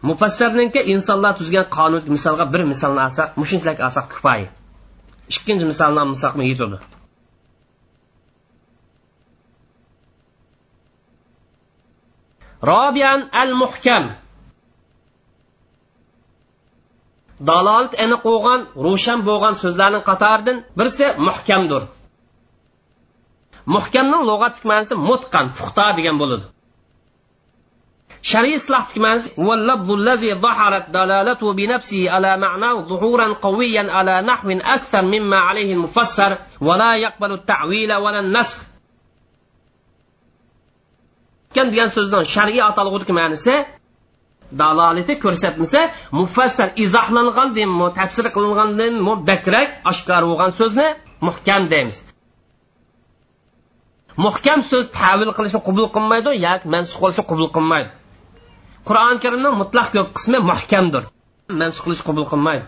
Mufassirninki 0.08 0.80
insonlar 0.94 1.32
tuzgan 1.40 1.66
qonun 1.76 2.02
misolga 2.14 2.44
bir 2.52 2.62
misolni 2.72 3.00
olsak 3.06 3.28
mushunchalik 3.40 3.80
olsak 3.86 4.06
kifoya. 4.12 4.48
Ikkinchi 5.32 5.64
misolni 5.72 5.98
olmasak 6.02 6.32
yetadi. 6.50 6.78
Robiyan 12.70 13.20
al 13.42 13.50
muhkam 13.62 14.04
dalolat 17.48 17.92
aniq 18.04 18.20
bo'lgan 18.28 18.60
ro'shan 18.86 19.18
bo'lgan 19.28 19.54
so'zlarning 19.62 20.04
qatoridan 20.10 20.56
birisi 20.78 21.06
muhkamdir. 21.28 21.82
muhkamning 23.66 24.22
lug'atik 24.30 24.64
ma'nosi 24.70 24.94
mutqan 25.08 25.46
fuqta 25.58 25.86
degan 25.98 26.16
bo'ladi. 26.22 26.44
Shariy 28.30 28.54
islohdagi 28.60 29.00
ma'nosi 29.06 29.28
vallazi 29.88 30.30
zaharat 30.44 30.86
dalalatu 30.96 31.46
bi 31.58 31.64
nafsihi 31.72 32.08
ala 32.16 32.30
ma'nahu 32.44 32.78
zuhuran 32.90 33.32
qawiyan 33.44 33.88
ala 33.98 34.14
nahwin 34.30 34.60
akthar 34.76 35.04
mimma 35.14 35.38
alayhi 35.50 35.76
mufassar 35.84 36.32
wa 36.66 36.74
la 36.80 36.90
yaqbalu 37.04 37.34
at-ta'wila 37.40 37.94
wa 38.04 38.08
an-nasx 38.20 38.74
muhkam 41.54 41.68
degan 41.72 41.90
so'zning 41.96 42.24
shar'iy 42.34 42.62
atalg'udagi 42.70 43.12
ma'nosi 43.20 43.54
dalolati 44.60 45.14
ko'rsatmasa 45.24 45.80
mufassal 46.20 46.70
izohlangan 46.84 47.48
tafsir 47.98 48.26
qilingandan 48.34 48.92
bakrak 49.28 49.68
oshkor 49.90 50.22
bo'lgan 50.30 50.50
so'zni 50.60 50.86
muhkam 51.26 51.62
deymiz. 51.72 51.96
Muhkam 54.16 54.62
so'z 54.70 54.84
tavil 55.00 55.30
qilishni 55.36 55.60
qabul 55.66 55.86
qilmaydi 55.94 56.30
yoki 56.46 56.66
mansub 56.74 56.98
qilishni 57.02 57.24
qabul 57.30 57.48
qilmaydi. 57.56 57.90
Qur'oni 58.88 59.18
karimning 59.24 59.54
mutlaq 59.62 59.88
ko'p 59.94 60.08
qismi 60.16 60.38
muhkamdir. 60.50 61.02
Mansub 61.60 61.82
qilish 61.86 62.02
qabul 62.08 62.26
qilmaydi. 62.32 62.64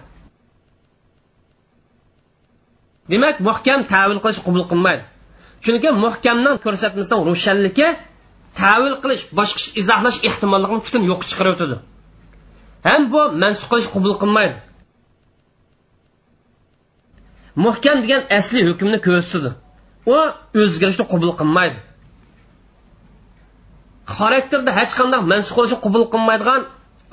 Demak 3.11 3.37
muhkam 3.49 3.81
tavil 3.93 4.19
qilish 4.25 4.41
qabul 4.47 4.65
qilmaydi. 4.71 5.05
Chunki 5.65 5.89
muhkamning 6.05 6.57
ko'rsatmasidan 6.65 7.21
ro'shanligi 7.29 7.89
tavil 8.61 8.95
qilish 9.03 9.23
boshqacha 9.39 9.69
izohlash 9.81 10.19
ehtimolligini 10.29 10.81
butun 10.87 11.03
yo'q 11.11 11.21
chiqarib 11.31 11.53
o'tadi 11.57 11.77
ham 12.89 13.03
bu 13.13 13.23
mansub 13.43 13.67
qilish 13.71 13.89
qabul 13.95 14.15
qilmaydi. 14.23 14.57
Muhkam 17.65 17.97
degan 18.05 18.23
asli 18.39 18.61
hukmni 18.69 18.99
ko'rsatadi 19.07 19.51
u 20.15 20.17
o'zgarishni 20.63 21.05
qabul 21.13 21.33
qilmaydi. 21.41 21.79
Xarakterda 24.17 24.71
hech 24.79 24.93
qanday 24.99 25.21
mansub 25.33 25.53
qilishni 25.57 25.79
qabul 25.87 26.05
qilmaydigan 26.13 26.63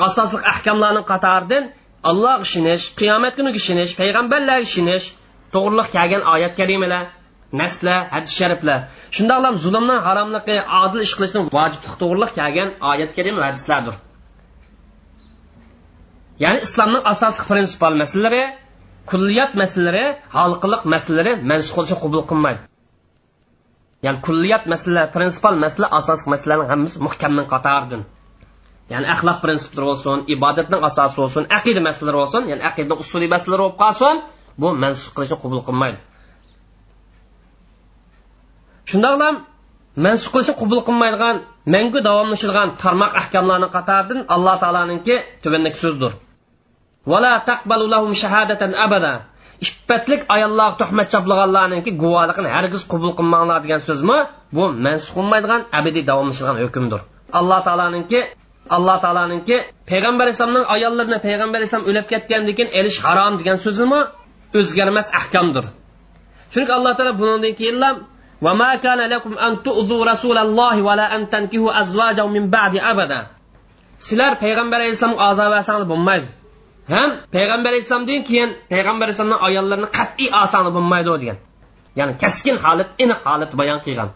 asosli 0.07 0.39
ahkamlarni 0.53 1.01
qatoridan 1.11 1.63
alloh 2.09 2.37
ishonish 2.45 2.85
qiyomat 2.99 3.33
kuniga 3.37 3.57
ishonish 3.63 3.93
payg'ambarlarga 4.01 4.65
ishonish 4.69 5.05
to'g'riliq 5.53 5.87
kelgan 5.95 6.23
oyat 6.33 6.53
karimalar 6.59 7.03
nasla 7.61 7.95
hadis 8.13 8.33
shariflar. 8.39 8.79
Shundoqlam 9.15 9.55
zulmni 9.63 9.97
haromligi 10.07 10.57
odil 10.81 10.99
ish 11.07 11.13
qilishni 11.17 11.41
vojiblik 11.55 11.93
to'g'riliq 12.01 12.31
kelgan 12.39 12.69
oyat 12.91 13.11
karima 13.17 13.39
va 13.41 13.47
hadislardir. 13.51 13.95
Ya'ni 16.43 16.59
islomning 16.67 17.03
asosiy 17.13 17.43
prinsipal 17.49 17.95
masalalari 18.01 18.43
kulliyat 19.09 19.51
masalalari 19.61 20.05
xalqiliq 20.37 20.81
masalalari 20.93 21.33
mansub 21.51 21.73
qilishni 21.75 21.97
qabul 22.03 22.23
qilmaydi 22.31 22.61
ya'ni 24.05 24.19
kulliyat 24.25 24.63
masala 24.73 25.01
prinsipal 25.15 25.55
masala 25.65 25.87
asosiy 25.99 26.29
masalalarning 26.33 26.69
hammasi 26.73 26.97
muhkamning 27.07 27.47
qatoridan 27.53 28.01
ya'ni 28.91 29.07
axloq 29.13 29.37
prinsiplari 29.43 29.85
bo'lsin 29.91 30.17
ibodatning 30.35 30.81
asosi 30.89 31.15
bo'lsin 31.21 31.43
aqida 31.57 31.81
masalalari 31.87 32.17
bo'lsin 32.21 32.43
ya'ni 32.51 32.63
aqida 32.69 32.93
usuliy 33.03 33.29
masalalar 33.35 33.59
bo'lib 33.63 33.77
qolsin 33.83 34.15
bu 34.61 34.67
mansub 34.83 35.11
qilishni 35.15 35.37
qabul 35.43 35.61
qilmaydi. 35.67 35.99
Shundoq 38.89 39.15
ham 39.25 39.35
mansub 40.05 40.29
qilishni 40.33 40.55
qabul 40.61 40.79
qilmaydigan 40.87 41.35
mangu 41.73 41.99
davomlashadigan 42.07 42.69
tarmoq 42.83 43.11
ahkamlarni 43.21 43.69
qatoridan 43.75 44.19
alloh 44.35 44.55
taoloninki 44.63 45.15
tubandagi 45.43 45.77
so'zdir. 45.83 46.11
Vala 47.11 47.33
taqbalu 47.49 47.85
lahum 47.93 48.11
shahadatan 48.21 48.71
abada. 48.85 49.13
iffatlik 49.64 50.20
ayollarga 50.34 50.76
tuhmat 50.80 51.06
choplaganlarniki 51.14 51.90
guvohligini 52.02 52.50
hargiz 52.56 52.82
qabul 52.92 53.12
qilmanglar 53.18 53.58
degan 53.64 53.80
so'zmi 53.88 54.18
bu 54.56 54.64
mansub 54.84 55.12
qilmaydigan 55.18 55.60
abadiy 55.78 56.04
davomlashadigan 56.10 56.58
hukmdir 56.64 57.00
alloh 57.38 57.58
taoloninki 57.66 58.20
alloh 58.76 58.96
taoloninki 59.04 59.56
payg'ambar 59.90 60.24
alayhisalomning 60.26 60.66
ayollarini 60.74 61.18
payg'ambar 61.26 61.56
alayhisalom 61.60 61.86
o'lib 61.90 62.06
ketgandan 62.12 62.54
keyin 62.58 62.70
elish 62.80 62.98
harom 63.06 63.32
degan 63.40 63.58
so'zimi 63.64 64.00
o'zgarmas 64.58 65.08
ahkamdir 65.20 65.64
chunki 66.52 66.72
alloh 66.78 66.92
taolo 66.98 67.12
bundan 67.20 67.52
keyin 67.60 67.76
وما 68.42 68.76
كان 68.76 68.98
لكم 68.98 69.38
أن 69.38 69.62
تؤذوا 69.62 70.04
رسول 70.12 70.38
الله 70.38 70.82
ولا 70.82 71.16
أن 71.16 71.30
تنكحوا 71.30 71.80
أزواجه 71.80 72.26
من 72.26 72.50
بعد 72.50 72.76
أبدا 72.76 73.20
sizlar 73.98 74.38
payg'ambar 74.38 74.78
alayhissalomga 74.78 75.24
ozor 75.30 75.48
bersanglar 75.54 75.86
bo'lmaydi 75.92 76.28
ham 76.89 77.09
payg'ambar 77.35 77.69
alayhissalomdan 77.69 78.23
keyin 78.29 78.49
payg'ambar 78.73 79.05
alayhissalomni 79.05 79.39
ayollarini 79.47 79.89
qat'iy 79.97 80.29
osoni 80.43 80.69
bo'lmaydi 80.75 81.11
degan. 81.21 81.37
Ya'ni 81.99 82.13
kaskin 82.23 82.57
holat 82.63 82.89
aniq 83.03 83.19
holat 83.27 83.51
bayon 83.59 83.79
qilgan. 83.85 84.09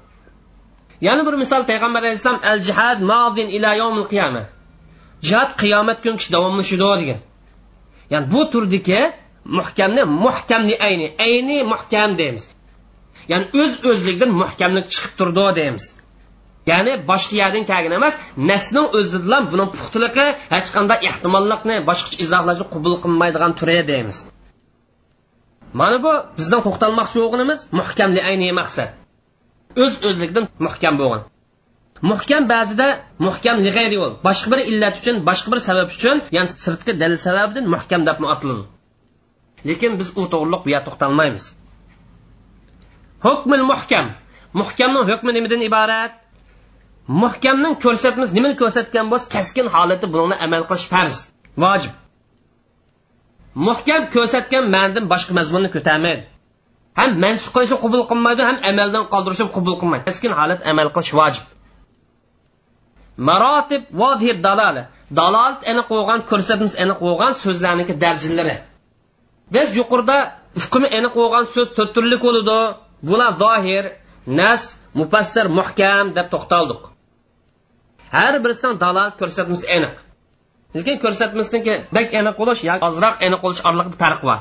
Yana 1.07 1.21
bir 1.27 1.35
misol 1.43 1.61
payg'ambar 1.71 2.01
alayhissalom 2.03 2.41
al 2.51 2.59
jihad 2.67 2.99
mazin 3.11 3.47
ila 3.57 3.69
yomil 3.81 4.07
qiyama 4.11 4.43
jihad 5.27 5.51
qiyomat 5.61 5.97
kunigacha 6.03 6.29
davomlashadi 6.35 6.95
degan. 7.01 7.19
Ya'ni 8.13 8.25
bu 8.33 8.41
turdagi 8.51 9.01
muhkamni 9.57 10.03
muhkamni 10.25 10.75
ayni 10.87 11.07
ayni 11.25 11.57
muhkam 11.73 12.17
deymiz. 12.17 12.45
Ya'ni 13.31 13.45
o'z 13.61 13.71
öz 13.79 13.85
o'zligidan 13.89 14.31
muhkamlik 14.41 14.85
chiqib 14.93 15.13
turdi 15.19 15.45
deymiz. 15.59 15.85
Ya'ni 16.71 16.93
boshqa 17.09 17.35
yerdan 17.41 17.63
kelgan 17.71 17.93
emas 17.99 18.15
nasning 18.49 18.87
o'zidan 18.97 19.43
buni 19.51 19.65
puxtaligi 19.73 20.25
hech 20.53 20.69
qanday 20.75 20.99
ehtimollikni 21.09 21.75
boshqacha 21.89 22.17
izohlashni 22.25 22.65
qabul 22.73 22.93
qilmaydigan 23.03 23.51
turi 23.59 23.77
deymiz. 23.91 24.17
Mana 25.79 25.97
bu 26.05 26.13
bizdan 26.37 26.61
to'xtalmoqchi 26.67 27.17
bo'lganimiz 27.23 27.59
muhkamli 27.79 28.21
ayni 28.29 28.47
maqsad. 28.59 28.89
O'z 29.83 29.93
o'zligidan 30.07 30.45
muhkam 30.65 30.95
bo'lgan 31.01 31.21
muhkam 32.11 32.43
ba'zida 32.53 32.87
muhkam 33.27 33.57
lig'ayri 33.65 33.97
boshqa 34.27 34.47
bir 34.51 34.59
illat 34.71 34.95
uchun 34.99 35.15
boshqa 35.29 35.47
bir 35.53 35.59
sabab 35.67 35.87
uchun 35.95 36.17
ya'ni 36.35 36.49
sirtqi 36.65 36.91
dalil 37.01 37.19
sababidan 37.27 37.65
muhkam 37.75 38.01
deb 38.09 38.17
atiladi 38.33 38.63
lekin 39.69 39.91
biz 39.99 40.09
u 40.19 40.21
to'g'riliq 40.33 40.61
bu 40.65 40.69
yerda 40.73 40.85
to'xtalmaymiz. 40.89 41.45
Hukmil 43.25 43.63
muhkam. 43.71 44.05
Muhkamning 44.61 45.05
hukmi 45.11 45.31
nimadan 45.37 45.61
iborat? 45.69 46.11
Muhkamning 47.07 47.75
ko'rsatmasi 47.83 48.35
nimani 48.37 48.55
ko'rsatgan 48.61 49.05
bo'lsa 49.11 49.27
kaskin 49.35 49.67
holati 49.75 50.07
buni 50.13 50.35
amal 50.45 50.63
qilish 50.69 50.87
farz. 50.93 51.17
Vojib. 51.63 51.93
Muhkam 53.67 54.01
ko'rsatgan 54.15 54.63
ma'nidan 54.75 55.05
boshqa 55.13 55.31
mazmunni 55.39 55.69
ko'tarmaydi. 55.75 56.23
Ham 56.99 57.09
mansub 57.23 57.51
qilishni 57.55 57.77
qabul 57.83 58.03
qilmaydi 58.11 58.41
ham 58.49 58.57
amaldan 58.69 59.03
qoldirishni 59.13 59.47
qabul 59.57 59.75
qilmaydi 59.81 60.03
kaskin 60.09 60.31
holat 60.39 60.59
amal 60.71 60.87
qilish 60.95 61.13
vojib. 61.19 61.45
Marotib 63.27 63.83
vodhir 64.01 64.35
dalala 64.47 64.83
dalolat 65.19 65.59
aniq 65.71 65.87
bo'lgan 65.93 66.19
ko'rsatmasi 66.29 66.75
aniq 66.83 66.99
bo'lgan 67.05 67.33
so'zlarniki 67.43 67.93
darjalari 68.03 68.57
biz 69.53 69.67
yuqorida 69.79 70.17
hukmi 70.63 70.87
aniq 70.97 71.13
bo'lgan 71.19 71.45
so'z 71.53 71.67
to'rt 71.77 71.91
turlik 71.95 72.21
bo'ladi 72.27 72.59
bular 73.09 73.31
zohir 73.43 73.83
nas 74.39 74.61
mufassir 74.99 75.45
muhkam 75.59 76.05
deb 76.17 76.27
to'xtaldik. 76.33 76.81
Har 78.15 78.33
birisidan 78.43 78.75
dalolat 78.83 79.13
ko'rsatmasi 79.21 79.65
aniq. 79.75 79.95
Lekin 80.75 80.95
ko'rsatmasiniki 81.03 81.73
bak 81.95 82.07
aniq 82.19 82.35
bo'lish 82.41 82.61
yoki 82.69 82.83
ozroq 82.89 83.15
aniq 83.25 83.41
bo'lish 83.45 83.61
oralig'ida 83.67 83.97
farq 84.03 84.21
bor. 84.27 84.39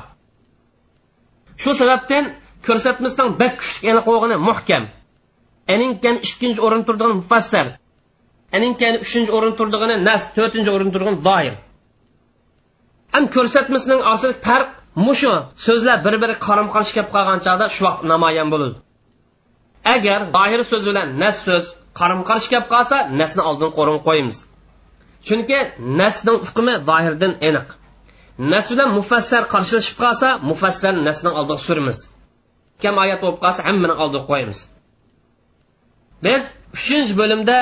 Shu 1.61 1.71
sababdan 1.81 2.23
ko'rsatmasidan 2.67 3.29
bak 3.41 3.53
kuchli 3.61 3.87
aniq 3.93 4.05
bo'lgani 4.09 4.37
muhkam. 4.49 4.83
Aninkan 5.73 6.15
ikkinchi 6.27 6.59
o'rin 6.65 6.81
turdigani 6.87 7.15
mufassal. 7.21 7.67
Aninkan 8.57 8.93
uchinchi 9.05 9.31
o'rin 9.37 9.53
turdigani 9.59 9.95
nas 10.07 10.21
to'rtinchi 10.35 10.69
o'rin 10.75 10.89
turgan 10.95 11.15
doim 11.29 11.55
ham 13.13 13.23
ko'rsatmasining 13.35 14.01
asl 14.13 14.31
farq 14.45 14.69
mushu. 15.05 15.33
So'zlar 15.65 15.97
bir 16.05 16.15
biri 16.21 16.35
qaram-qarshi 16.45 16.91
kelib 16.97 17.09
qolgan 17.15 17.39
chog'da 17.45 17.65
shu 17.75 17.81
vaqt 17.87 18.01
namoyon 18.11 18.47
bo'ladi 18.53 18.75
agar 19.93 20.19
zohir 20.35 20.61
so'z 20.71 20.83
bilan 20.89 21.07
nas 21.23 21.37
so'z 21.47 21.65
qaram 21.99 22.21
qarish 22.29 22.47
kelib 22.51 22.67
qolsa 22.73 22.97
nasni 23.19 23.41
oldin 23.49 23.69
qo'rin 23.77 23.99
qo'yamiz. 24.07 24.37
Chunki 25.27 25.59
nasning 25.99 26.37
hukmi 26.47 26.73
zohirdan 26.89 27.33
aniq. 27.47 27.67
Nas 28.51 28.65
bilan 28.71 28.89
mufassar 28.97 29.43
qarshilashib 29.53 29.95
qolsa 30.03 30.27
mufassar 30.49 30.93
nasning 31.07 31.33
oldiga 31.39 31.59
suramiz. 31.67 31.97
Kam 32.81 32.95
oyat 33.03 33.19
bo'lib 33.23 33.39
qolsa 33.43 33.59
hammani 33.67 33.95
oldiga 34.03 34.23
qo'yamiz. 34.31 34.59
Biz 36.25 36.43
uchinchi 36.77 37.13
bo'limda 37.21 37.57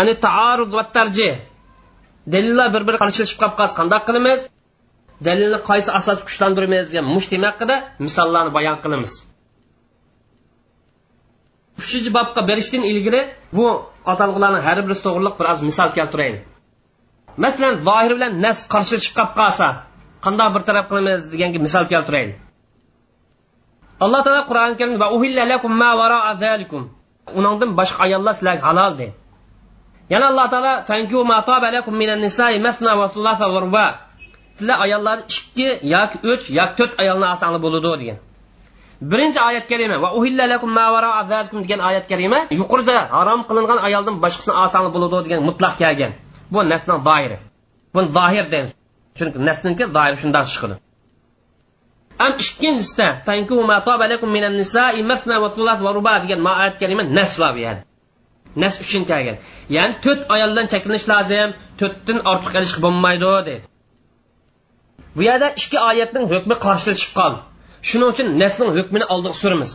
ani 0.00 0.12
taarud 0.26 0.70
va 0.78 0.84
tarji 0.96 1.30
dalillar 2.34 2.68
bir 2.74 2.82
biri 2.88 2.98
qarshilashib 3.02 3.38
qolib 3.40 3.56
qolsa 3.60 3.74
qandoq 3.80 4.02
qilamiz? 4.08 4.40
Dalilni 5.26 5.58
qaysi 5.70 5.90
asos 5.98 6.18
kuchlantiramiz 6.28 6.84
degan 6.90 7.06
mushtim 7.14 7.42
haqida 7.48 7.76
misollarni 8.06 8.52
bayon 8.58 8.76
qilamiz. 8.84 9.12
Uchinchi 11.80 12.10
bobga 12.16 12.40
berishdan 12.50 12.82
ilgari 12.90 13.20
bu 13.56 13.66
atalg'ularni 14.12 14.60
har 14.66 14.78
birisi 14.86 15.02
to'g'riliq 15.06 15.34
bir 15.40 15.46
oz 15.52 15.58
misol 15.68 15.90
keltirayin. 15.98 16.36
Masalan 17.44 17.74
zohir 17.88 18.12
bilan 18.16 18.32
nas 18.44 18.58
qarshilashib 18.72 19.12
qolib 19.18 19.32
qolsa 19.40 19.68
qandoq 20.24 20.50
bir 20.54 20.62
taraf 20.68 20.84
qilamiz 20.90 21.20
deganga 21.32 21.58
misol 21.66 21.84
keltirayin. 21.92 22.32
Alloh 24.04 24.20
taolo 24.26 24.42
qur'oni 24.50 24.74
karimda 24.80 25.06
uningdan 27.38 27.70
boshqa 27.78 28.00
ayollar 28.06 28.32
sizlarga 28.38 28.64
halol 28.70 28.92
de. 29.00 29.08
Yana 30.12 30.26
alloh 30.32 30.46
taolo 30.52 30.72
sizlar 34.58 34.78
ayollar 34.86 35.18
ikki 35.28 35.68
yoki 35.94 36.18
uch 36.32 36.44
yoki 36.58 36.74
to'rt 36.78 36.92
ayolni 37.02 37.26
olsanglar 37.32 37.60
bo'ladi 37.66 37.88
degan. 38.02 38.18
Birinchi 39.10 39.40
oyat 39.48 39.64
karima 39.70 39.96
va 40.04 40.08
degan 41.64 41.80
oyat 41.88 42.04
karima 42.12 42.38
yuqorida 42.60 42.96
harom 43.16 43.40
qilingan 43.48 43.78
ayoldan 43.86 44.16
boshqasini 44.24 44.54
olsanglar 44.62 44.92
bo'ladi 44.96 45.24
degan 45.26 45.40
mutlaq 45.48 45.74
kelgan. 45.82 46.12
Bu 46.52 46.58
nasning 46.72 47.00
doiri. 47.08 47.36
Bu 47.94 48.00
zohir 48.16 48.44
deymiz 48.52 48.72
chunki 49.18 49.38
nasniki 49.48 49.84
doiri 49.96 50.16
shundan 50.22 50.44
chiqadi. 50.52 50.74
Am 52.24 52.32
ikkinchisida 52.44 53.08
degan 56.24 56.40
oyat 56.62 56.76
karima 56.82 57.02
nas 57.18 57.32
va 57.40 57.48
bu 57.56 57.60
yerda 57.66 57.82
nas 58.62 58.74
uchun 58.84 59.02
kelgan. 59.10 59.36
Ya'ni 59.76 59.94
to'rt 60.04 60.22
ayoldan 60.34 60.66
cheklanish 60.72 61.06
lozim 61.12 61.50
to'rtdan 61.80 62.18
ortiq 62.30 62.50
qilish 62.54 62.76
bo'lmaydi 62.84 63.30
deydi 63.48 63.64
bu 65.16 65.22
yerda 65.28 65.48
ikki 65.60 65.78
oyatning 65.90 66.24
hukmi 66.32 66.54
qarshilashib 66.64 67.12
qoldi. 67.18 67.40
Shuning 67.88 68.08
uchun 68.12 68.26
nasning 68.42 68.70
hukmini 68.78 69.06
oldiga 69.14 69.34
suramiz. 69.42 69.70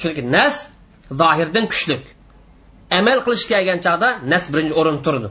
Chunki 0.00 0.22
nas 0.36 0.54
zohirdan 1.20 1.64
kuchlik. 1.72 2.02
Amal 2.98 3.18
qilish 3.26 3.44
kelgan 3.50 3.78
chog'da 3.86 4.08
nas 4.32 4.44
birinchi 4.52 4.74
o'rinda 4.80 5.02
turdi. 5.06 5.28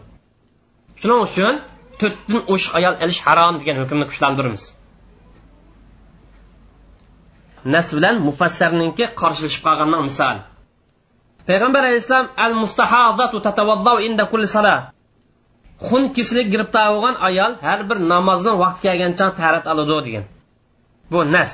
Shuning 1.01 1.21
uchun 1.27 1.53
to'rtdan 1.99 2.41
o'shiq 2.53 2.73
ayol 2.79 2.95
ilish 3.03 3.21
harom 3.25 3.55
degan 3.61 3.77
hukmni 3.81 4.05
kuchlantiramiz. 4.11 4.63
Nas 7.73 7.87
bilan 7.97 8.15
mufassarninki 8.27 9.05
qarshilashib 9.21 9.61
qolganning 9.67 10.01
misol. 10.09 10.37
Payg'ambar 11.47 11.81
alayhissalom 11.89 12.27
al 12.45 12.53
mustahazatu 12.63 13.37
tatavaddau 13.47 13.97
inda 14.07 14.23
kulli 14.31 14.47
salat 14.57 14.81
xun 15.87 16.03
kislik 16.15 16.47
giribtor 16.53 16.87
bo'lgan 16.93 17.15
ayol 17.27 17.51
har 17.65 17.79
bir 17.89 17.97
namozni 18.13 18.53
vaqti 18.63 18.81
kelgancha 18.87 19.25
tarat 19.39 19.65
oladi 19.73 19.93
degan. 20.07 20.25
Bu 21.11 21.19
nas. 21.35 21.51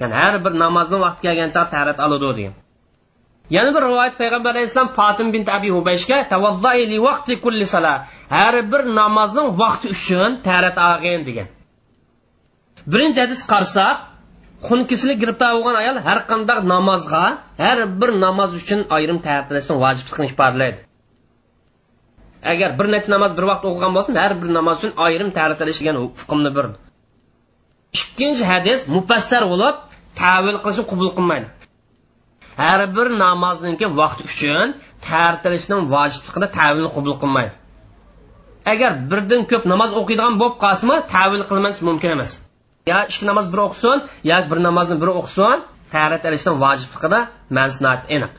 Ya'ni 0.00 0.14
har 0.22 0.34
bir 0.44 0.52
namozni 0.64 0.98
vaqti 1.04 1.22
kelgancha 1.26 1.62
tarat 1.74 1.98
oladi 2.06 2.36
degan. 2.38 2.54
Yana 3.56 3.70
bir 3.74 3.82
rivoyat 3.88 4.14
payg'ambar 4.20 4.50
alayhissalom 4.54 4.90
fotim 4.98 5.32
bint 5.34 5.48
abi 5.56 5.68
hubayshga 5.76 6.18
li 6.92 6.98
vaqti 7.08 7.40
kulli 7.44 7.66
sala 7.74 7.94
har 8.36 8.54
bir 8.72 8.82
namozning 9.00 9.48
vaqti 9.62 9.86
uchun 9.94 10.30
tarat 10.46 10.76
olgin 10.88 11.20
degan. 11.28 11.48
Birinchi 12.92 13.20
hadis 13.24 13.40
qarasak 13.52 13.96
xun 14.66 14.80
kesilib 14.90 15.18
giribtor 15.22 15.50
bo'lgan 15.56 15.76
ayol 15.82 15.96
har 16.06 16.18
qanday 16.30 16.58
namozga 16.74 17.24
har 17.64 17.78
bir 18.00 18.10
namoz 18.24 18.50
uchun 18.60 18.80
ayrim 18.96 19.18
tartilashni 19.26 19.74
vojibligini 19.84 20.26
ifodalaydi. 20.32 20.78
Agar 22.52 22.70
bir 22.78 22.86
necha 22.94 23.08
namoz 23.14 23.32
bir 23.38 23.44
vaqt 23.50 23.64
o'qigan 23.70 23.92
bo'lsa 23.96 24.10
har 24.24 24.32
bir 24.42 24.48
namoz 24.58 24.76
uchun 24.78 24.92
ayrim 25.06 25.30
tartilish 25.38 25.80
degan 25.80 25.96
hukmni 26.02 26.50
bir 26.56 26.66
ikkinchi 27.98 28.44
hadis 28.52 28.80
mufassar 28.96 29.42
bo'lib 29.52 29.76
tavil 30.20 30.56
qilishni 30.64 30.84
qabul 30.90 31.10
qilmaydi 31.16 31.48
har 32.60 32.80
bir 32.96 33.06
namozniki 33.24 33.86
vaqti 34.00 34.22
uchun 34.32 34.66
tartilishning 35.08 35.82
vojibligini 35.94 36.48
tavilni 36.58 36.90
qabul 36.96 37.14
qilmaydi 37.22 37.54
agar 38.72 38.92
birdan 39.10 39.42
ko'p 39.50 39.64
namoz 39.72 39.90
o'qiydigan 40.00 40.34
bo'lib 40.40 40.56
qolsimi 40.64 40.96
tavil 41.14 41.42
qilmasi 41.50 41.80
mumkin 41.88 42.10
emas. 42.16 42.30
Yo 42.90 42.98
ikki 43.10 43.24
namoz 43.30 43.46
bir 43.52 43.60
o'qisin 43.66 43.96
yo 44.30 44.38
bir 44.50 44.58
namozni 44.68 44.96
bir 45.02 45.10
o'qisin 45.20 45.58
tarat 45.94 46.24
vojibligida 46.64 47.20
mansnat 47.56 48.00
aniq. 48.14 48.32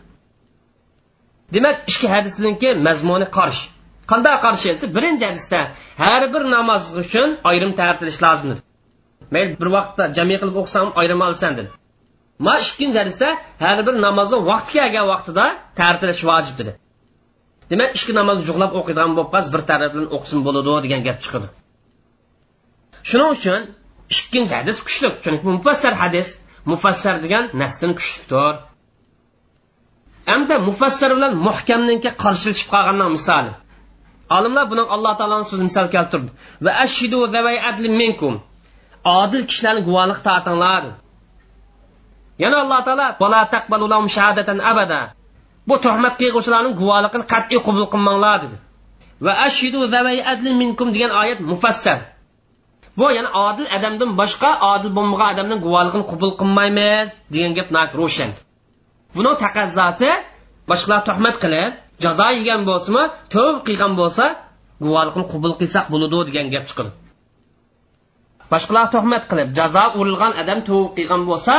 Demak 1.53 1.75
ikki 1.91 2.07
hadisninki 2.13 2.69
mazmuni 2.87 3.27
qarshi 3.37 3.63
qanday 4.11 4.35
qarshi 4.45 4.65
etsa 4.73 4.85
birinchi 4.95 5.25
hadisda 5.29 5.59
har 6.03 6.21
bir 6.33 6.43
namoz 6.55 6.83
uchun 7.03 7.29
ayrim 7.49 7.71
tartilish 7.79 8.19
lozim 8.25 8.51
mayli 9.33 9.53
bir 9.61 9.69
vaqtda 9.77 10.03
jami 10.17 10.35
qilib 10.41 10.57
o'qisam 10.61 10.87
ayrim 11.01 11.21
olsan 11.27 11.51
dedi. 11.59 11.69
Ma 12.45 12.53
ikkinchi 12.65 12.97
hadisda 13.01 13.29
har 13.63 13.77
bir 13.87 13.95
namozni 14.07 14.37
vaqti 14.51 14.71
kelgan 14.77 15.05
vaqtida 15.13 15.45
tartilish 15.79 16.23
vojib 16.29 16.55
dedi. 16.59 16.71
Demak 17.71 17.89
ikki 17.97 18.13
namozni 18.19 18.43
jug'lab 18.49 18.71
o'qiydigan 18.79 19.11
bo'lib 19.17 19.29
qolsa 19.33 19.49
bir 19.55 19.61
tarafdan 19.71 20.05
o'qisin 20.15 20.39
bo'ladi 20.47 20.69
degan 20.85 21.01
gap 21.07 21.19
chiqadi 21.25 21.47
shuning 23.09 23.31
uchun 23.37 23.61
ikkinchi 24.15 24.53
hadis 24.59 24.77
kuchli 24.87 25.07
chunki 25.23 25.45
mufassar 25.55 25.93
hadis 26.03 26.27
mufassar 26.71 27.15
degan 27.25 27.43
nasdan 27.61 27.91
kuchlidir. 27.99 28.55
Hamda 30.31 30.55
mufassar 30.69 31.11
bilan 31.17 31.33
muhkamninki 31.47 32.11
qarshilashib 32.23 32.67
qolganning 32.73 33.09
misoli 33.17 33.51
olimlar 34.37 34.65
buni 34.71 34.83
alloh 34.95 35.13
taoloni 35.19 35.45
so'zi 35.51 35.63
misol 35.69 35.87
keltirdi. 35.95 36.29
Va 36.65 36.71
ashidu 36.85 37.17
minkum. 38.01 38.33
Odil 39.05 39.43
kishilarni 39.49 39.81
guvohlik 39.87 40.19
tortinglar. 40.27 40.83
Yana 42.43 42.57
alloh 42.63 42.81
taolo 42.87 43.07
bola 43.21 43.41
taqbalu 43.53 43.85
lahum 43.91 44.07
shahadatan 44.15 44.59
abada. 44.71 45.01
Bu 45.67 45.75
tuhmat 45.85 46.13
qilg'uvchilarning 46.21 46.75
guvohligini 46.81 47.25
qat'iy 47.33 47.59
qabul 47.67 47.85
qilmanglar 47.93 48.37
dedi. 48.43 48.57
Va 49.25 49.33
ashidu 49.47 49.79
zavay 49.93 50.17
adlin 50.31 50.55
minkum 50.61 50.87
degan 50.95 51.11
oyat 51.21 51.39
mufassal 51.51 51.99
bu 52.99 53.05
ya'ni 53.17 53.29
odil 53.47 53.67
odamdan 53.77 54.11
boshqa 54.21 54.51
odil 54.73 54.91
bo'lmagan 54.97 55.27
odamning 55.33 55.59
guvohligini 55.65 56.05
qabul 56.11 56.31
qilmaymiz 56.41 57.07
degan 57.33 57.51
gap 57.57 57.69
ro'shan. 58.01 58.31
Buni 59.15 59.31
taqazzosi 59.43 60.09
boshqalar 60.69 61.01
tuhmat 61.09 61.35
qilib 61.43 61.71
jazo 62.03 62.27
yegan 62.39 62.61
bo'lsinmi 62.69 63.03
tovb 63.33 63.57
qilgan 63.67 63.93
bo'lsa 63.99 64.25
guvohlikni 64.83 65.23
qabul 65.33 65.53
qilsak 65.61 65.85
bo'ladi 65.93 66.17
degan 66.29 66.47
gap 66.53 66.63
chiqadi. 66.69 66.91
Boshqalar 68.51 68.85
tuhmat 68.93 69.23
qilib 69.29 69.49
jazo 69.59 69.85
urilgan 69.99 70.33
odam 70.41 70.59
tov 70.67 70.83
qilgan 70.97 71.21
bo'lsa 71.29 71.53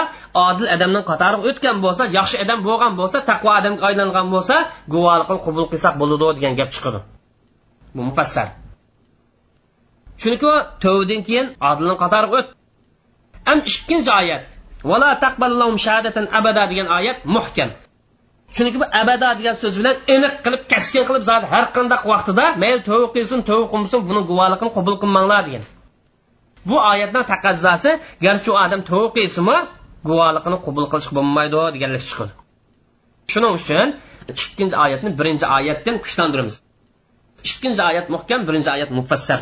odil 0.47 0.67
odamning 0.75 1.05
qatoriga 1.11 1.43
o'tgan 1.51 1.77
bo'lsa 1.85 2.03
yaxshi 2.19 2.37
odam 2.45 2.59
bo'lgan 2.67 2.93
bo'lsa 3.01 3.19
taqvo 3.31 3.51
odamga 3.61 3.83
aylangan 3.89 4.27
bo'lsa 4.35 4.55
guvohlikni 4.93 5.39
qabul 5.47 5.65
qilsak 5.73 5.95
bo'ladi 6.01 6.27
degan 6.39 6.53
gap 6.61 6.71
chiqadi. 6.75 6.99
Bu 7.95 8.03
mufassar 8.09 8.49
chunki 10.23 10.53
tovdan 10.83 11.21
keyin 11.29 11.47
odilning 11.71 11.99
qatoriga 12.03 12.35
o't. 12.41 12.49
Ikkinchi 13.71 14.11
oyat 14.21 14.43
vala 14.91 15.09
taqballahum 15.25 15.77
shahadatan 15.85 16.27
abada 16.39 16.63
degan 16.71 16.89
oyat 16.99 17.19
muhkam. 17.35 17.71
Chunki 18.57 18.79
bu 18.83 18.87
abada 19.03 19.29
degan 19.39 19.55
so'z 19.63 19.75
bilan 19.81 19.97
aniq 20.15 20.35
qilib 20.45 20.63
kaskin 20.73 21.03
qilib 21.09 21.25
zot 21.31 21.43
har 21.53 21.65
qanday 21.77 22.01
vaqtida 22.13 22.45
mayli 22.63 22.81
tövbe 22.89 23.09
qilsin 23.15 23.41
tövbe 23.49 23.67
qilmasin 23.73 24.01
buni 24.09 24.23
guvohligini 24.31 24.71
qabul 24.77 24.95
qilmanglar 25.03 25.43
degan. 25.49 25.65
Bu 26.69 26.77
oyatning 26.93 27.25
taqazzosi 27.33 27.91
garchi 28.25 28.49
u 28.53 28.55
odam 28.65 28.81
tövbe 28.91 29.09
qilsinmi 29.17 29.59
guvohligini 30.09 30.59
qabul 30.67 30.87
qilish 30.93 31.11
bo'lmaydi 31.17 31.61
deganlik 31.75 32.05
chiqadi 32.09 32.33
shuning 33.33 33.53
uchun 33.61 33.89
ikkinchi 34.33 34.77
oyatni 34.85 35.11
birinchi 35.19 35.47
oyatdan 35.57 35.97
kuchlantiramiz. 36.05 36.55
Ikkinchi 37.49 37.83
oyat 37.91 38.07
muhkam 38.15 38.41
birinchi 38.49 38.71
oyat 38.77 38.91
mufassar 38.99 39.41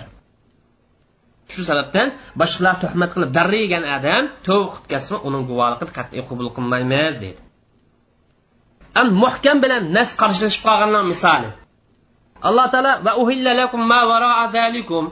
shu 1.52 1.62
sababdan 1.70 2.08
boshqalar 2.40 2.76
tuhmat 2.82 3.10
qilib 3.14 3.30
darrigan 3.38 3.84
odam 3.96 4.24
tövbe 4.46 4.66
qilib 4.72 4.86
ketsa 4.92 5.14
uning 5.28 5.42
guvohligini 5.50 5.92
qat'iy 5.98 6.22
qabul 6.28 6.48
qilmaymiz 6.56 7.14
deydi. 7.22 7.40
Am 9.00 9.08
muhkam 9.22 9.56
bilan 9.64 9.82
nas 9.96 10.10
qarshilashib 10.20 10.62
qolganlar 10.68 11.02
misoli. 11.12 11.50
Alloh 12.48 12.66
taolo 12.72 12.92
va 13.06 13.12
uhilla 13.22 13.52
lakum 13.60 13.80
ma 13.92 14.00
varo'a 14.10 14.44
zalikum 14.56 15.04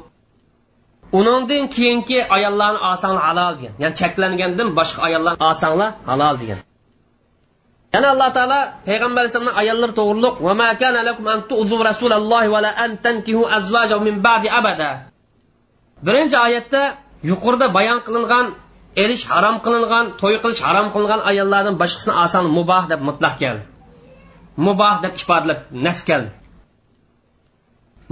uningdan 1.13 1.65
keyingi 1.77 2.19
ayollarni 2.37 2.81
olsanglar 2.89 3.23
halol 3.29 3.53
degan. 3.59 3.75
Ya'ni 3.83 3.95
cheklangandan 4.01 4.69
boshqa 4.79 5.01
ayollarni 5.09 5.41
olsanglar 5.49 5.91
halol 6.11 6.37
degan. 6.41 6.59
Yana 7.95 8.09
alloh 8.15 8.31
taolo 8.37 8.61
payg'ambar 8.89 9.21
alayhisalomni 9.23 9.55
ayollari 9.63 9.93
to'g'riliq. 10.01 10.35
Va 10.47 10.53
ma 10.61 10.69
kana 10.83 11.01
lakum 11.09 11.27
an 11.35 11.41
tu'zu 11.51 11.77
rasulallohi 11.91 12.49
va 12.55 12.61
la 12.67 12.71
an 12.85 12.91
tankihu 13.05 13.43
min 14.07 14.15
ba'di 14.27 14.49
abada. 14.59 14.91
Birinchi 16.07 16.37
oyatda 16.47 16.83
yuqorida 17.31 17.67
bayon 17.77 17.99
qilingan 18.07 18.47
erish 19.03 19.25
harom 19.31 19.57
qilingan 19.65 20.05
to'y 20.21 20.37
qilish 20.43 20.63
harom 20.67 20.89
qilingan 20.95 21.21
ayollardan 21.31 21.75
boshqasini 21.83 22.15
oson 22.25 22.45
muboh 22.57 22.85
deb 22.93 23.01
mutlaq 23.09 23.35
keldi. 23.43 23.65
Muboh 24.67 24.95
deb 25.05 25.13
ifodalab 25.21 25.61
nas 25.87 25.99
keldi. 26.09 26.31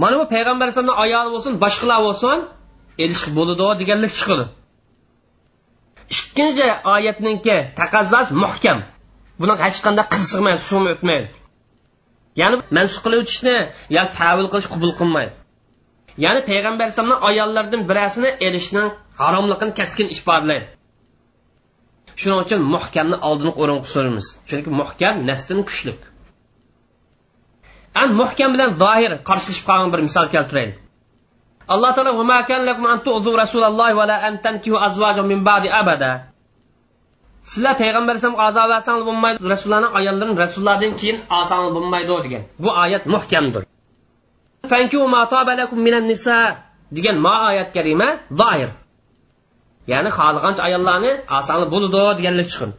Mana 0.01 0.15
bu 0.19 0.25
payg'ambar 0.33 0.63
alayhisalomni 0.65 0.95
ayoli 1.03 1.29
bo'lsin 1.35 1.53
boshqalar 1.63 1.99
bo'lsin 2.07 2.37
erish 3.03 3.23
bo'ladi 3.37 3.63
deganlik 3.81 4.13
chiqadi 4.19 4.45
ikkinchi 6.09 6.67
oyatninki 6.93 7.57
taqazzos 7.79 8.29
muhkam. 8.43 8.79
Buni 9.39 9.53
hech 9.63 9.79
qanday 9.85 10.05
qirsig'maydi 10.13 10.61
sum 10.69 10.83
o'tmaydi. 10.93 11.27
Ya'ni 12.41 12.55
mansub 12.77 13.01
qilib 13.05 13.19
o'tishni 13.23 13.55
yoki 13.97 14.11
tavil 14.19 14.47
qilish 14.53 14.69
qabul 14.73 14.91
qilmaydi. 14.99 15.33
Ya'ni 16.25 16.41
payg'ambar 16.49 16.83
alayhisalomni 16.85 17.17
ayollardan 17.29 17.81
birasini 17.89 18.29
erishning 18.47 18.87
haromligini 19.21 19.73
keskin 19.79 20.07
ifodalaydi 20.15 20.67
shuning 22.21 22.39
uchun 22.45 22.61
muhkamni 22.75 23.17
oldini 23.29 23.51
o'rin 23.61 23.79
so'raymiz 23.93 24.27
chunki 24.49 24.69
muhkam 24.81 25.15
nasdin 25.29 25.59
kuchlik. 25.69 25.99
An 28.01 28.09
muhkam 28.21 28.49
bilan 28.55 28.71
zohir 28.83 29.11
qarshilashib 29.29 29.65
qolgan 29.69 29.89
bir 29.93 30.01
misol 30.07 30.27
keltiraylik. 30.35 30.77
alloh 31.73 31.91
taolo 31.95 32.11
va 32.19 32.25
makan 32.33 32.61
lakum 32.69 32.85
an 32.93 32.99
tu'zu 33.05 33.31
rasululloh 33.43 33.89
va 33.99 34.05
la 34.11 34.17
an 34.27 34.33
tankihu 34.45 34.77
azvajan 34.87 35.25
min 35.31 35.39
ba'di 35.49 35.69
abada. 35.81 36.11
Sizlar 37.51 37.73
payg'ambar 37.81 38.13
alayhisalom 38.13 38.39
azoblasangiz 38.47 39.03
bo'lmaydi. 39.09 39.37
Rasullarning 39.53 39.91
ayollarini 39.99 40.35
rasullardan 40.43 40.93
keyin 40.99 41.17
olsangiz 41.37 41.71
bo'lmaydi 41.77 42.13
degan. 42.25 42.43
Bu 42.63 42.69
oyat 42.83 43.03
muhkamdir. 43.13 43.63
Degan 46.97 47.17
ma 47.25 47.35
oyat 47.49 47.69
karima 47.75 48.07
zoir 48.39 48.69
ya'ni 49.91 50.09
xohlagancha 50.17 50.61
ayollarni 50.67 51.11
olsangiz 51.35 51.67
bo'ladi 51.73 52.17
deganlik 52.19 52.47
chiqin. 52.51 52.71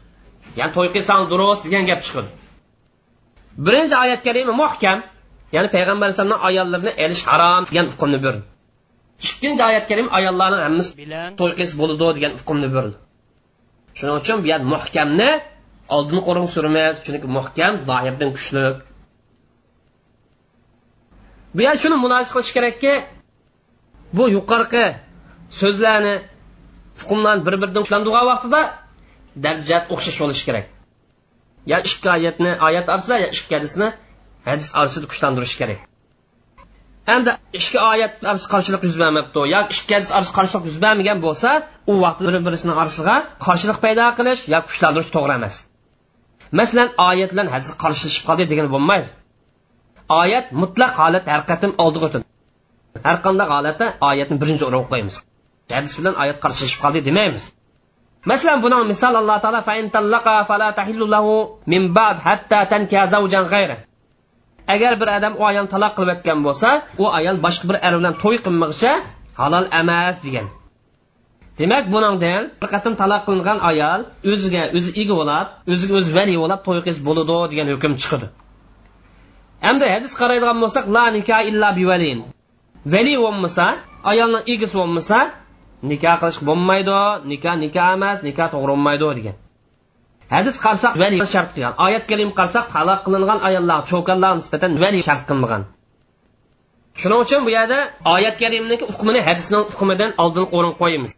Ya'ni 0.58 0.72
to'y 0.76 0.88
qilsangiz 0.94 1.28
durust 1.32 1.62
degan 1.66 1.84
gap 1.90 2.00
chiqin. 2.06 2.26
Birinchi 3.66 3.96
oyat 4.04 4.20
karima 4.26 4.52
muhkam. 4.62 4.98
Ya'ni 5.54 5.68
payg'ambar 5.74 6.04
alayhisalomni 6.06 6.38
ayollarini 6.48 6.92
elish 7.04 7.22
harom 7.30 7.62
degan 7.70 7.86
hukmni 7.92 8.18
berdi. 8.24 8.42
Ikkinchi 9.26 9.62
oyat 9.68 9.84
karim 9.90 10.08
ayollarni 10.18 10.58
hammasi 10.66 10.90
to'y 11.40 11.52
qilsa 11.58 11.74
bo'ladi 11.80 12.04
degan 12.16 12.32
hukmni 12.40 12.68
berdi. 12.76 12.96
Shuning 13.98 14.16
uchun 14.22 14.36
bu 14.42 14.46
yer 14.52 14.60
muhkamni 14.72 15.30
oldin 15.96 16.20
qo'rin 16.26 16.46
surmaymiz 16.54 16.96
chunki 17.04 17.28
muhkam 17.38 17.72
zohirdan 17.88 18.30
kuchli. 18.36 18.64
Bu 21.54 21.60
yer 21.66 21.76
shuni 21.82 21.96
munosa 22.04 22.30
qilish 22.34 22.52
kerakki 22.56 22.92
bu 24.16 24.24
yuqorqi 24.36 24.84
so'zlarni 25.60 26.14
hukmlarni 27.00 27.42
bir 27.46 27.54
biridan 27.62 27.82
ushlandirgan 27.86 28.24
vaqtida 28.32 28.60
darajat 29.44 29.84
o'xshash 29.94 30.18
bo'lishi 30.22 30.44
kerak. 30.48 30.66
Yo 31.70 31.76
ikki 31.88 32.08
oyatni 32.16 32.50
oyat 32.68 32.86
orasida 32.92 33.16
yo 33.24 33.28
ikki 33.36 33.52
hadisni 33.58 33.88
hadis 34.48 34.68
orasida 34.80 35.06
kuchlantirish 35.12 35.56
kerak 35.60 35.87
hamda 37.12 37.32
ikki 37.58 37.78
oyat 37.92 38.12
qarshilik 38.52 38.82
yuz 38.88 38.96
bermabdi. 39.02 39.38
Yo 39.54 39.60
ikki 39.74 39.92
hadis 39.96 40.10
orasida 40.16 40.34
qarshilik 40.38 40.64
yuz 40.68 40.78
bermagan 40.84 41.18
bo'lsa 41.26 41.48
u 41.90 41.92
vaqtda 42.04 42.28
bir 42.34 42.42
birisini 42.46 42.72
orasiga 42.82 43.14
qarshilik 43.46 43.78
paydo 43.84 44.04
qilish 44.18 44.42
yo 44.52 44.58
kuchlantirish 44.68 45.10
to'g'ri 45.16 45.34
emas. 45.40 45.54
Masalan 46.60 46.88
oyat 47.08 47.30
bilan 47.32 47.48
hadis 47.54 47.70
qarshilashib 47.82 48.24
qoldi 48.28 48.44
degani 48.52 48.70
bo'lmaydi. 48.74 49.08
Oyat 50.22 50.46
mutlaq 50.60 50.92
holat 51.00 51.24
har 51.32 51.42
qatim 51.50 51.70
oldiga 51.84 52.04
o'tadi. 52.08 52.24
Har 53.06 53.16
qanday 53.24 53.46
holatda 53.54 53.86
oyatni 54.10 54.36
birinchi 54.42 54.64
o'ringa 54.68 54.86
qo'yamiz. 54.92 55.16
Hadis 55.76 55.92
bilan 55.98 56.14
oyat 56.22 56.38
qarshilashib 56.44 56.80
qoldi 56.84 57.00
demaymiz. 57.08 57.44
Masalan 58.30 58.58
buni 58.64 58.76
misol 58.92 59.14
alloh 59.20 59.38
taolo 59.44 59.60
agar 64.74 64.92
bir 65.00 65.08
odam 65.16 65.32
u 65.40 65.42
ayolni 65.50 65.70
taloq 65.74 65.92
qilib 65.98 66.10
o'tgan 66.14 66.38
bo'lsa 66.46 66.68
u 67.02 67.04
ayol 67.18 67.36
boshqa 67.44 67.64
bir 67.70 67.76
er 67.86 67.92
bilan 67.98 68.14
to'y 68.22 68.36
qilmoqcha 68.46 68.92
halol 69.40 69.66
emas 69.80 70.16
degan. 70.26 70.46
Demak 71.58 71.84
buningdan 71.94 72.42
bir 72.60 72.68
qatim 72.74 72.94
taloq 73.02 73.22
qilingan 73.28 73.58
ayol 73.70 74.00
o'ziga 74.30 74.62
o'zi 74.76 74.90
ega 75.02 75.14
bo'lib 75.20 75.46
o'ziga 75.72 75.94
o'zi 76.00 76.10
vali 76.18 76.34
bo'lib 76.42 76.60
to'y 76.66 76.80
qilsa 76.86 77.00
bo'ladi 77.08 77.36
degan 77.52 77.66
hukm 77.74 77.92
chiqadi. 78.02 78.26
Hamda 79.66 79.86
hadis 79.94 80.12
qaraydigan 80.20 80.58
bo'lsak 80.62 80.84
la 80.96 81.04
nikah 81.16 81.40
illa 81.50 81.68
bivalin. 81.78 82.18
Vali 82.92 83.14
bo'lmasa 83.24 83.66
ayolning 84.10 84.42
egasi 84.52 84.74
bo'lmasa 84.80 85.18
nikoh 85.90 86.16
qilish 86.20 86.40
bo'lmaydi 86.48 87.00
nikoh 87.30 87.54
nikoh 87.64 87.88
emas 87.96 88.18
nikoh 88.28 88.48
to'g'ri 88.52 88.72
bo'lmaydi 88.74 89.06
degan. 89.18 89.36
hadis 90.35 90.55
qarasak 90.65 90.93
vali 91.01 91.17
shart 91.33 91.49
qilgan 91.55 91.73
oyat 91.85 92.03
kalim 92.11 92.29
qarasak 92.37 92.65
taloq 92.75 92.99
qilingan 93.05 93.39
ayollar 93.47 93.79
cho'kanlar 93.91 94.31
nisbatan 94.39 94.71
vali 94.83 94.99
shart 95.07 95.23
qilmagan 95.29 95.63
shuning 97.01 97.19
uchun 97.25 97.41
bu 97.45 97.51
yerda 97.57 97.79
oyat 98.15 98.35
karimniki 98.41 98.85
hukmini 98.91 99.21
hadisning 99.27 99.63
hukmidan 99.71 100.11
oldin 100.23 100.45
o'rin 100.57 100.75
qo'yamiz 100.81 101.13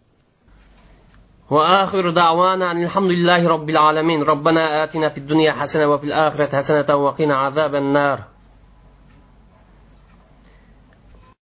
وآخر 1.50 2.10
دعوانا 2.10 2.72
أن 2.72 2.84
الحمد 2.84 3.12
لله 3.12 3.48
رب 3.48 3.70
العالمين 3.70 4.24
ربنا 4.24 4.84
آتنا 4.84 5.10
في 5.10 5.18
الدنيا 5.18 5.52
حسنة 5.52 5.86
وفي 5.92 6.04
الآخرة 6.04 6.58
حسنة 6.58 6.96
وقنا 6.96 7.36
عذاب 7.38 7.76
النار 7.76 8.18